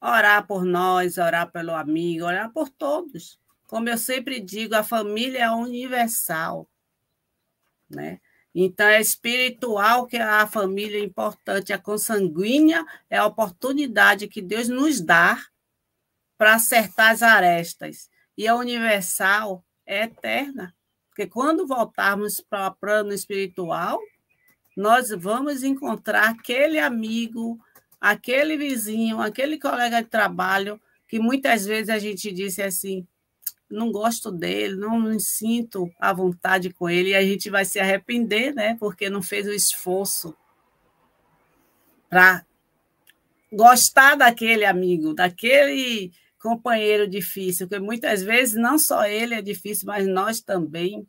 Orar 0.00 0.46
por 0.46 0.64
nós, 0.64 1.18
orar 1.18 1.52
pelo 1.52 1.74
amigo, 1.74 2.24
orar 2.24 2.50
por 2.50 2.70
todos. 2.70 3.38
Como 3.66 3.88
eu 3.88 3.98
sempre 3.98 4.40
digo, 4.40 4.74
a 4.74 4.82
família 4.82 5.44
é 5.44 5.50
universal. 5.50 6.68
Né? 7.88 8.20
Então, 8.54 8.86
é 8.86 9.00
espiritual 9.00 10.06
que 10.06 10.16
a 10.16 10.46
família 10.46 10.98
é 10.98 11.04
importante, 11.04 11.72
a 11.72 11.78
consanguínea 11.78 12.86
é 13.10 13.16
a 13.16 13.26
oportunidade 13.26 14.28
que 14.28 14.40
Deus 14.40 14.68
nos 14.68 15.00
dá 15.00 15.42
para 16.38 16.54
acertar 16.54 17.10
as 17.10 17.22
arestas. 17.22 18.08
E 18.36 18.46
a 18.46 18.54
universal 18.54 19.64
é 19.86 20.04
eterna. 20.04 20.74
Porque 21.08 21.26
quando 21.26 21.66
voltarmos 21.66 22.40
para 22.40 22.68
o 22.68 22.74
plano 22.74 23.12
espiritual, 23.12 24.00
nós 24.76 25.10
vamos 25.10 25.62
encontrar 25.62 26.30
aquele 26.30 26.78
amigo, 26.78 27.58
aquele 28.00 28.56
vizinho, 28.56 29.20
aquele 29.20 29.58
colega 29.58 30.02
de 30.02 30.08
trabalho 30.08 30.80
que 31.06 31.20
muitas 31.20 31.64
vezes 31.64 31.88
a 31.88 31.98
gente 31.98 32.32
disse 32.32 32.60
assim: 32.62 33.06
não 33.74 33.92
gosto 33.92 34.30
dele, 34.30 34.76
não 34.76 35.00
me 35.00 35.20
sinto 35.20 35.90
à 36.00 36.12
vontade 36.12 36.70
com 36.70 36.88
ele, 36.88 37.10
e 37.10 37.14
a 37.14 37.22
gente 37.22 37.50
vai 37.50 37.64
se 37.64 37.78
arrepender, 37.78 38.54
né? 38.54 38.76
Porque 38.78 39.10
não 39.10 39.22
fez 39.22 39.46
o 39.46 39.52
esforço 39.52 40.34
para 42.08 42.44
gostar 43.52 44.16
daquele 44.16 44.64
amigo, 44.64 45.14
daquele 45.14 46.12
companheiro 46.38 47.08
difícil, 47.08 47.66
porque 47.68 47.82
muitas 47.82 48.22
vezes 48.22 48.54
não 48.54 48.78
só 48.78 49.04
ele 49.06 49.34
é 49.34 49.42
difícil, 49.42 49.86
mas 49.86 50.06
nós 50.06 50.40
também 50.40 51.06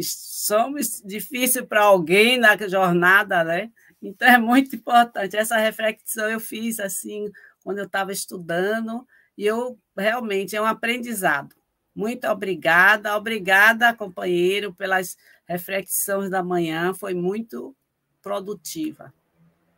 somos 0.00 1.02
difícil 1.04 1.66
para 1.66 1.82
alguém 1.82 2.38
na 2.38 2.56
jornada, 2.68 3.42
né? 3.42 3.70
Então 4.00 4.28
é 4.28 4.38
muito 4.38 4.76
importante. 4.76 5.36
Essa 5.36 5.56
reflexão 5.56 6.28
eu 6.28 6.38
fiz 6.38 6.78
assim 6.78 7.30
quando 7.64 7.78
eu 7.78 7.86
estava 7.86 8.12
estudando 8.12 9.06
e 9.38 9.46
eu 9.46 9.78
realmente 9.96 10.56
é 10.56 10.60
um 10.60 10.66
aprendizado. 10.66 11.54
Muito 11.94 12.26
obrigada, 12.26 13.16
obrigada, 13.16 13.94
companheiro, 13.94 14.74
pelas 14.74 15.16
reflexões 15.46 16.28
da 16.28 16.42
manhã, 16.42 16.92
foi 16.92 17.14
muito 17.14 17.74
produtiva. 18.20 19.14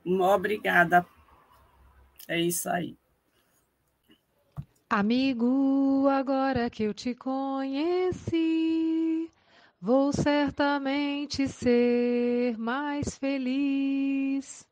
Obrigada. 0.04 1.04
É 2.26 2.40
isso 2.40 2.70
aí. 2.70 2.96
Amigo, 4.88 6.08
agora 6.08 6.70
que 6.70 6.84
eu 6.84 6.94
te 6.94 7.14
conheci, 7.14 8.40
vou 9.80 10.10
certamente 10.12 11.46
ser 11.46 12.56
mais 12.58 13.16
feliz. 13.18 14.69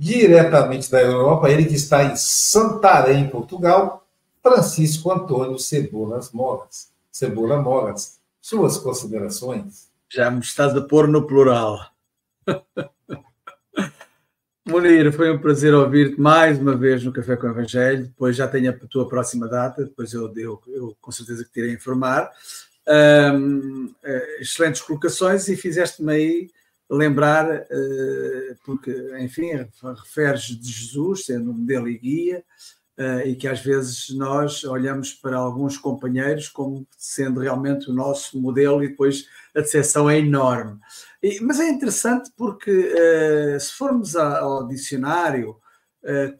Diretamente 0.00 0.88
da 0.92 1.02
Europa, 1.02 1.50
ele 1.50 1.64
que 1.64 1.74
está 1.74 2.04
em 2.04 2.14
Santarém, 2.14 3.28
Portugal, 3.28 4.06
Francisco 4.40 5.10
Antônio 5.10 5.58
Cebolas 5.58 6.30
Moras. 6.30 6.92
Cebola 7.10 7.60
Moras, 7.60 8.20
suas 8.40 8.76
considerações? 8.76 9.88
Já 10.08 10.30
me 10.30 10.38
estás 10.38 10.76
a 10.76 10.80
pôr 10.82 11.08
no 11.08 11.26
plural. 11.26 11.80
Munir, 14.64 15.12
foi 15.12 15.32
um 15.32 15.38
prazer 15.40 15.74
ouvir-te 15.74 16.20
mais 16.20 16.60
uma 16.60 16.76
vez 16.76 17.02
no 17.02 17.12
Café 17.12 17.34
com 17.34 17.48
o 17.48 17.50
Evangelho. 17.50 18.04
Depois 18.06 18.36
já 18.36 18.46
tenho 18.46 18.70
a 18.70 18.74
tua 18.74 19.08
próxima 19.08 19.48
data, 19.48 19.84
depois 19.84 20.12
eu, 20.12 20.32
eu, 20.36 20.62
eu 20.68 20.96
com 21.00 21.10
certeza 21.10 21.44
que 21.44 21.50
te 21.50 21.58
irei 21.58 21.74
informar. 21.74 22.30
Um, 22.86 23.92
eh, 24.04 24.38
excelentes 24.42 24.80
colocações 24.80 25.48
e 25.48 25.56
fizeste-me 25.56 26.12
aí 26.12 26.50
lembrar, 26.90 27.46
uh, 27.46 28.56
porque, 28.64 28.90
enfim, 29.18 29.50
referes 30.02 30.44
de 30.44 30.70
Jesus, 30.70 31.26
sendo 31.26 31.50
um 31.50 31.54
modelo 31.54 31.88
e 31.88 31.98
guia, 31.98 32.44
uh, 32.98 33.26
e 33.26 33.36
que 33.36 33.46
às 33.46 33.60
vezes 33.60 34.08
nós 34.10 34.64
olhamos 34.64 35.12
para 35.12 35.36
alguns 35.36 35.76
companheiros 35.76 36.48
como 36.48 36.86
sendo 36.96 37.40
realmente 37.40 37.90
o 37.90 37.94
nosso 37.94 38.40
modelo 38.40 38.82
e 38.82 38.88
depois 38.88 39.26
a 39.54 39.60
decepção 39.60 40.08
é 40.08 40.18
enorme. 40.18 40.80
Mas 41.42 41.60
é 41.60 41.68
interessante 41.68 42.30
porque 42.36 42.70
uh, 42.70 43.60
se 43.60 43.72
formos 43.72 44.16
ao 44.16 44.66
dicionário, 44.66 45.56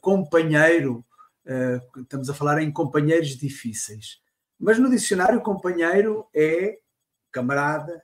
companheiro, 0.01 1.05
estamos 2.01 2.30
a 2.30 2.34
falar 2.34 2.62
em 2.62 2.70
companheiros 2.70 3.36
difíceis. 3.36 4.20
Mas 4.59 4.78
no 4.78 4.88
dicionário, 4.88 5.42
companheiro 5.42 6.26
é 6.34 6.78
camarada, 7.30 8.03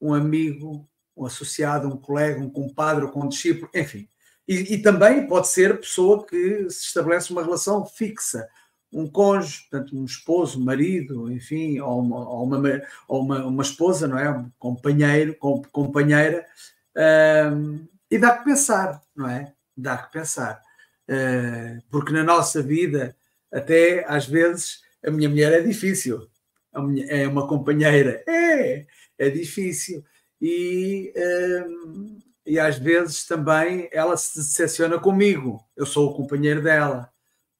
um 0.00 0.12
amigo, 0.12 0.88
um 1.16 1.24
associado, 1.24 1.88
um 1.88 1.96
colega, 1.96 2.40
um 2.40 2.50
compadre, 2.50 3.04
um 3.04 3.10
condiscípulo, 3.10 3.70
enfim. 3.74 4.08
E, 4.46 4.74
e, 4.74 4.78
também 4.78 5.26
pode 5.26 5.48
ser 5.48 5.80
pessoa 5.80 6.24
que 6.24 6.70
se 6.70 6.86
estabelece 6.86 7.32
uma 7.32 7.42
relação 7.42 7.84
fixa, 7.84 8.48
um 8.92 9.08
cônjuge, 9.08 9.66
portanto, 9.68 9.98
um 9.98 10.04
esposo, 10.04 10.60
marido, 10.60 11.30
enfim, 11.32 11.80
ou 11.80 12.00
uma, 12.00 12.28
ou 12.28 12.44
uma, 12.44 12.82
ou 13.08 13.22
uma, 13.22 13.44
uma 13.44 13.62
esposa, 13.62 14.06
não 14.06 14.18
é? 14.18 14.30
Um 14.30 14.50
companheiro, 14.58 15.34
com, 15.34 15.62
companheira, 15.72 16.46
um, 17.52 17.86
e 18.10 18.18
dá 18.18 18.38
que 18.38 18.44
pensar, 18.44 19.02
não 19.14 19.28
é? 19.28 19.52
Dá 19.76 19.98
que 19.98 20.12
pensar. 20.12 20.62
Uh, 21.08 21.82
porque 21.90 22.12
na 22.12 22.22
nossa 22.22 22.62
vida, 22.62 23.16
até 23.52 24.04
às 24.08 24.26
vezes, 24.26 24.80
a 25.04 25.10
minha 25.10 25.28
mulher 25.28 25.52
é 25.52 25.60
difícil, 25.60 26.28
minha, 26.74 27.06
é 27.06 27.26
uma 27.26 27.46
companheira, 27.48 28.22
é, 28.26 28.86
é 29.18 29.30
difícil. 29.30 30.04
E, 30.40 31.12
um, 31.16 32.18
e 32.44 32.58
às 32.58 32.78
vezes 32.78 33.26
também 33.26 33.88
ela 33.92 34.16
se 34.16 34.36
decepciona 34.36 34.98
comigo, 34.98 35.60
eu 35.76 35.86
sou 35.86 36.10
o 36.10 36.14
companheiro 36.14 36.62
dela. 36.62 37.10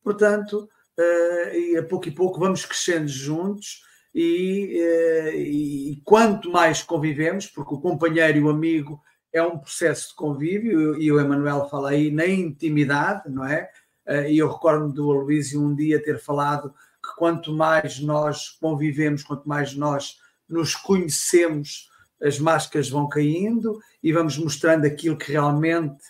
Portanto, 0.03 0.68
uh, 0.99 1.55
e 1.55 1.77
a 1.77 1.83
pouco 1.83 2.09
e 2.09 2.12
pouco 2.12 2.39
vamos 2.39 2.64
crescendo 2.64 3.09
juntos 3.09 3.83
e, 4.14 4.81
uh, 4.81 5.37
e, 5.37 6.03
quanto 6.05 6.51
mais 6.51 6.83
convivemos, 6.83 7.47
porque 7.47 7.74
o 7.74 7.81
companheiro 7.81 8.39
e 8.39 8.43
o 8.43 8.49
amigo 8.49 9.01
é 9.33 9.43
um 9.43 9.59
processo 9.59 10.11
de 10.11 10.14
convívio, 10.14 10.99
e 11.01 11.12
o 11.12 11.20
Emanuel 11.20 11.68
fala 11.68 11.91
aí 11.91 12.11
na 12.11 12.27
intimidade, 12.27 13.29
não 13.29 13.45
é? 13.45 13.68
Uh, 14.07 14.29
e 14.29 14.39
eu 14.39 14.51
recordo-me 14.51 14.95
do 14.95 15.11
Aloysio 15.11 15.61
um 15.61 15.74
dia 15.74 16.03
ter 16.03 16.18
falado 16.18 16.72
que 17.03 17.14
quanto 17.16 17.53
mais 17.53 18.01
nós 18.01 18.51
convivemos, 18.61 19.22
quanto 19.22 19.49
mais 19.49 19.74
nós 19.74 20.16
nos 20.49 20.74
conhecemos, 20.74 21.91
as 22.23 22.39
máscaras 22.39 22.89
vão 22.89 23.09
caindo 23.09 23.79
e 24.03 24.12
vamos 24.12 24.39
mostrando 24.39 24.87
aquilo 24.87 25.17
que 25.17 25.33
realmente 25.33 26.03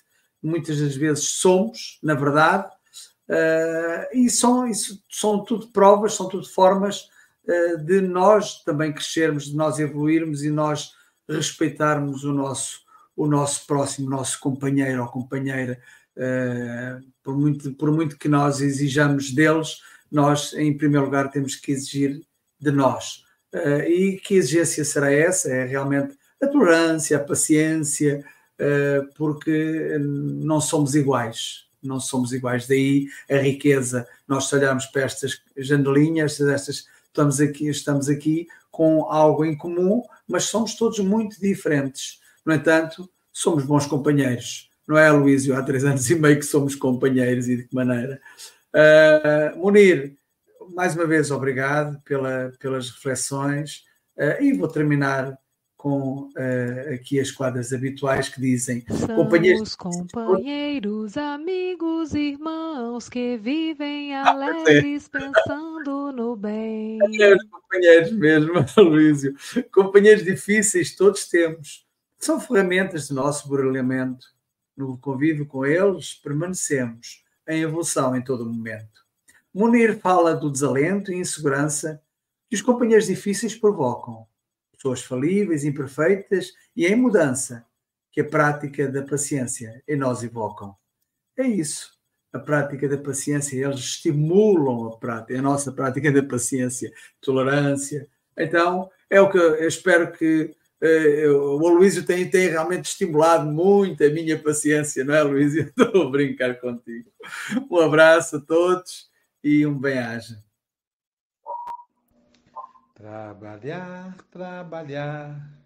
muitas 0.42 0.80
das 0.80 0.94
vezes 0.94 1.28
somos, 1.30 1.98
na 2.02 2.14
verdade, 2.14 2.70
Uh, 3.28 4.06
e 4.16 4.30
são, 4.30 4.68
isso, 4.68 5.02
são 5.10 5.42
tudo 5.44 5.68
provas, 5.68 6.14
são 6.14 6.28
tudo 6.28 6.48
formas 6.48 7.08
uh, 7.44 7.76
de 7.84 8.00
nós 8.00 8.62
também 8.62 8.92
crescermos, 8.92 9.46
de 9.46 9.56
nós 9.56 9.80
evoluirmos 9.80 10.44
e 10.44 10.50
nós 10.50 10.92
respeitarmos 11.28 12.22
o 12.22 12.32
nosso, 12.32 12.80
o 13.16 13.26
nosso 13.26 13.66
próximo, 13.66 14.06
o 14.06 14.10
nosso 14.10 14.38
companheiro 14.38 15.02
ou 15.02 15.08
companheira, 15.08 15.80
uh, 16.16 17.04
por, 17.20 17.36
muito, 17.36 17.74
por 17.74 17.90
muito 17.90 18.16
que 18.16 18.28
nós 18.28 18.60
exijamos 18.60 19.32
deles, 19.32 19.80
nós, 20.10 20.52
em 20.54 20.76
primeiro 20.76 21.06
lugar, 21.06 21.28
temos 21.28 21.56
que 21.56 21.72
exigir 21.72 22.22
de 22.60 22.70
nós. 22.70 23.24
Uh, 23.56 23.88
e 23.88 24.20
que 24.20 24.34
exigência 24.34 24.84
será 24.84 25.10
essa? 25.10 25.50
É 25.50 25.64
realmente 25.64 26.14
a 26.42 26.46
tolerância, 26.46 27.16
a 27.16 27.24
paciência, 27.24 28.22
uh, 28.60 29.08
porque 29.16 29.96
não 29.98 30.60
somos 30.60 30.94
iguais. 30.94 31.66
Não 31.82 31.98
somos 31.98 32.32
iguais. 32.32 32.66
Daí 32.66 33.06
a 33.30 33.36
riqueza. 33.36 34.06
Nós 34.28 34.52
olhamos 34.52 34.84
para 34.86 35.02
estas 35.02 35.40
janelinhas, 35.56 36.38
estas, 36.38 36.86
estamos 37.06 37.40
aqui, 37.40 37.68
estamos 37.68 38.08
aqui 38.10 38.46
com 38.70 39.04
algo 39.10 39.42
em 39.42 39.56
comum, 39.56 40.02
mas 40.28 40.44
somos 40.44 40.74
todos 40.74 40.98
muito 40.98 41.40
diferentes. 41.40 42.20
No 42.44 42.52
entanto, 42.52 43.08
somos 43.32 43.64
bons 43.64 43.86
companheiros. 43.86 44.70
Não 44.86 44.98
é, 44.98 45.10
Luísio? 45.10 45.56
Há 45.56 45.62
três 45.62 45.84
anos 45.84 46.10
e 46.10 46.14
meio 46.14 46.38
que 46.38 46.44
somos 46.44 46.74
companheiros 46.74 47.48
e 47.48 47.56
de 47.56 47.64
que 47.64 47.74
maneira. 47.74 48.20
Uh, 48.74 49.58
Munir, 49.58 50.16
mais 50.74 50.94
uma 50.94 51.06
vez, 51.06 51.30
obrigado 51.30 52.00
pela, 52.02 52.52
pelas 52.58 52.90
reflexões 52.90 53.84
uh, 54.16 54.42
e 54.42 54.52
vou 54.52 54.68
terminar 54.68 55.38
com 55.76 56.30
uh, 56.30 56.94
aqui 56.94 57.20
as 57.20 57.30
quadras 57.30 57.72
habituais 57.72 58.28
que 58.28 58.40
dizem 58.40 58.84
companheiros, 59.14 59.76
companheiros, 59.76 61.16
amigos, 61.16 62.12
irmãos 62.12 63.08
que 63.08 63.36
vivem 63.36 64.14
ah, 64.14 64.30
alegres 64.30 65.08
é. 65.14 65.18
pensando 65.18 66.10
no 66.12 66.34
bem. 66.34 66.98
Companheiros, 66.98 67.44
companheiros 67.44 68.12
mesmo, 68.12 68.52
Luísio. 68.82 69.34
Companheiros 69.72 70.24
difíceis 70.24 70.96
todos 70.96 71.28
temos. 71.28 71.86
São 72.18 72.40
ferramentas 72.40 73.08
do 73.08 73.14
nosso 73.14 73.48
brilhamento. 73.48 74.26
No 74.76 74.98
convívio 74.98 75.46
com 75.46 75.64
eles, 75.64 76.14
permanecemos 76.14 77.22
em 77.48 77.62
evolução 77.62 78.16
em 78.16 78.22
todo 78.22 78.42
o 78.42 78.52
momento. 78.52 79.05
Munir 79.56 79.98
fala 80.00 80.34
do 80.34 80.50
desalento 80.50 81.10
e 81.10 81.16
insegurança 81.16 82.02
que 82.46 82.54
os 82.54 82.60
companheiros 82.60 83.06
difíceis 83.06 83.54
provocam 83.54 84.26
pessoas 84.70 85.02
falíveis, 85.02 85.64
imperfeitas 85.64 86.52
e 86.76 86.84
em 86.84 86.94
mudança, 86.94 87.64
que 88.12 88.20
a 88.20 88.24
prática 88.28 88.86
da 88.86 89.02
paciência 89.02 89.82
em 89.88 89.96
nós 89.96 90.22
evocam. 90.22 90.76
É 91.38 91.44
isso. 91.46 91.94
A 92.34 92.38
prática 92.38 92.86
da 92.86 92.98
paciência, 92.98 93.56
eles 93.56 93.80
estimulam 93.80 94.88
a, 94.88 94.98
prática, 94.98 95.38
a 95.38 95.42
nossa 95.42 95.72
prática 95.72 96.12
da 96.12 96.22
paciência, 96.22 96.92
tolerância. 97.22 98.06
Então, 98.36 98.90
é 99.08 99.22
o 99.22 99.30
que 99.30 99.38
eu 99.38 99.66
espero 99.66 100.12
que 100.12 100.54
uh, 100.82 101.30
o 101.62 101.66
Aloísio 101.66 102.04
tem, 102.04 102.28
tem 102.28 102.50
realmente 102.50 102.90
estimulado 102.90 103.50
muito 103.50 104.04
a 104.04 104.10
minha 104.10 104.38
paciência, 104.38 105.02
não 105.02 105.14
é, 105.14 105.20
Aloísio? 105.20 105.62
Estou 105.74 106.02
a 106.02 106.10
brincar 106.10 106.60
contigo. 106.60 107.10
Um 107.70 107.78
abraço 107.78 108.36
a 108.36 108.40
todos 108.40 109.15
e 109.48 109.64
um 109.64 109.78
bem-aja. 109.78 110.42
Trabalhar, 112.92 114.16
trabalhar, 114.28 115.62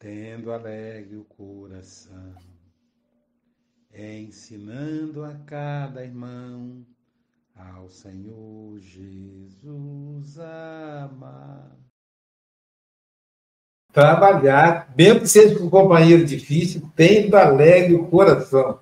tendo 0.00 0.50
alegre 0.50 1.16
o 1.16 1.24
coração, 1.24 2.34
ensinando 3.94 5.22
a 5.22 5.34
cada 5.46 6.02
irmão 6.02 6.84
ao 7.54 7.88
Senhor 7.88 8.80
Jesus 8.80 10.36
amar. 10.36 11.70
Trabalhar, 13.92 14.92
mesmo 14.98 15.20
que 15.20 15.28
seja 15.28 15.56
com 15.56 15.66
um 15.66 15.70
companheiro 15.70 16.26
difícil, 16.26 16.90
tendo 16.96 17.36
alegre 17.36 17.94
o 17.94 18.08
coração. 18.08 18.80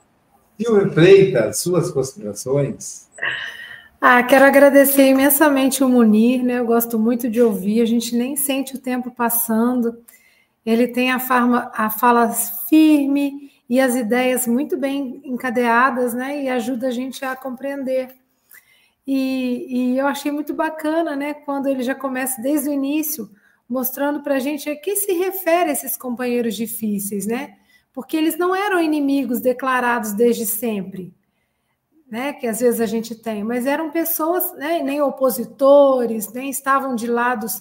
Silvio 0.57 0.91
Freitas, 0.91 1.59
suas 1.59 1.91
considerações? 1.91 3.11
Ah, 4.07 4.23
quero 4.23 4.45
agradecer 4.45 5.09
imensamente 5.09 5.83
o 5.83 5.89
Munir, 5.89 6.45
né? 6.45 6.59
Eu 6.59 6.67
gosto 6.67 6.99
muito 6.99 7.27
de 7.31 7.41
ouvir, 7.41 7.81
a 7.81 7.87
gente 7.87 8.15
nem 8.15 8.37
sente 8.37 8.77
o 8.77 8.79
tempo 8.79 9.11
passando. 9.11 10.05
Ele 10.65 10.87
tem 10.87 11.11
a, 11.11 11.19
farma, 11.19 11.73
a 11.75 11.89
fala 11.89 12.31
firme 12.69 13.51
e 13.67 13.81
as 13.81 13.97
ideias 13.97 14.47
muito 14.47 14.77
bem 14.77 15.23
encadeadas, 15.25 16.13
né? 16.13 16.43
E 16.43 16.51
ajuda 16.51 16.89
a 16.89 16.91
gente 16.91 17.25
a 17.25 17.35
compreender. 17.35 18.15
E, 19.07 19.95
e 19.95 19.99
eu 19.99 20.07
achei 20.07 20.31
muito 20.31 20.53
bacana, 20.53 21.17
né? 21.17 21.33
Quando 21.33 21.67
ele 21.67 21.83
já 21.83 21.95
começa 21.95 22.43
desde 22.43 22.69
o 22.69 22.75
início, 22.75 23.31
mostrando 23.67 24.23
para 24.23 24.35
a 24.35 24.39
gente 24.39 24.69
a 24.69 24.77
que 24.77 24.97
se 24.97 25.15
refere 25.15 25.71
esses 25.71 25.97
companheiros 25.97 26.55
difíceis, 26.55 27.27
né? 27.27 27.57
Porque 27.91 28.19
eles 28.19 28.37
não 28.37 28.55
eram 28.55 28.83
inimigos 28.83 29.41
declarados 29.41 30.13
desde 30.13 30.45
sempre 30.45 31.11
né, 32.15 32.33
que 32.33 32.47
às 32.47 32.61
vezes 32.61 32.81
a 32.81 32.87
gente 32.87 33.13
tem, 33.13 33.43
mas 33.43 33.67
eram 33.67 33.91
pessoas, 33.91 34.53
né, 34.53 34.81
nem 34.85 35.03
opositores, 35.03 36.33
nem 36.33 36.49
estavam 36.49 36.95
de 36.95 37.09
lados 37.09 37.61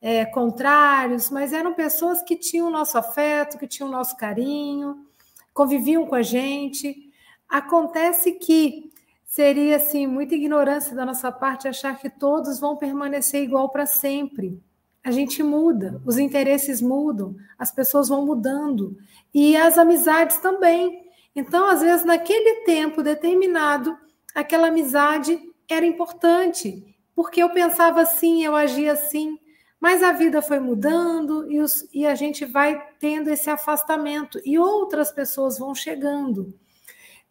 é, 0.00 0.24
contrários, 0.24 1.30
mas 1.30 1.52
eram 1.52 1.72
pessoas 1.72 2.20
que 2.20 2.34
tinham 2.34 2.66
o 2.66 2.70
nosso 2.70 2.98
afeto, 2.98 3.56
que 3.56 3.68
tinham 3.68 3.88
o 3.88 3.92
nosso 3.92 4.16
carinho, 4.16 5.06
conviviam 5.54 6.04
com 6.04 6.16
a 6.16 6.22
gente. 6.22 7.12
Acontece 7.48 8.32
que 8.32 8.92
seria 9.24 9.76
assim 9.76 10.04
muita 10.08 10.34
ignorância 10.34 10.96
da 10.96 11.06
nossa 11.06 11.30
parte 11.30 11.68
achar 11.68 11.96
que 11.96 12.10
todos 12.10 12.58
vão 12.58 12.76
permanecer 12.76 13.40
igual 13.44 13.68
para 13.68 13.86
sempre. 13.86 14.60
A 15.04 15.12
gente 15.12 15.44
muda, 15.44 16.02
os 16.04 16.18
interesses 16.18 16.82
mudam, 16.82 17.36
as 17.56 17.70
pessoas 17.70 18.08
vão 18.08 18.26
mudando 18.26 18.98
e 19.32 19.56
as 19.56 19.78
amizades 19.78 20.38
também. 20.38 21.01
Então, 21.34 21.68
às 21.68 21.80
vezes, 21.80 22.04
naquele 22.04 22.64
tempo 22.64 23.02
determinado, 23.02 23.96
aquela 24.34 24.68
amizade 24.68 25.38
era 25.68 25.86
importante, 25.86 26.94
porque 27.14 27.42
eu 27.42 27.50
pensava 27.50 28.02
assim, 28.02 28.44
eu 28.44 28.54
agia 28.54 28.92
assim, 28.92 29.38
mas 29.80 30.02
a 30.02 30.12
vida 30.12 30.40
foi 30.40 30.60
mudando 30.60 31.50
e, 31.50 31.58
os, 31.58 31.88
e 31.92 32.06
a 32.06 32.14
gente 32.14 32.44
vai 32.44 32.80
tendo 33.00 33.28
esse 33.28 33.50
afastamento 33.50 34.40
e 34.44 34.58
outras 34.58 35.10
pessoas 35.10 35.58
vão 35.58 35.74
chegando. 35.74 36.54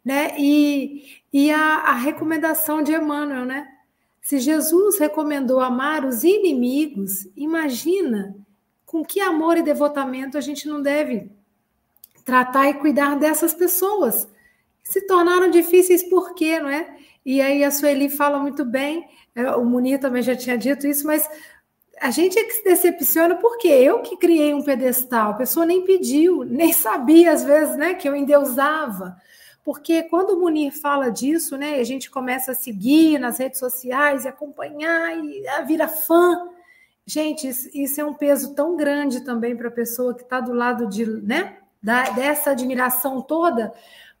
Né? 0.04 0.34
E, 0.38 1.22
e 1.32 1.50
a, 1.50 1.76
a 1.76 1.92
recomendação 1.94 2.82
de 2.82 2.92
Emmanuel, 2.92 3.44
né? 3.44 3.68
Se 4.20 4.38
Jesus 4.38 4.98
recomendou 4.98 5.60
amar 5.60 6.04
os 6.04 6.22
inimigos, 6.22 7.26
imagina 7.36 8.36
com 8.84 9.04
que 9.04 9.20
amor 9.20 9.56
e 9.56 9.62
devotamento 9.62 10.36
a 10.36 10.40
gente 10.40 10.68
não 10.68 10.82
deve 10.82 11.30
tratar 12.24 12.68
e 12.68 12.74
cuidar 12.74 13.16
dessas 13.16 13.54
pessoas. 13.54 14.28
Se 14.82 15.06
tornaram 15.06 15.50
difíceis 15.50 16.02
por 16.02 16.34
quê, 16.34 16.60
não 16.60 16.68
é? 16.68 16.96
E 17.24 17.40
aí 17.40 17.62
a 17.62 17.70
Sueli 17.70 18.08
fala 18.08 18.38
muito 18.38 18.64
bem, 18.64 19.08
é, 19.34 19.50
o 19.52 19.64
Munir 19.64 20.00
também 20.00 20.22
já 20.22 20.34
tinha 20.34 20.58
dito 20.58 20.86
isso, 20.86 21.06
mas 21.06 21.28
a 22.00 22.10
gente 22.10 22.38
é 22.38 22.44
que 22.44 22.52
se 22.52 22.64
decepciona 22.64 23.36
porque 23.36 23.68
eu 23.68 24.00
que 24.00 24.16
criei 24.16 24.52
um 24.52 24.62
pedestal, 24.62 25.30
a 25.30 25.34
pessoa 25.34 25.64
nem 25.64 25.84
pediu, 25.84 26.42
nem 26.44 26.72
sabia 26.72 27.32
às 27.32 27.44
vezes, 27.44 27.76
né, 27.76 27.94
que 27.94 28.08
eu 28.08 28.16
endeusava. 28.16 29.16
Porque 29.64 30.02
quando 30.02 30.30
o 30.30 30.40
Munir 30.40 30.72
fala 30.72 31.08
disso, 31.08 31.56
né, 31.56 31.76
a 31.76 31.84
gente 31.84 32.10
começa 32.10 32.50
a 32.50 32.54
seguir 32.54 33.20
nas 33.20 33.38
redes 33.38 33.60
sociais 33.60 34.24
e 34.24 34.28
acompanhar 34.28 35.16
e 35.16 35.44
vira 35.64 35.86
fã. 35.86 36.48
Gente, 37.06 37.48
isso 37.48 38.00
é 38.00 38.04
um 38.04 38.14
peso 38.14 38.54
tão 38.54 38.76
grande 38.76 39.24
também 39.24 39.56
para 39.56 39.68
a 39.68 39.72
pessoa 39.72 40.14
que 40.14 40.22
está 40.22 40.40
do 40.40 40.52
lado 40.52 40.88
de, 40.88 41.06
né, 41.06 41.58
da, 41.82 42.10
dessa 42.10 42.50
admiração 42.50 43.20
toda, 43.20 43.72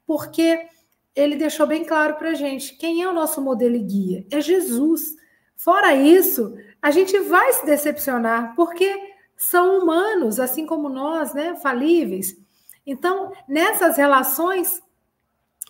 porque 0.06 0.66
ele 1.14 1.36
deixou 1.36 1.66
bem 1.66 1.84
claro 1.84 2.14
para 2.14 2.30
a 2.30 2.34
gente 2.34 2.76
quem 2.76 3.02
é 3.02 3.08
o 3.08 3.12
nosso 3.12 3.40
modelo 3.40 3.76
e 3.76 3.82
guia? 3.82 4.26
É 4.30 4.40
Jesus. 4.40 5.14
Fora 5.56 5.94
isso, 5.94 6.56
a 6.80 6.90
gente 6.90 7.18
vai 7.20 7.52
se 7.52 7.64
decepcionar, 7.64 8.54
porque 8.56 9.12
são 9.36 9.78
humanos, 9.78 10.40
assim 10.40 10.66
como 10.66 10.88
nós, 10.88 11.32
né, 11.34 11.54
falíveis. 11.56 12.36
Então, 12.84 13.32
nessas 13.46 13.96
relações, 13.96 14.82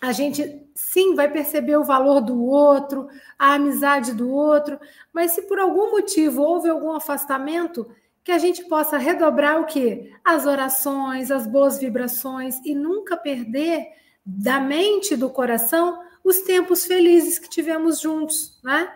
a 0.01 0.11
gente 0.11 0.67
sim 0.75 1.13
vai 1.15 1.31
perceber 1.31 1.77
o 1.77 1.83
valor 1.83 2.21
do 2.21 2.43
outro, 2.43 3.07
a 3.37 3.53
amizade 3.53 4.13
do 4.13 4.29
outro, 4.29 4.79
mas 5.13 5.31
se 5.31 5.43
por 5.43 5.59
algum 5.59 5.91
motivo 5.91 6.41
houve 6.41 6.69
algum 6.69 6.91
afastamento, 6.91 7.87
que 8.23 8.31
a 8.31 8.37
gente 8.37 8.63
possa 8.65 8.97
redobrar 8.97 9.59
o 9.61 9.65
quê? 9.65 10.11
As 10.23 10.45
orações, 10.45 11.29
as 11.29 11.45
boas 11.45 11.77
vibrações 11.77 12.59
e 12.63 12.73
nunca 12.73 13.17
perder 13.17 13.87
da 14.25 14.59
mente 14.59 15.15
do 15.15 15.29
coração 15.29 16.01
os 16.23 16.39
tempos 16.41 16.85
felizes 16.85 17.37
que 17.37 17.49
tivemos 17.49 17.99
juntos, 17.99 18.59
né? 18.63 18.89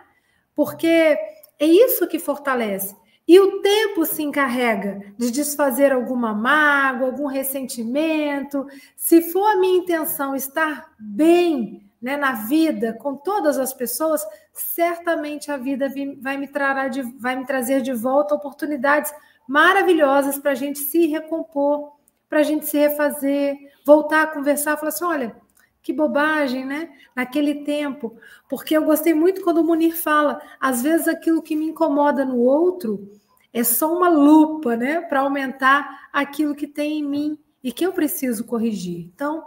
Porque 0.56 0.88
é 0.88 1.66
isso 1.66 2.08
que 2.08 2.20
fortalece. 2.20 2.96
E 3.28 3.38
o 3.42 3.62
tempo 3.62 4.06
se 4.06 4.24
encarrega 4.24 5.14
de 5.18 5.30
desfazer 5.30 5.92
alguma 5.92 6.34
mágoa, 6.34 7.08
algum 7.08 7.28
ressentimento. 7.28 8.66
Se 8.96 9.22
for 9.22 9.46
a 9.46 9.58
minha 9.58 9.80
intenção 9.80 10.34
estar 10.34 10.94
bem 10.98 11.87
né, 12.02 12.16
na 12.16 12.34
vida 12.34 12.94
com 12.94 13.16
todas 13.16 13.58
as 13.58 13.74
pessoas, 13.74 14.26
certamente 14.54 15.52
a 15.52 15.58
vida 15.58 15.92
vai 16.20 16.38
me, 16.38 16.50
de, 16.90 17.02
vai 17.20 17.36
me 17.36 17.46
trazer 17.46 17.82
de 17.82 17.94
volta 17.94 18.36
oportunidades 18.36 19.14
maravilhosas 19.48 20.38
para 20.38 20.52
a 20.52 20.56
gente 20.56 20.80
se 20.80 21.08
recompor, 21.08 21.94
para 22.30 22.40
a 22.40 22.44
gente 22.44 22.66
se 22.66 22.78
refazer, 22.78 23.58
voltar 23.86 24.24
a 24.24 24.28
conversar, 24.28 24.78
falar 24.78 24.90
assim: 24.90 25.06
olha, 25.06 25.36
que 25.82 25.94
bobagem, 25.94 26.66
né? 26.66 26.90
Naquele 27.16 27.64
tempo. 27.64 28.18
Porque 28.50 28.76
eu 28.76 28.84
gostei 28.84 29.14
muito 29.14 29.42
quando 29.42 29.60
o 29.60 29.64
Munir 29.64 29.96
fala, 29.96 30.42
às 30.60 30.82
vezes 30.82 31.08
aquilo 31.08 31.42
que 31.42 31.56
me 31.56 31.68
incomoda 31.68 32.26
no 32.26 32.40
outro 32.40 33.10
é 33.54 33.64
só 33.64 33.96
uma 33.96 34.10
lupa, 34.10 34.76
né? 34.76 35.02
Para 35.02 35.22
aumentar 35.22 36.10
aquilo 36.12 36.54
que 36.54 36.68
tem 36.68 37.00
em 37.00 37.04
mim 37.04 37.40
e 37.64 37.72
que 37.72 37.86
eu 37.86 37.94
preciso 37.94 38.44
corrigir. 38.44 39.10
Então, 39.14 39.46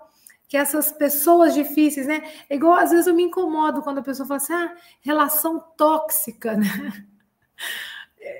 que 0.51 0.57
essas 0.57 0.91
pessoas 0.91 1.55
difíceis, 1.55 2.09
né? 2.09 2.29
É 2.49 2.57
igual 2.57 2.75
às 2.75 2.91
vezes 2.91 3.07
eu 3.07 3.15
me 3.15 3.23
incomodo 3.23 3.83
quando 3.83 3.99
a 3.99 4.03
pessoa 4.03 4.27
fala 4.27 4.39
assim, 4.39 4.53
ah, 4.53 4.77
relação 5.01 5.61
tóxica, 5.77 6.57
né? 6.59 7.07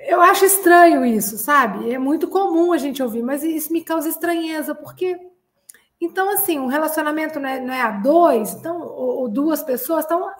Eu 0.05 0.21
acho 0.21 0.43
estranho 0.43 1.05
isso, 1.05 1.37
sabe? 1.37 1.89
É 1.89 1.97
muito 1.97 2.27
comum 2.27 2.73
a 2.73 2.77
gente 2.77 3.01
ouvir, 3.01 3.23
mas 3.23 3.43
isso 3.43 3.71
me 3.71 3.81
causa 3.81 4.09
estranheza, 4.09 4.75
porque 4.75 5.17
então, 6.01 6.29
assim, 6.33 6.59
um 6.59 6.67
relacionamento 6.67 7.39
não 7.39 7.47
é, 7.47 7.59
não 7.61 7.73
é 7.73 7.81
a 7.81 7.91
dois, 7.91 8.55
então, 8.55 8.81
ou, 8.81 9.21
ou 9.21 9.29
duas 9.29 9.63
pessoas, 9.63 10.03
então, 10.03 10.33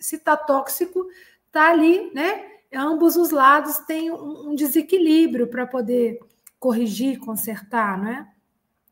se 0.00 0.16
está 0.16 0.34
tóxico, 0.34 1.06
está 1.46 1.68
ali, 1.70 2.10
né? 2.14 2.46
Ambos 2.74 3.16
os 3.16 3.30
lados 3.30 3.78
têm 3.80 4.10
um, 4.10 4.50
um 4.50 4.54
desequilíbrio 4.54 5.46
para 5.48 5.66
poder 5.66 6.20
corrigir, 6.58 7.18
consertar, 7.18 7.98
né? 8.00 8.28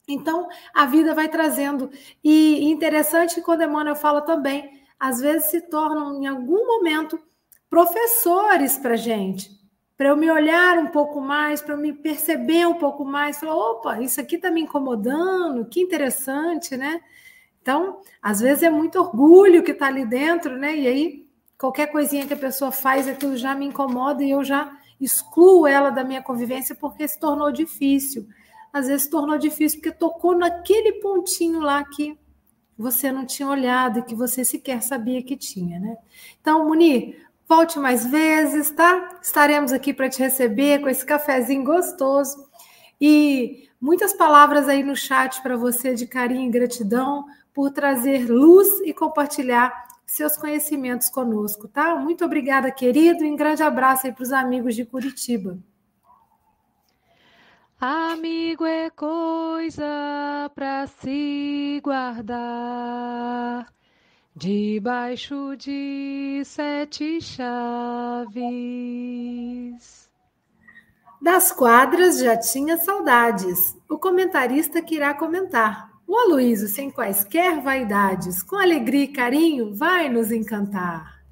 Então, 0.08 0.48
a 0.74 0.86
vida 0.86 1.14
vai 1.14 1.28
trazendo. 1.28 1.90
E 2.22 2.64
interessante 2.64 3.34
que 3.34 3.42
quando 3.42 3.62
Emmanuel 3.62 3.96
fala 3.96 4.22
também, 4.22 4.82
às 4.98 5.20
vezes 5.20 5.50
se 5.50 5.60
tornam, 5.62 6.22
em 6.22 6.26
algum 6.26 6.66
momento, 6.66 7.18
professores 7.68 8.78
para 8.78 8.96
gente 8.96 9.56
para 9.96 10.08
eu 10.10 10.16
me 10.16 10.30
olhar 10.30 10.78
um 10.78 10.88
pouco 10.88 11.20
mais, 11.20 11.62
para 11.62 11.74
eu 11.74 11.78
me 11.78 11.92
perceber 11.92 12.66
um 12.66 12.74
pouco 12.74 13.04
mais, 13.04 13.38
falar, 13.38 13.56
opa, 13.56 14.00
isso 14.00 14.20
aqui 14.20 14.36
está 14.36 14.50
me 14.50 14.60
incomodando, 14.60 15.64
que 15.66 15.80
interessante, 15.80 16.76
né? 16.76 17.00
Então, 17.62 18.00
às 18.20 18.40
vezes 18.40 18.62
é 18.62 18.70
muito 18.70 18.98
orgulho 19.00 19.62
que 19.62 19.72
está 19.72 19.86
ali 19.86 20.04
dentro, 20.04 20.56
né? 20.58 20.76
E 20.76 20.86
aí, 20.86 21.28
qualquer 21.58 21.86
coisinha 21.88 22.26
que 22.26 22.34
a 22.34 22.36
pessoa 22.36 22.70
faz, 22.70 23.08
aquilo 23.08 23.36
já 23.36 23.54
me 23.54 23.64
incomoda 23.66 24.22
e 24.22 24.30
eu 24.30 24.44
já 24.44 24.70
excluo 25.00 25.66
ela 25.66 25.90
da 25.90 26.04
minha 26.04 26.22
convivência 26.22 26.74
porque 26.74 27.08
se 27.08 27.18
tornou 27.18 27.50
difícil. 27.50 28.26
Às 28.76 28.88
vezes 28.88 29.08
tornou 29.08 29.38
difícil 29.38 29.80
porque 29.80 29.96
tocou 29.96 30.36
naquele 30.36 30.94
pontinho 31.00 31.60
lá 31.60 31.84
que 31.84 32.18
você 32.78 33.10
não 33.10 33.24
tinha 33.24 33.48
olhado 33.48 34.00
e 34.00 34.02
que 34.02 34.14
você 34.14 34.44
sequer 34.44 34.82
sabia 34.82 35.22
que 35.22 35.36
tinha, 35.36 35.80
né? 35.80 35.96
Então, 36.40 36.66
Munir, 36.66 37.26
Volte 37.48 37.78
mais 37.78 38.04
vezes, 38.04 38.70
tá? 38.70 39.20
Estaremos 39.22 39.72
aqui 39.72 39.94
para 39.94 40.08
te 40.08 40.18
receber 40.18 40.80
com 40.80 40.88
esse 40.88 41.06
cafezinho 41.06 41.62
gostoso. 41.62 42.44
E 43.00 43.68
muitas 43.80 44.12
palavras 44.12 44.68
aí 44.68 44.82
no 44.82 44.96
chat 44.96 45.40
para 45.42 45.56
você 45.56 45.94
de 45.94 46.08
carinho 46.08 46.48
e 46.48 46.50
gratidão 46.50 47.24
por 47.54 47.70
trazer 47.70 48.28
luz 48.28 48.68
e 48.84 48.92
compartilhar 48.92 49.72
seus 50.04 50.36
conhecimentos 50.36 51.08
conosco, 51.08 51.68
tá? 51.68 51.94
Muito 51.94 52.24
obrigada, 52.24 52.70
querido, 52.72 53.24
e 53.24 53.30
um 53.30 53.36
grande 53.36 53.62
abraço 53.62 54.08
aí 54.08 54.12
para 54.12 54.24
os 54.24 54.32
amigos 54.32 54.74
de 54.74 54.84
Curitiba. 54.84 55.56
Amigo 57.78 58.64
é 58.64 58.88
coisa 58.88 60.50
para 60.54 60.86
se 60.86 61.78
guardar 61.84 63.66
debaixo 64.34 65.54
de 65.58 66.40
sete 66.46 67.20
chaves. 67.20 68.40
Das 71.20 71.52
quadras 71.52 72.18
já 72.18 72.34
tinha 72.38 72.78
saudades. 72.78 73.76
O 73.90 73.98
comentarista 73.98 74.80
que 74.80 74.94
irá 74.94 75.12
comentar. 75.12 75.92
O 76.06 76.16
Aloysio, 76.16 76.68
sem 76.68 76.90
quaisquer 76.90 77.60
vaidades, 77.60 78.42
com 78.42 78.56
alegria 78.56 79.04
e 79.04 79.08
carinho, 79.08 79.74
vai 79.74 80.08
nos 80.08 80.32
encantar. 80.32 81.22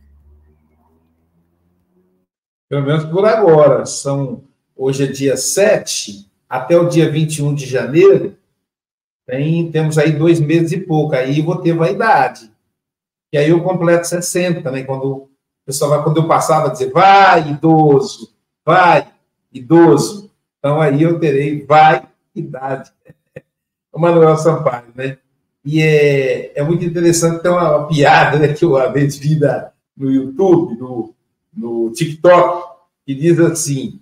Pelo 2.69 2.85
menos 2.85 3.07
por 3.07 3.25
agora. 3.25 3.87
São, 3.87 4.45
hoje 4.77 5.05
é 5.05 5.07
dia 5.07 5.39
7, 5.39 6.34
até 6.55 6.77
o 6.79 6.89
dia 6.89 7.11
21 7.11 7.53
de 7.53 7.67
janeiro, 7.67 8.37
tem, 9.27 9.73
temos 9.73 9.99
aí 9.99 10.13
dois 10.13 10.39
meses 10.39 10.71
e 10.71 10.79
pouco. 10.79 11.17
Aí 11.17 11.43
vou 11.43 11.57
ter 11.57 11.73
vaidade. 11.73 12.49
E 13.33 13.39
aí 13.39 13.51
eu 13.51 13.61
completo 13.61 14.07
60, 14.07 14.71
né? 14.71 14.85
Quando 14.85 15.05
o 15.05 15.29
pessoal 15.67 15.91
vai, 15.91 16.05
quando 16.05 16.19
eu 16.19 16.29
passava 16.29 16.69
a 16.69 16.71
dizer, 16.71 16.93
vai, 16.93 17.51
idoso, 17.51 18.33
vai, 18.65 19.09
idoso. 19.53 20.31
Então 20.61 20.81
aí 20.81 21.03
eu 21.03 21.19
terei 21.19 21.65
vai, 21.65 22.07
idade. 22.35 22.93
O 23.93 24.01
Manuel 24.01 24.37
Sampaio, 24.37 24.93
né? 24.93 25.19
E 25.65 25.81
é, 25.81 26.59
é 26.59 26.63
muito 26.65 26.85
interessante, 26.85 27.41
tem 27.41 27.51
uma, 27.51 27.79
uma 27.79 27.87
piada 27.87 28.41
né, 28.41 28.53
que 28.53 28.65
eu 28.65 28.71
uma 28.71 28.93
vez 28.93 29.17
vi 29.17 29.39
no 29.97 30.11
YouTube, 30.11 30.77
no, 30.77 31.15
no 31.57 31.93
TikTok, 31.93 32.75
que 33.07 33.15
diz 33.15 33.39
assim: 33.39 34.01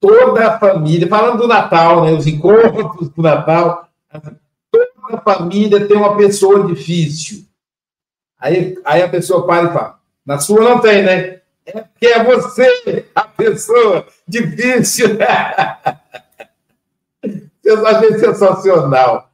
toda 0.00 0.46
a 0.46 0.58
família, 0.58 1.08
falando 1.08 1.38
do 1.38 1.48
Natal, 1.48 2.04
né, 2.04 2.12
os 2.12 2.26
encontros 2.26 3.08
do 3.10 3.22
Natal, 3.22 3.88
toda 4.70 4.88
a 5.12 5.20
família 5.20 5.86
tem 5.86 5.96
uma 5.96 6.16
pessoa 6.16 6.66
difícil. 6.66 7.44
Aí, 8.38 8.78
aí 8.84 9.02
a 9.02 9.08
pessoa 9.08 9.46
para 9.46 9.68
e 9.68 9.72
fala: 9.72 9.98
na 10.24 10.38
sua 10.38 10.62
não 10.62 10.80
tem, 10.80 11.02
né? 11.02 11.40
É 11.66 11.80
porque 11.82 12.06
é 12.06 12.22
você 12.24 13.06
a 13.14 13.24
pessoa 13.24 14.06
difícil. 14.26 15.18
Eu 17.64 17.86
achei 17.86 18.18
sensacional. 18.18 19.30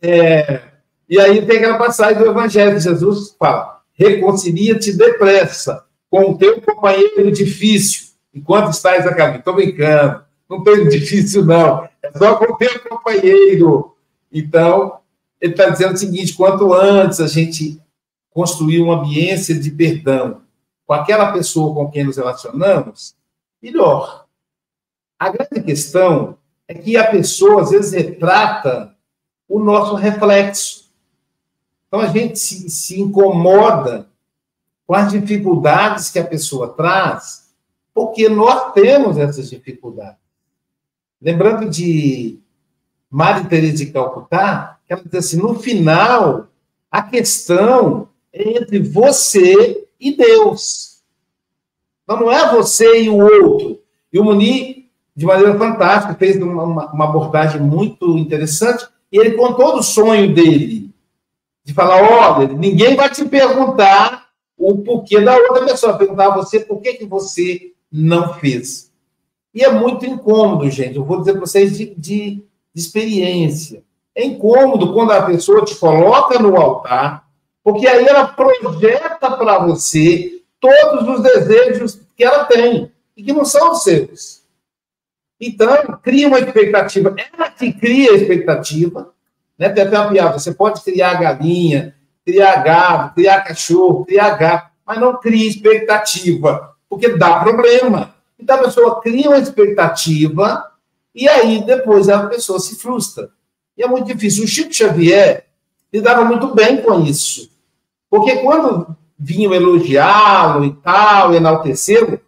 É, 0.00 0.62
e 1.08 1.20
aí 1.20 1.44
tem 1.44 1.58
aquela 1.58 1.76
passagem 1.76 2.22
do 2.22 2.30
Evangelho 2.30 2.80
Jesus 2.80 3.34
fala: 3.38 3.82
reconcilia-te 3.92 4.92
depressa 4.92 5.84
com 6.08 6.30
o 6.30 6.38
teu 6.38 6.62
companheiro 6.62 7.30
difícil, 7.30 8.07
enquanto 8.32 8.70
estás 8.70 9.06
a 9.06 9.14
caminho. 9.14 9.38
Estou 9.38 9.54
brincando, 9.54 10.24
não 10.48 10.62
tem 10.62 10.86
difícil, 10.88 11.44
não. 11.44 11.88
É 12.02 12.16
só 12.16 12.36
com 12.36 12.52
o 12.52 12.56
teu 12.56 12.80
companheiro. 12.88 13.96
Então, 14.32 14.98
ele 15.40 15.52
está 15.52 15.68
dizendo 15.68 15.94
o 15.94 15.98
seguinte: 15.98 16.34
quanto 16.34 16.72
antes 16.72 17.20
a 17.20 17.26
gente 17.26 17.80
construir 18.30 18.80
uma 18.80 19.00
ambiência 19.00 19.58
de 19.58 19.70
perdão 19.70 20.42
com 20.86 20.94
aquela 20.94 21.32
pessoa 21.32 21.74
com 21.74 21.90
quem 21.90 22.04
nos 22.04 22.16
relacionamos, 22.16 23.14
melhor. 23.62 24.26
A 25.18 25.28
grande 25.30 25.60
questão 25.62 26.38
é 26.66 26.74
que 26.74 26.96
a 26.96 27.10
pessoa, 27.10 27.62
às 27.62 27.70
vezes, 27.70 27.92
retrata 27.92 28.94
o 29.48 29.58
nosso 29.58 29.94
reflexo. 29.96 30.90
Então, 31.86 32.00
a 32.00 32.06
gente 32.06 32.38
se, 32.38 32.70
se 32.70 33.00
incomoda 33.00 34.08
com 34.86 34.94
as 34.94 35.10
dificuldades 35.10 36.10
que 36.10 36.18
a 36.18 36.24
pessoa 36.24 36.68
traz, 36.68 37.47
porque 37.98 38.28
nós 38.28 38.72
temos 38.74 39.18
essas 39.18 39.50
dificuldades. 39.50 40.20
Lembrando 41.20 41.68
de 41.68 42.38
Maria 43.10 43.44
Teresa 43.48 43.78
de 43.78 43.86
Calcutá, 43.86 44.78
ela 44.88 45.02
diz 45.04 45.14
assim: 45.16 45.36
no 45.38 45.56
final, 45.56 46.46
a 46.88 47.02
questão 47.02 48.08
entre 48.32 48.78
você 48.78 49.84
e 49.98 50.16
Deus. 50.16 51.02
Então, 52.04 52.20
não 52.20 52.30
é 52.30 52.54
você 52.54 53.02
e 53.02 53.10
o 53.10 53.16
outro. 53.18 53.80
E 54.12 54.20
o 54.20 54.24
Muni, 54.24 54.88
de 55.16 55.26
maneira 55.26 55.58
fantástica, 55.58 56.14
fez 56.14 56.40
uma, 56.40 56.92
uma 56.92 57.04
abordagem 57.04 57.60
muito 57.60 58.16
interessante, 58.16 58.86
e 59.10 59.18
ele 59.18 59.32
contou 59.32 59.74
do 59.74 59.82
sonho 59.82 60.32
dele, 60.32 60.94
de 61.64 61.74
falar, 61.74 62.00
olha, 62.00 62.46
ninguém 62.46 62.94
vai 62.94 63.10
te 63.10 63.24
perguntar 63.24 64.28
o 64.56 64.78
porquê 64.78 65.20
da 65.20 65.36
outra 65.36 65.64
pessoa, 65.64 65.98
perguntar 65.98 66.26
a 66.26 66.36
você 66.36 66.60
por 66.60 66.80
que, 66.80 66.94
que 66.94 67.04
você 67.04 67.72
não 67.90 68.34
fez. 68.34 68.92
E 69.54 69.64
é 69.64 69.70
muito 69.70 70.06
incômodo, 70.06 70.70
gente, 70.70 70.96
eu 70.96 71.04
vou 71.04 71.18
dizer 71.18 71.32
para 71.32 71.40
vocês 71.40 71.76
de, 71.76 71.94
de, 71.96 72.44
de 72.74 72.80
experiência. 72.80 73.82
É 74.14 74.24
incômodo 74.24 74.92
quando 74.92 75.12
a 75.12 75.22
pessoa 75.22 75.64
te 75.64 75.74
coloca 75.76 76.38
no 76.38 76.56
altar, 76.56 77.26
porque 77.62 77.86
aí 77.86 78.06
ela 78.06 78.26
projeta 78.26 79.30
para 79.30 79.58
você 79.58 80.42
todos 80.60 81.08
os 81.08 81.22
desejos 81.22 82.00
que 82.16 82.24
ela 82.24 82.44
tem 82.44 82.90
e 83.16 83.22
que 83.22 83.32
não 83.32 83.44
são 83.44 83.72
os 83.72 83.82
seus. 83.82 84.42
Então, 85.40 85.68
cria 86.02 86.28
uma 86.28 86.40
expectativa. 86.40 87.14
Ela 87.16 87.50
que 87.50 87.72
cria 87.72 88.10
a 88.10 88.14
expectativa. 88.14 89.12
Né? 89.56 89.68
Tem 89.68 89.84
até 89.84 89.98
uma 89.98 90.10
piada: 90.10 90.38
você 90.38 90.52
pode 90.52 90.82
criar 90.82 91.14
galinha, 91.14 91.94
criar 92.24 92.56
gado, 92.56 93.14
criar 93.14 93.42
cachorro, 93.42 94.04
criar 94.04 94.30
gato, 94.30 94.70
mas 94.86 94.98
não 94.98 95.18
cria 95.18 95.48
expectativa, 95.48 96.74
porque 96.88 97.16
dá 97.16 97.40
problema. 97.40 98.14
Então, 98.38 98.56
a 98.56 98.64
pessoa 98.64 99.00
cria 99.00 99.28
uma 99.28 99.38
expectativa 99.38 100.64
e 101.14 101.28
aí 101.28 101.64
depois 101.64 102.08
a 102.08 102.26
pessoa 102.26 102.60
se 102.60 102.76
frustra. 102.76 103.30
E 103.76 103.82
é 103.82 103.86
muito 103.86 104.06
difícil. 104.06 104.44
O 104.44 104.48
Chico 104.48 104.72
Xavier 104.72 105.46
lidava 105.92 106.24
muito 106.24 106.54
bem 106.54 106.80
com 106.82 107.00
isso. 107.00 107.50
Porque 108.10 108.36
quando 108.36 108.96
vinham 109.18 109.52
elogiá-lo 109.52 110.64
e 110.64 110.72
tal, 110.74 111.34
enaltecê-lo, 111.34 112.20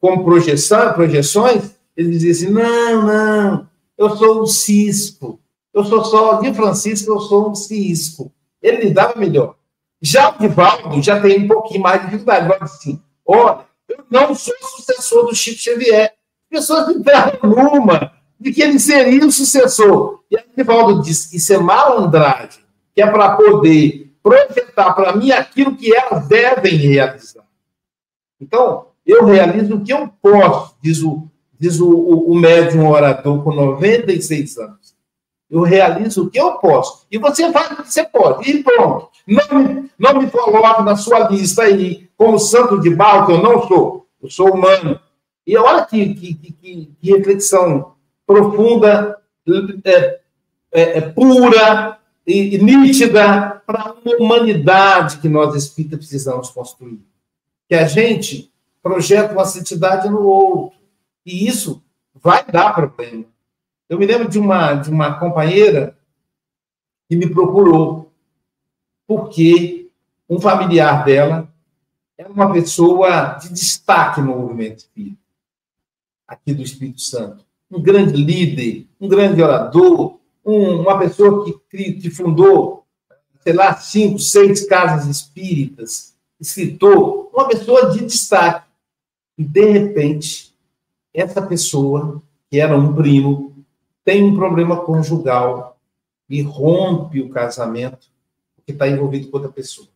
como 0.00 0.24
projeção, 0.24 0.92
projeções, 0.92 1.74
ele 1.96 2.10
dizia 2.10 2.32
assim: 2.32 2.50
não, 2.50 3.06
não, 3.06 3.68
eu 3.96 4.16
sou 4.16 4.42
um 4.42 4.46
cisco. 4.46 5.40
Eu 5.72 5.84
sou 5.84 6.04
só, 6.04 6.40
de 6.40 6.52
Francisco, 6.52 7.12
eu 7.12 7.20
sou 7.20 7.50
um 7.50 7.54
cisco. 7.54 8.32
ele 8.60 8.84
lidava 8.84 9.18
melhor. 9.18 9.54
Já 10.02 10.30
o 10.30 10.38
Divaldo 10.38 11.00
já 11.00 11.20
tem 11.20 11.44
um 11.44 11.48
pouquinho 11.48 11.82
mais 11.82 12.00
de 12.00 12.06
dificuldade. 12.06 12.46
Ele 12.46 12.56
assim, 12.60 13.00
olha, 13.24 13.60
eu 13.90 14.04
não 14.10 14.34
sou 14.34 14.54
sucessor 14.76 15.26
do 15.26 15.34
Chico 15.34 15.58
Xavier. 15.58 16.14
As 16.52 16.60
pessoas 16.60 16.88
entraram 16.94 17.38
numa 17.42 18.12
de 18.38 18.52
que 18.52 18.62
ele 18.62 18.78
seria 18.78 19.24
o 19.26 19.32
sucessor. 19.32 20.20
E 20.30 20.36
aí 20.36 20.44
o 20.44 20.56
Divaldo 20.56 21.02
disse, 21.02 21.36
isso 21.36 21.52
é 21.52 21.58
malandragem, 21.58 22.62
que 22.94 23.02
é 23.02 23.06
para 23.06 23.36
poder 23.36 24.12
projetar 24.22 24.92
para 24.94 25.14
mim 25.14 25.30
aquilo 25.30 25.76
que 25.76 25.94
elas 25.94 26.26
devem 26.26 26.76
realizar. 26.76 27.44
Então, 28.40 28.86
eu 29.04 29.24
realizo 29.24 29.76
o 29.76 29.84
que 29.84 29.92
eu 29.92 30.08
posso, 30.22 30.74
diz 30.82 31.02
o, 31.02 31.28
diz 31.58 31.80
o, 31.80 31.90
o, 31.90 32.32
o 32.32 32.34
médium 32.34 32.88
orador 32.88 33.42
com 33.42 33.52
96 33.52 34.56
anos. 34.58 34.96
Eu 35.50 35.62
realizo 35.62 36.24
o 36.24 36.30
que 36.30 36.40
eu 36.40 36.52
posso. 36.58 37.06
E 37.10 37.18
você 37.18 37.50
faz 37.52 37.72
o 37.72 37.82
que 37.82 37.92
você 37.92 38.04
pode. 38.04 38.48
E 38.48 38.62
pronto. 38.62 39.09
Não, 39.30 39.88
não 39.96 40.20
me 40.20 40.28
coloque 40.28 40.82
na 40.82 40.96
sua 40.96 41.28
lista 41.28 41.62
aí 41.62 42.10
como 42.16 42.38
santo 42.38 42.80
de 42.80 42.90
barro, 42.90 43.26
que 43.26 43.32
eu 43.32 43.42
não 43.42 43.66
sou. 43.68 44.08
Eu 44.20 44.28
sou 44.28 44.52
humano. 44.52 44.98
E 45.46 45.56
olha 45.56 45.86
que, 45.86 46.14
que, 46.14 46.34
que, 46.34 46.92
que 47.00 47.16
reflexão 47.16 47.94
profunda, 48.26 49.18
é, 49.84 50.20
é, 50.72 50.98
é 50.98 51.00
pura 51.00 51.98
e, 52.26 52.56
e 52.56 52.58
nítida 52.58 53.62
para 53.66 53.92
uma 53.92 54.16
humanidade 54.16 55.18
que 55.18 55.28
nós 55.28 55.54
espíritas 55.54 55.98
precisamos 55.98 56.50
construir. 56.50 57.00
Que 57.68 57.74
a 57.74 57.86
gente 57.86 58.52
projeta 58.82 59.32
uma 59.32 59.44
santidade 59.44 60.08
no 60.08 60.22
outro. 60.22 60.78
E 61.24 61.46
isso 61.46 61.82
vai 62.14 62.44
dar 62.44 62.74
problema. 62.74 63.24
Eu 63.88 63.98
me 63.98 64.06
lembro 64.06 64.28
de 64.28 64.38
uma, 64.38 64.74
de 64.74 64.90
uma 64.90 65.18
companheira 65.18 65.96
que 67.08 67.16
me 67.16 67.28
procurou, 67.28 68.09
porque 69.10 69.90
um 70.28 70.40
familiar 70.40 71.04
dela 71.04 71.52
era 72.16 72.28
uma 72.28 72.52
pessoa 72.52 73.32
de 73.42 73.48
destaque 73.52 74.20
no 74.20 74.38
movimento 74.38 74.78
espírita, 74.78 75.18
aqui 76.28 76.54
do 76.54 76.62
Espírito 76.62 77.00
Santo. 77.00 77.44
Um 77.68 77.82
grande 77.82 78.12
líder, 78.12 78.86
um 79.00 79.08
grande 79.08 79.42
orador, 79.42 80.20
um, 80.46 80.82
uma 80.82 80.96
pessoa 80.96 81.44
que, 81.44 81.92
que 81.94 82.08
fundou, 82.08 82.86
sei 83.40 83.52
lá, 83.52 83.74
cinco, 83.74 84.20
seis 84.20 84.64
casas 84.64 85.08
espíritas, 85.08 86.14
escritor, 86.40 87.30
uma 87.34 87.48
pessoa 87.48 87.90
de 87.90 88.04
destaque. 88.04 88.70
E, 89.36 89.42
de 89.42 89.70
repente, 89.72 90.54
essa 91.12 91.42
pessoa, 91.42 92.22
que 92.48 92.60
era 92.60 92.78
um 92.78 92.94
primo, 92.94 93.56
tem 94.04 94.22
um 94.22 94.36
problema 94.36 94.76
conjugal 94.76 95.76
e 96.28 96.42
rompe 96.42 97.20
o 97.20 97.28
casamento 97.28 98.09
porque 98.70 98.72
está 98.72 98.88
envolvido 98.88 99.28
com 99.28 99.36
outra 99.36 99.52
pessoa. 99.52 99.88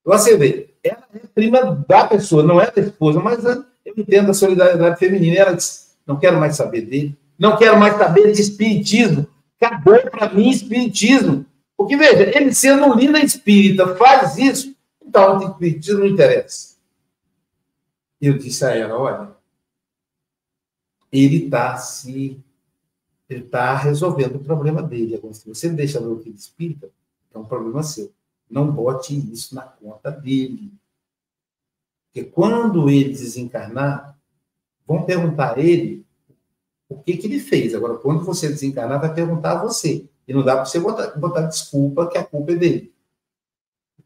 Então, 0.00 0.18
você 0.18 0.36
vê, 0.36 0.74
ela 0.82 1.06
é 1.14 1.18
prima 1.34 1.84
da 1.86 2.06
pessoa, 2.06 2.42
não 2.42 2.60
é 2.60 2.70
da 2.70 2.80
esposa, 2.80 3.20
mas 3.20 3.44
eu 3.44 3.64
entendo 3.96 4.30
a 4.30 4.34
solidariedade 4.34 4.98
feminina. 4.98 5.36
Ela 5.36 5.56
diz: 5.56 5.96
não 6.06 6.18
quero 6.18 6.38
mais 6.38 6.56
saber 6.56 6.82
dele, 6.82 7.16
não 7.38 7.56
quero 7.56 7.78
mais 7.78 7.96
saber 7.96 8.32
de 8.32 8.40
espiritismo. 8.40 9.26
Acabou 9.60 9.98
para 10.10 10.32
mim 10.32 10.48
espiritismo. 10.48 11.44
Porque, 11.76 11.96
veja, 11.96 12.36
ele 12.36 12.52
sendo 12.54 12.86
um 12.86 12.94
líder 12.94 13.24
espírita 13.24 13.94
faz 13.96 14.36
isso, 14.38 14.74
então 15.04 15.38
o 15.38 15.50
espiritismo 15.50 16.00
não 16.00 16.06
interessa. 16.06 16.76
Eu 18.20 18.38
disse 18.38 18.64
a 18.64 18.74
ela: 18.74 18.98
olha, 18.98 19.30
ele 21.12 21.44
está 21.44 21.76
se 21.76 22.42
ele 23.28 23.44
está 23.44 23.76
resolvendo 23.76 24.36
o 24.36 24.40
problema 24.40 24.82
dele. 24.82 25.14
Agora, 25.14 25.34
se 25.34 25.46
você 25.46 25.68
deixa 25.68 26.00
no 26.00 26.08
doutrina 26.08 26.34
espírita, 26.34 26.90
é 27.32 27.38
um 27.38 27.44
problema 27.44 27.82
seu. 27.82 28.12
Não 28.50 28.70
bote 28.70 29.14
isso 29.32 29.54
na 29.54 29.62
conta 29.62 30.10
dele. 30.10 30.72
Porque 32.06 32.24
quando 32.24 32.88
ele 32.88 33.10
desencarnar, 33.10 34.16
vão 34.86 35.04
perguntar 35.04 35.56
a 35.56 35.60
ele 35.60 36.06
o 36.88 36.96
que, 36.96 37.16
que 37.16 37.26
ele 37.26 37.38
fez. 37.38 37.74
Agora, 37.74 37.98
quando 37.98 38.24
você 38.24 38.48
desencarnar, 38.48 39.00
vai 39.00 39.12
perguntar 39.12 39.52
a 39.52 39.62
você. 39.62 40.08
E 40.26 40.32
não 40.32 40.42
dá 40.42 40.56
para 40.56 40.64
você 40.64 40.80
botar, 40.80 41.18
botar 41.18 41.42
desculpa 41.42 42.08
que 42.08 42.18
a 42.18 42.24
culpa 42.24 42.52
é 42.52 42.56
dele. 42.56 42.94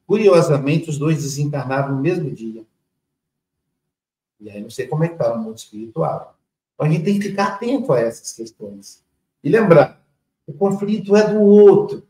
Curiosamente, 0.06 0.90
os 0.90 0.98
dois 0.98 1.22
desencarnaram 1.22 1.94
no 1.94 2.00
mesmo 2.00 2.30
dia. 2.30 2.64
E 4.40 4.50
aí 4.50 4.60
não 4.60 4.70
sei 4.70 4.88
como 4.88 5.04
é 5.04 5.08
que 5.08 5.14
está 5.14 5.32
o 5.32 5.38
mundo 5.38 5.56
espiritual. 5.56 6.36
Então 6.74 6.86
a 6.86 6.90
gente 6.90 7.04
tem 7.04 7.18
que 7.18 7.28
ficar 7.28 7.54
atento 7.54 7.92
a 7.92 8.00
essas 8.00 8.32
questões. 8.32 9.02
E 9.42 9.48
lembrar, 9.48 10.04
o 10.46 10.52
conflito 10.52 11.16
é 11.16 11.32
do 11.32 11.40
outro. 11.40 12.06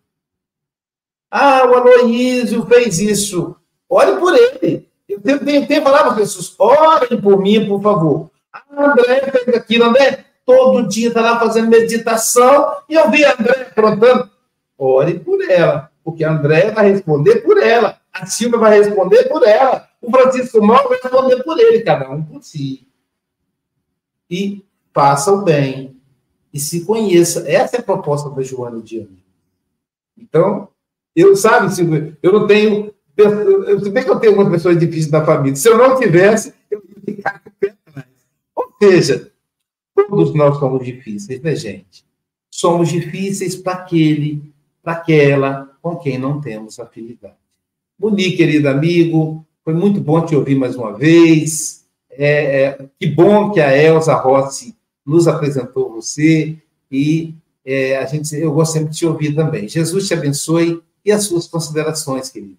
Ah, 1.34 1.64
o 1.66 1.74
Aloísio 1.74 2.66
fez 2.66 2.98
isso. 2.98 3.56
Ore 3.88 4.16
por 4.16 4.34
ele. 4.36 4.86
Eu 5.08 5.18
que 5.18 5.80
falar 5.80 6.00
para 6.00 6.10
as 6.10 6.16
pessoas, 6.16 6.54
orem 6.58 7.18
por 7.18 7.40
mim, 7.40 7.66
por 7.66 7.80
favor. 7.80 8.30
Ah, 8.52 8.62
André 8.76 9.30
fez 9.30 9.56
aquilo, 9.56 9.84
André 9.84 10.26
todo 10.44 10.86
dia 10.86 11.08
está 11.08 11.22
lá 11.22 11.38
fazendo 11.38 11.70
meditação 11.70 12.76
e 12.86 12.94
eu 12.94 13.10
vi 13.10 13.24
a 13.24 13.32
André 13.32 13.62
aprontando. 13.62 14.30
Ore 14.76 15.20
por 15.20 15.42
ela, 15.50 15.90
porque 16.04 16.22
a 16.22 16.32
André 16.32 16.70
vai 16.70 16.92
responder 16.92 17.36
por 17.36 17.56
ela, 17.56 17.98
a 18.12 18.26
Silvia 18.26 18.58
vai 18.58 18.78
responder 18.78 19.24
por 19.24 19.42
ela, 19.42 19.88
o 20.02 20.10
Francisco 20.10 20.60
Mal 20.60 20.86
vai 20.86 20.98
responder 21.02 21.42
por 21.44 21.58
ele, 21.58 21.80
cada 21.80 22.10
um 22.10 22.22
por 22.22 22.42
si. 22.42 22.86
E 24.28 24.62
faça 24.92 25.32
o 25.32 25.42
bem, 25.42 25.96
e 26.52 26.60
se 26.60 26.84
conheça. 26.84 27.48
Essa 27.50 27.76
é 27.76 27.80
a 27.80 27.82
proposta 27.82 28.28
da 28.28 28.42
Joana 28.42 28.82
Diane. 28.82 29.24
Então, 30.18 30.68
eu, 31.14 31.36
sabe, 31.36 31.74
Silvio, 31.74 32.16
eu 32.22 32.32
não 32.32 32.46
tenho. 32.46 32.92
Se 33.82 33.90
bem 33.90 34.04
que 34.04 34.10
eu 34.10 34.18
tenho 34.18 34.34
uma 34.34 34.50
pessoa 34.50 34.74
difícil 34.74 35.12
na 35.12 35.24
família, 35.24 35.54
se 35.54 35.68
eu 35.68 35.76
não 35.76 35.98
tivesse, 35.98 36.54
eu 36.70 36.82
ia 36.88 37.14
ficar 37.14 37.40
com 37.40 37.50
o 37.50 37.52
pé 37.60 37.74
atrás. 37.86 38.06
Ou 38.54 38.72
seja, 38.82 39.30
todos 39.94 40.34
nós 40.34 40.58
somos 40.58 40.84
difíceis, 40.84 41.40
né, 41.42 41.54
gente? 41.54 42.04
Somos 42.50 42.88
difíceis 42.88 43.54
para 43.54 43.74
aquele, 43.74 44.52
para 44.82 44.92
aquela 44.94 45.70
com 45.82 45.96
quem 45.96 46.18
não 46.18 46.40
temos 46.40 46.78
afinidade. 46.78 47.34
Moni, 47.98 48.32
querido 48.32 48.68
amigo, 48.68 49.44
foi 49.64 49.74
muito 49.74 50.00
bom 50.00 50.24
te 50.24 50.34
ouvir 50.34 50.54
mais 50.54 50.76
uma 50.76 50.96
vez. 50.96 51.84
É, 52.10 52.62
é, 52.62 52.88
que 52.98 53.06
bom 53.06 53.50
que 53.50 53.60
a 53.60 53.76
Elza 53.76 54.14
Rossi 54.14 54.76
nos 55.04 55.26
apresentou 55.26 55.92
você 55.92 56.56
e 56.90 57.34
é, 57.64 57.96
a 57.96 58.06
gente, 58.06 58.34
eu 58.34 58.52
gosto 58.52 58.72
sempre 58.72 58.90
de 58.90 58.98
te 58.98 59.06
ouvir 59.06 59.34
também. 59.34 59.68
Jesus 59.68 60.06
te 60.06 60.14
abençoe 60.14 60.82
e 61.04 61.10
as 61.12 61.24
suas 61.24 61.46
considerações, 61.46 62.28
querido. 62.28 62.58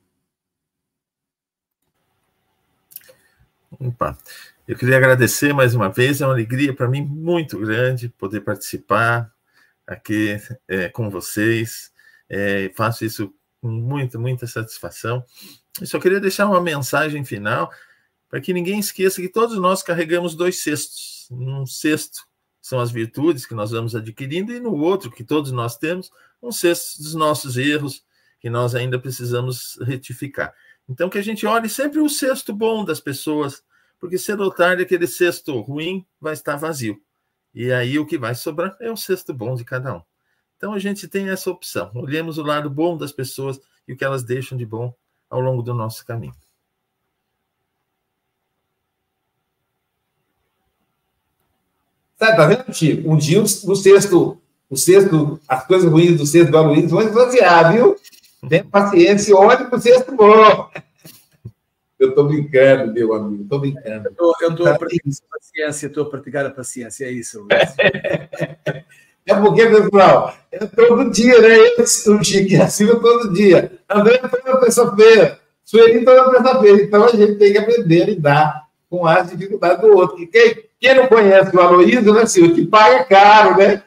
Opa. 3.80 4.18
Eu 4.66 4.78
queria 4.78 4.96
agradecer 4.96 5.54
mais 5.54 5.76
uma 5.76 5.90
vez, 5.90 6.22
é 6.22 6.26
uma 6.26 6.34
alegria 6.34 6.74
para 6.74 6.88
mim 6.88 7.02
muito 7.02 7.60
grande 7.60 8.08
poder 8.08 8.42
participar 8.42 9.34
aqui 9.86 10.38
é, 10.68 10.88
com 10.88 11.10
vocês. 11.10 11.92
É, 12.30 12.72
faço 12.76 13.04
isso 13.04 13.34
com 13.62 13.68
muita, 13.68 14.18
muita 14.18 14.48
satisfação. 14.48 15.24
Eu 15.82 15.88
só 15.88 16.00
queria 16.00 16.20
deixar 16.20 16.48
uma 16.48 16.62
mensagem 16.62 17.26
final 17.26 17.72
para 18.30 18.40
que 18.40 18.54
ninguém 18.54 18.80
esqueça 18.80 19.22
que 19.22 19.30
todos 19.30 19.58
nós 19.58 19.84
carregamos 19.84 20.34
dois 20.34 20.64
cestos. 20.64 21.28
Um 21.30 21.66
cesto 21.66 22.26
são 22.62 22.80
as 22.80 22.90
virtudes 22.90 23.46
que 23.46 23.54
nós 23.54 23.72
vamos 23.72 23.96
adquirindo, 23.96 24.54
e 24.54 24.60
no 24.60 24.74
outro, 24.76 25.12
que 25.12 25.24
todos 25.24 25.52
nós 25.52 25.78
temos, 25.78 26.10
um 26.42 26.52
cesto 26.52 27.04
dos 27.04 27.14
nossos 27.14 27.58
erros, 27.58 28.04
que 28.44 28.50
nós 28.50 28.76
ainda 28.76 29.00
precisamos 29.00 29.80
retificar. 29.84 30.54
Então, 30.90 31.10
que 31.10 31.18
a 31.18 31.22
gente 31.22 31.46
olhe 31.46 31.70
sempre 31.70 32.02
o 32.02 32.10
cesto 32.10 32.54
bom 32.54 32.84
das 32.84 33.00
pessoas, 33.00 33.64
porque 33.98 34.18
cedo 34.18 34.44
ou 34.44 34.52
tarde 34.52 34.84
aquele 34.84 35.08
cesto 35.08 35.62
ruim 35.62 36.06
vai 36.20 36.34
estar 36.34 36.58
vazio. 36.58 37.02
E 37.56 37.72
aí 37.72 37.98
o 37.98 38.06
que 38.06 38.18
vai 38.18 38.36
sobrar 38.36 38.76
é 38.82 38.92
o 38.92 38.98
cesto 38.98 39.34
bom 39.34 39.56
de 39.56 39.64
cada 39.64 39.96
um. 39.96 40.02
Então 40.58 40.74
a 40.74 40.80
gente 40.80 41.08
tem 41.08 41.30
essa 41.30 41.50
opção. 41.50 41.90
Olhemos 41.96 42.38
o 42.38 42.44
lado 42.44 42.70
bom 42.70 42.98
das 42.98 43.14
pessoas 43.14 43.62
e 43.88 43.94
o 43.94 43.98
que 43.98 44.04
elas 44.04 44.26
deixam 44.26 44.58
de 44.58 44.66
bom 44.66 44.94
ao 45.30 45.40
longo 45.40 45.64
do 45.64 45.74
nosso 45.74 46.06
caminho. 46.06 46.36
Sabe, 52.20 52.36
tá 52.36 52.46
vendo, 52.46 52.74
Chico? 52.74 53.10
Um 53.10 53.16
dia 53.16 53.42
o 53.42 53.48
sexto, 53.48 54.38
o 54.70 54.76
sexto, 54.76 55.40
as 55.48 55.66
coisas 55.66 55.90
ruins 55.90 56.18
do 56.18 56.26
sexto 56.26 56.52
do 56.52 56.58
Aloysio 56.58 56.90
vão 56.90 57.02
esvaziar, 57.04 57.72
viu? 57.72 57.96
Tenha 58.48 58.64
paciência 58.66 59.32
e 59.32 59.34
olhe 59.34 59.66
para 59.66 59.78
o 59.78 59.82
sexto 59.82 60.16
bom. 60.16 60.70
Eu 62.00 62.10
estou 62.10 62.26
brincando, 62.26 62.94
meu 62.94 63.14
amigo, 63.14 63.44
estou 63.44 63.60
brincando. 63.60 64.10
Eu 64.42 64.50
estou 64.50 64.68
a 64.68 64.78
praticar 64.78 65.14
a 65.14 65.38
paciência, 65.38 65.88
estou 65.88 66.04
a 66.04 66.10
praticar 66.10 66.46
a 66.46 66.52
paciência, 66.52 67.06
é 67.06 67.12
isso, 67.12 67.42
Luiz. 67.42 67.76
É 69.26 69.34
porque, 69.36 69.66
pessoal, 69.66 70.36
é 70.52 70.60
todo 70.66 71.10
dia, 71.10 71.40
né? 71.40 71.58
Eu, 71.58 72.16
o 72.16 72.24
Chico 72.24 72.52
e 72.52 72.56
a 72.58 72.68
Silvia 72.68 73.00
todo 73.00 73.34
dia. 73.34 73.72
André 73.90 74.18
toda 74.18 74.60
terça-feira, 74.60 75.40
Sueli 75.64 76.04
toda 76.04 76.30
terça-feira. 76.30 76.84
Então 76.84 77.06
a 77.06 77.08
gente 77.08 77.36
tem 77.36 77.54
que 77.54 77.58
aprender 77.58 78.04
a 78.04 78.06
lidar 78.06 78.64
com 78.90 79.08
as 79.08 79.30
dificuldades 79.30 79.82
do 79.82 79.96
outro. 79.96 80.22
E 80.22 80.28
quem, 80.28 80.66
quem 80.78 80.96
não 80.96 81.08
conhece 81.08 81.56
o 81.56 81.62
Aloysio, 81.62 82.14
né, 82.14 82.26
Silvio, 82.26 82.54
que 82.54 82.68
paga 82.68 83.06
caro, 83.06 83.58
né? 83.58 83.82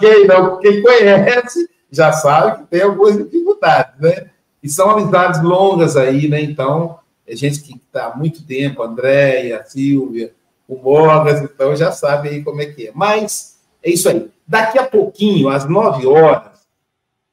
Quem 0.00 0.26
não, 0.26 0.58
quem 0.58 0.82
conhece, 0.82 1.68
já 1.90 2.12
sabe 2.12 2.58
que 2.58 2.70
tem 2.70 2.82
algumas 2.82 3.16
dificuldades, 3.16 4.00
né? 4.00 4.30
E 4.62 4.68
são 4.68 4.90
amizades 4.90 5.42
longas 5.42 5.96
aí, 5.96 6.28
né? 6.28 6.40
Então, 6.42 6.98
é 7.26 7.34
gente 7.34 7.60
que 7.60 7.74
está 7.74 8.06
há 8.06 8.16
muito 8.16 8.44
tempo, 8.44 8.82
Andréia, 8.82 9.64
Silvia, 9.66 10.32
o 10.68 10.76
Morgas, 10.76 11.42
então 11.42 11.74
já 11.74 11.90
sabe 11.90 12.28
aí 12.28 12.44
como 12.44 12.60
é 12.60 12.66
que 12.66 12.88
é. 12.88 12.92
Mas 12.94 13.58
é 13.82 13.90
isso 13.90 14.08
aí. 14.08 14.30
Daqui 14.46 14.78
a 14.78 14.86
pouquinho, 14.86 15.48
às 15.48 15.64
nove 15.68 16.06
horas, 16.06 16.60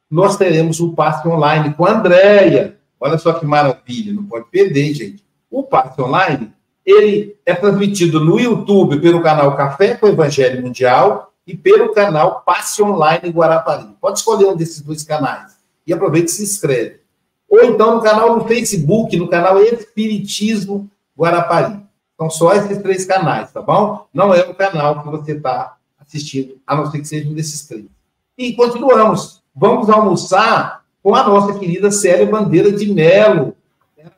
nós 0.10 0.38
teremos 0.38 0.80
o 0.80 0.94
passe 0.94 1.28
online 1.28 1.74
com 1.74 1.86
a 1.86 1.92
Andréia. 1.92 2.78
Olha 3.00 3.18
só 3.18 3.34
que 3.34 3.46
maravilha, 3.46 4.14
não 4.14 4.24
pode 4.24 4.46
perder, 4.50 4.94
gente. 4.94 5.24
O 5.52 5.64
passe 5.64 6.02
online, 6.02 6.52
ele 6.86 7.36
é 7.46 7.54
transmitido 7.54 8.24
no 8.24 8.40
YouTube 8.40 9.00
pelo 9.00 9.22
canal 9.22 9.56
Café 9.56 9.96
com 9.96 10.08
Evangelho 10.08 10.62
Mundial 10.64 11.27
e 11.48 11.56
pelo 11.56 11.94
canal 11.94 12.44
Passe 12.46 12.84
Online 12.84 13.30
Guarapari. 13.30 13.88
Pode 14.02 14.20
escolher 14.20 14.46
um 14.46 14.56
desses 14.56 14.82
dois 14.82 15.04
canais. 15.04 15.56
E 15.88 15.94
aproveite 15.94 16.28
e 16.28 16.34
se 16.34 16.44
inscreve. 16.44 17.00
Ou 17.50 17.64
então 17.64 17.96
no 17.96 18.02
canal 18.02 18.36
no 18.36 18.46
Facebook, 18.46 19.16
no 19.16 19.30
canal 19.30 19.58
Espiritismo 19.62 20.92
Guarapari. 21.18 21.80
São 22.18 22.30
só 22.30 22.54
esses 22.54 22.78
três 22.80 23.06
canais, 23.06 23.52
tá 23.52 23.62
bom? 23.62 24.06
Não 24.14 24.34
é 24.34 24.42
o 24.42 24.54
canal 24.54 25.02
que 25.02 25.10
você 25.10 25.32
está 25.34 25.78
assistindo, 25.98 26.60
a 26.68 26.76
não 26.76 26.92
ser 26.92 27.00
que 27.00 27.08
seja 27.08 27.30
um 27.30 27.34
desses 27.34 27.66
três. 27.66 27.86
E 28.38 28.54
continuamos. 28.54 29.42
Vamos 29.56 29.90
almoçar 29.90 30.84
com 31.02 31.16
a 31.16 31.24
nossa 31.24 31.58
querida 31.58 31.90
Célia 31.90 32.26
Bandeira 32.26 32.72
de 32.72 32.92
Melo. 32.94 33.56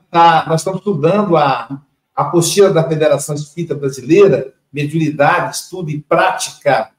Tá, 0.10 0.46
nós 0.48 0.62
estamos 0.62 0.80
estudando 0.80 1.38
a 1.38 1.80
apostila 2.16 2.72
da 2.74 2.88
Federação 2.88 3.36
Espírita 3.36 3.76
Brasileira, 3.76 4.54
Mediunidade, 4.74 5.56
Estudo 5.56 5.92
e 5.92 6.02
Prática, 6.02 6.90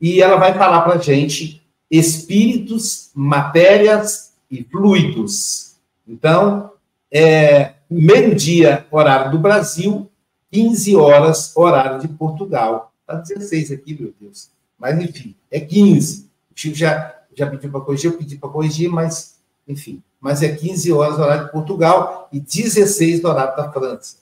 e 0.00 0.22
ela 0.22 0.36
vai 0.36 0.54
falar 0.54 0.82
para 0.82 0.94
a 0.94 0.98
gente 0.98 1.60
espíritos, 1.90 3.10
matérias 3.14 4.32
e 4.50 4.62
fluidos. 4.64 5.74
Então, 6.06 6.72
é 7.10 7.74
meio-dia, 7.90 8.86
horário 8.90 9.32
do 9.32 9.38
Brasil, 9.38 10.08
15 10.52 10.96
horas, 10.96 11.56
horário 11.56 12.00
de 12.00 12.08
Portugal. 12.08 12.92
Está 13.00 13.20
16 13.20 13.72
aqui, 13.72 13.96
meu 13.98 14.14
Deus. 14.20 14.50
Mas, 14.78 14.98
enfim, 15.00 15.34
é 15.50 15.60
15. 15.60 16.30
O 16.50 16.58
Chico 16.58 16.76
já, 16.76 17.14
já 17.36 17.46
pediu 17.46 17.70
para 17.70 17.80
corrigir, 17.80 18.10
eu 18.10 18.16
pedi 18.16 18.36
para 18.36 18.48
corrigir, 18.48 18.88
mas, 18.88 19.36
enfim. 19.66 20.02
Mas 20.20 20.42
é 20.42 20.48
15 20.48 20.92
horas, 20.92 21.18
horário 21.18 21.46
de 21.46 21.52
Portugal, 21.52 22.28
e 22.32 22.40
16 22.40 23.24
horário 23.24 23.56
da 23.56 23.70
França. 23.70 24.16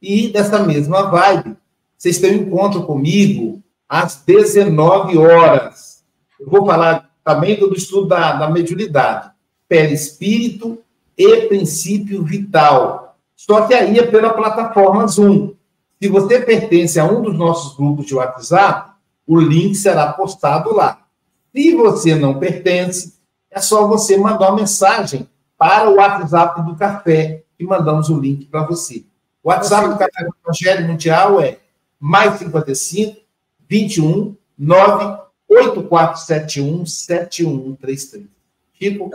E 0.00 0.28
dessa 0.28 0.58
mesma 0.60 1.02
vibe, 1.10 1.56
vocês 1.96 2.18
têm 2.18 2.38
um 2.38 2.42
encontro 2.42 2.84
comigo 2.84 3.62
às 3.88 4.22
19 4.24 5.18
horas. 5.18 6.04
Eu 6.38 6.50
vou 6.50 6.66
falar 6.66 7.10
também 7.24 7.58
do 7.58 7.72
estudo 7.74 8.08
da, 8.08 8.34
da 8.34 8.50
mediunidade, 8.50 9.30
perispírito 9.68 10.78
e 11.16 11.42
princípio 11.48 12.22
vital. 12.22 13.16
Só 13.34 13.66
que 13.66 13.74
aí 13.74 13.98
é 13.98 14.06
pela 14.06 14.32
plataforma 14.32 15.06
Zoom. 15.06 15.54
Se 16.00 16.08
você 16.08 16.40
pertence 16.40 17.00
a 17.00 17.04
um 17.04 17.22
dos 17.22 17.36
nossos 17.36 17.76
grupos 17.76 18.06
de 18.06 18.14
WhatsApp, 18.14 18.92
o 19.26 19.38
link 19.38 19.74
será 19.74 20.12
postado 20.12 20.74
lá. 20.74 21.06
Se 21.54 21.74
você 21.74 22.14
não 22.14 22.38
pertence, 22.38 23.14
é 23.50 23.60
só 23.60 23.86
você 23.86 24.16
mandar 24.16 24.48
uma 24.48 24.56
mensagem 24.56 25.28
para 25.56 25.88
o 25.88 25.96
WhatsApp 25.96 26.62
do 26.62 26.76
café 26.76 27.44
e 27.58 27.64
mandamos 27.64 28.10
o 28.10 28.20
link 28.20 28.46
para 28.46 28.66
você. 28.66 29.04
O 29.42 29.48
WhatsApp 29.48 29.88
do 29.88 29.96
Café 29.96 30.24
do 30.24 30.34
Evangelho 30.44 30.88
Mundial 30.88 31.40
é 31.40 31.58
mais 31.98 32.38
55 32.38 33.25
21 33.68 34.36
98471 34.58 36.86
7133. 36.86 38.26
Chico? 38.74 39.10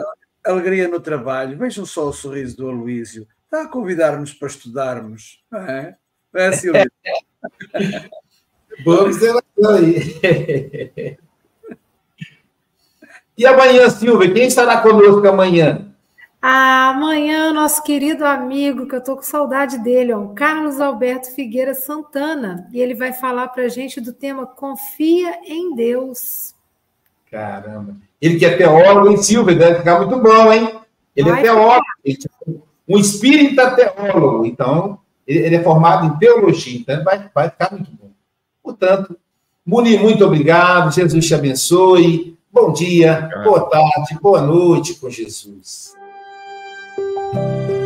Alegria 0.46 0.88
no 0.88 1.00
trabalho. 1.00 1.58
Vejam 1.58 1.86
só 1.86 2.08
o 2.08 2.14
sorriso 2.14 2.58
do 2.58 2.70
Aloísio. 2.70 3.28
Está 3.46 3.64
a 3.64 3.68
convidar-nos 3.68 4.34
para 4.34 4.48
estudarmos. 4.48 5.44
Não 5.52 5.60
é? 5.60 5.98
É, 6.34 6.52
Silvia? 6.52 6.92
Vamos 8.86 9.20
ver 9.20 9.36
aí. 9.68 11.18
E 13.38 13.46
amanhã, 13.46 13.90
Silvia, 13.90 14.32
quem 14.32 14.46
estará 14.46 14.82
conosco 14.82 15.26
amanhã? 15.28 15.91
Amanhã, 16.42 17.54
nosso 17.54 17.84
querido 17.84 18.26
amigo, 18.26 18.88
que 18.88 18.96
eu 18.96 19.04
tô 19.04 19.16
com 19.16 19.22
saudade 19.22 19.78
dele, 19.78 20.12
ó, 20.12 20.22
o 20.22 20.34
Carlos 20.34 20.82
Alberto 20.82 21.30
Figueira 21.36 21.76
Santana, 21.76 22.68
e 22.74 22.82
ele 22.82 22.96
vai 22.96 23.14
falar 23.14 23.50
para 23.50 23.64
a 23.64 23.68
gente 23.68 24.02
do 24.02 24.12
tema 24.12 24.48
Confia 24.48 25.38
em 25.46 25.76
Deus. 25.76 26.56
Caramba. 27.30 27.96
Ele 28.20 28.40
que 28.40 28.46
é 28.46 28.58
teólogo 28.58 29.12
em 29.12 29.18
Silvia, 29.18 29.56
deve 29.56 29.80
ficar 29.80 30.00
muito 30.00 30.20
bom, 30.20 30.52
hein? 30.52 30.80
Ele 31.16 31.30
é 31.30 31.32
vai 31.32 31.42
é 31.42 31.44
teólogo, 31.44 31.86
um 32.88 32.98
espírita 32.98 33.76
teólogo, 33.76 34.44
então 34.44 34.98
ele 35.28 35.56
é 35.56 35.62
formado 35.62 36.08
em 36.08 36.18
teologia, 36.18 36.80
então 36.80 37.04
vai, 37.04 37.30
vai 37.34 37.50
ficar 37.52 37.72
muito 37.72 37.92
bom. 37.92 38.10
Portanto, 38.64 39.16
Muni, 39.64 39.96
muito 40.00 40.26
obrigado, 40.26 40.92
Jesus 40.92 41.24
te 41.24 41.36
abençoe. 41.36 42.36
Bom 42.52 42.74
dia, 42.74 43.30
boa 43.44 43.70
tarde, 43.70 44.18
boa 44.20 44.42
noite 44.42 44.96
com 44.96 45.08
Jesus. 45.08 46.01
you 47.34 47.81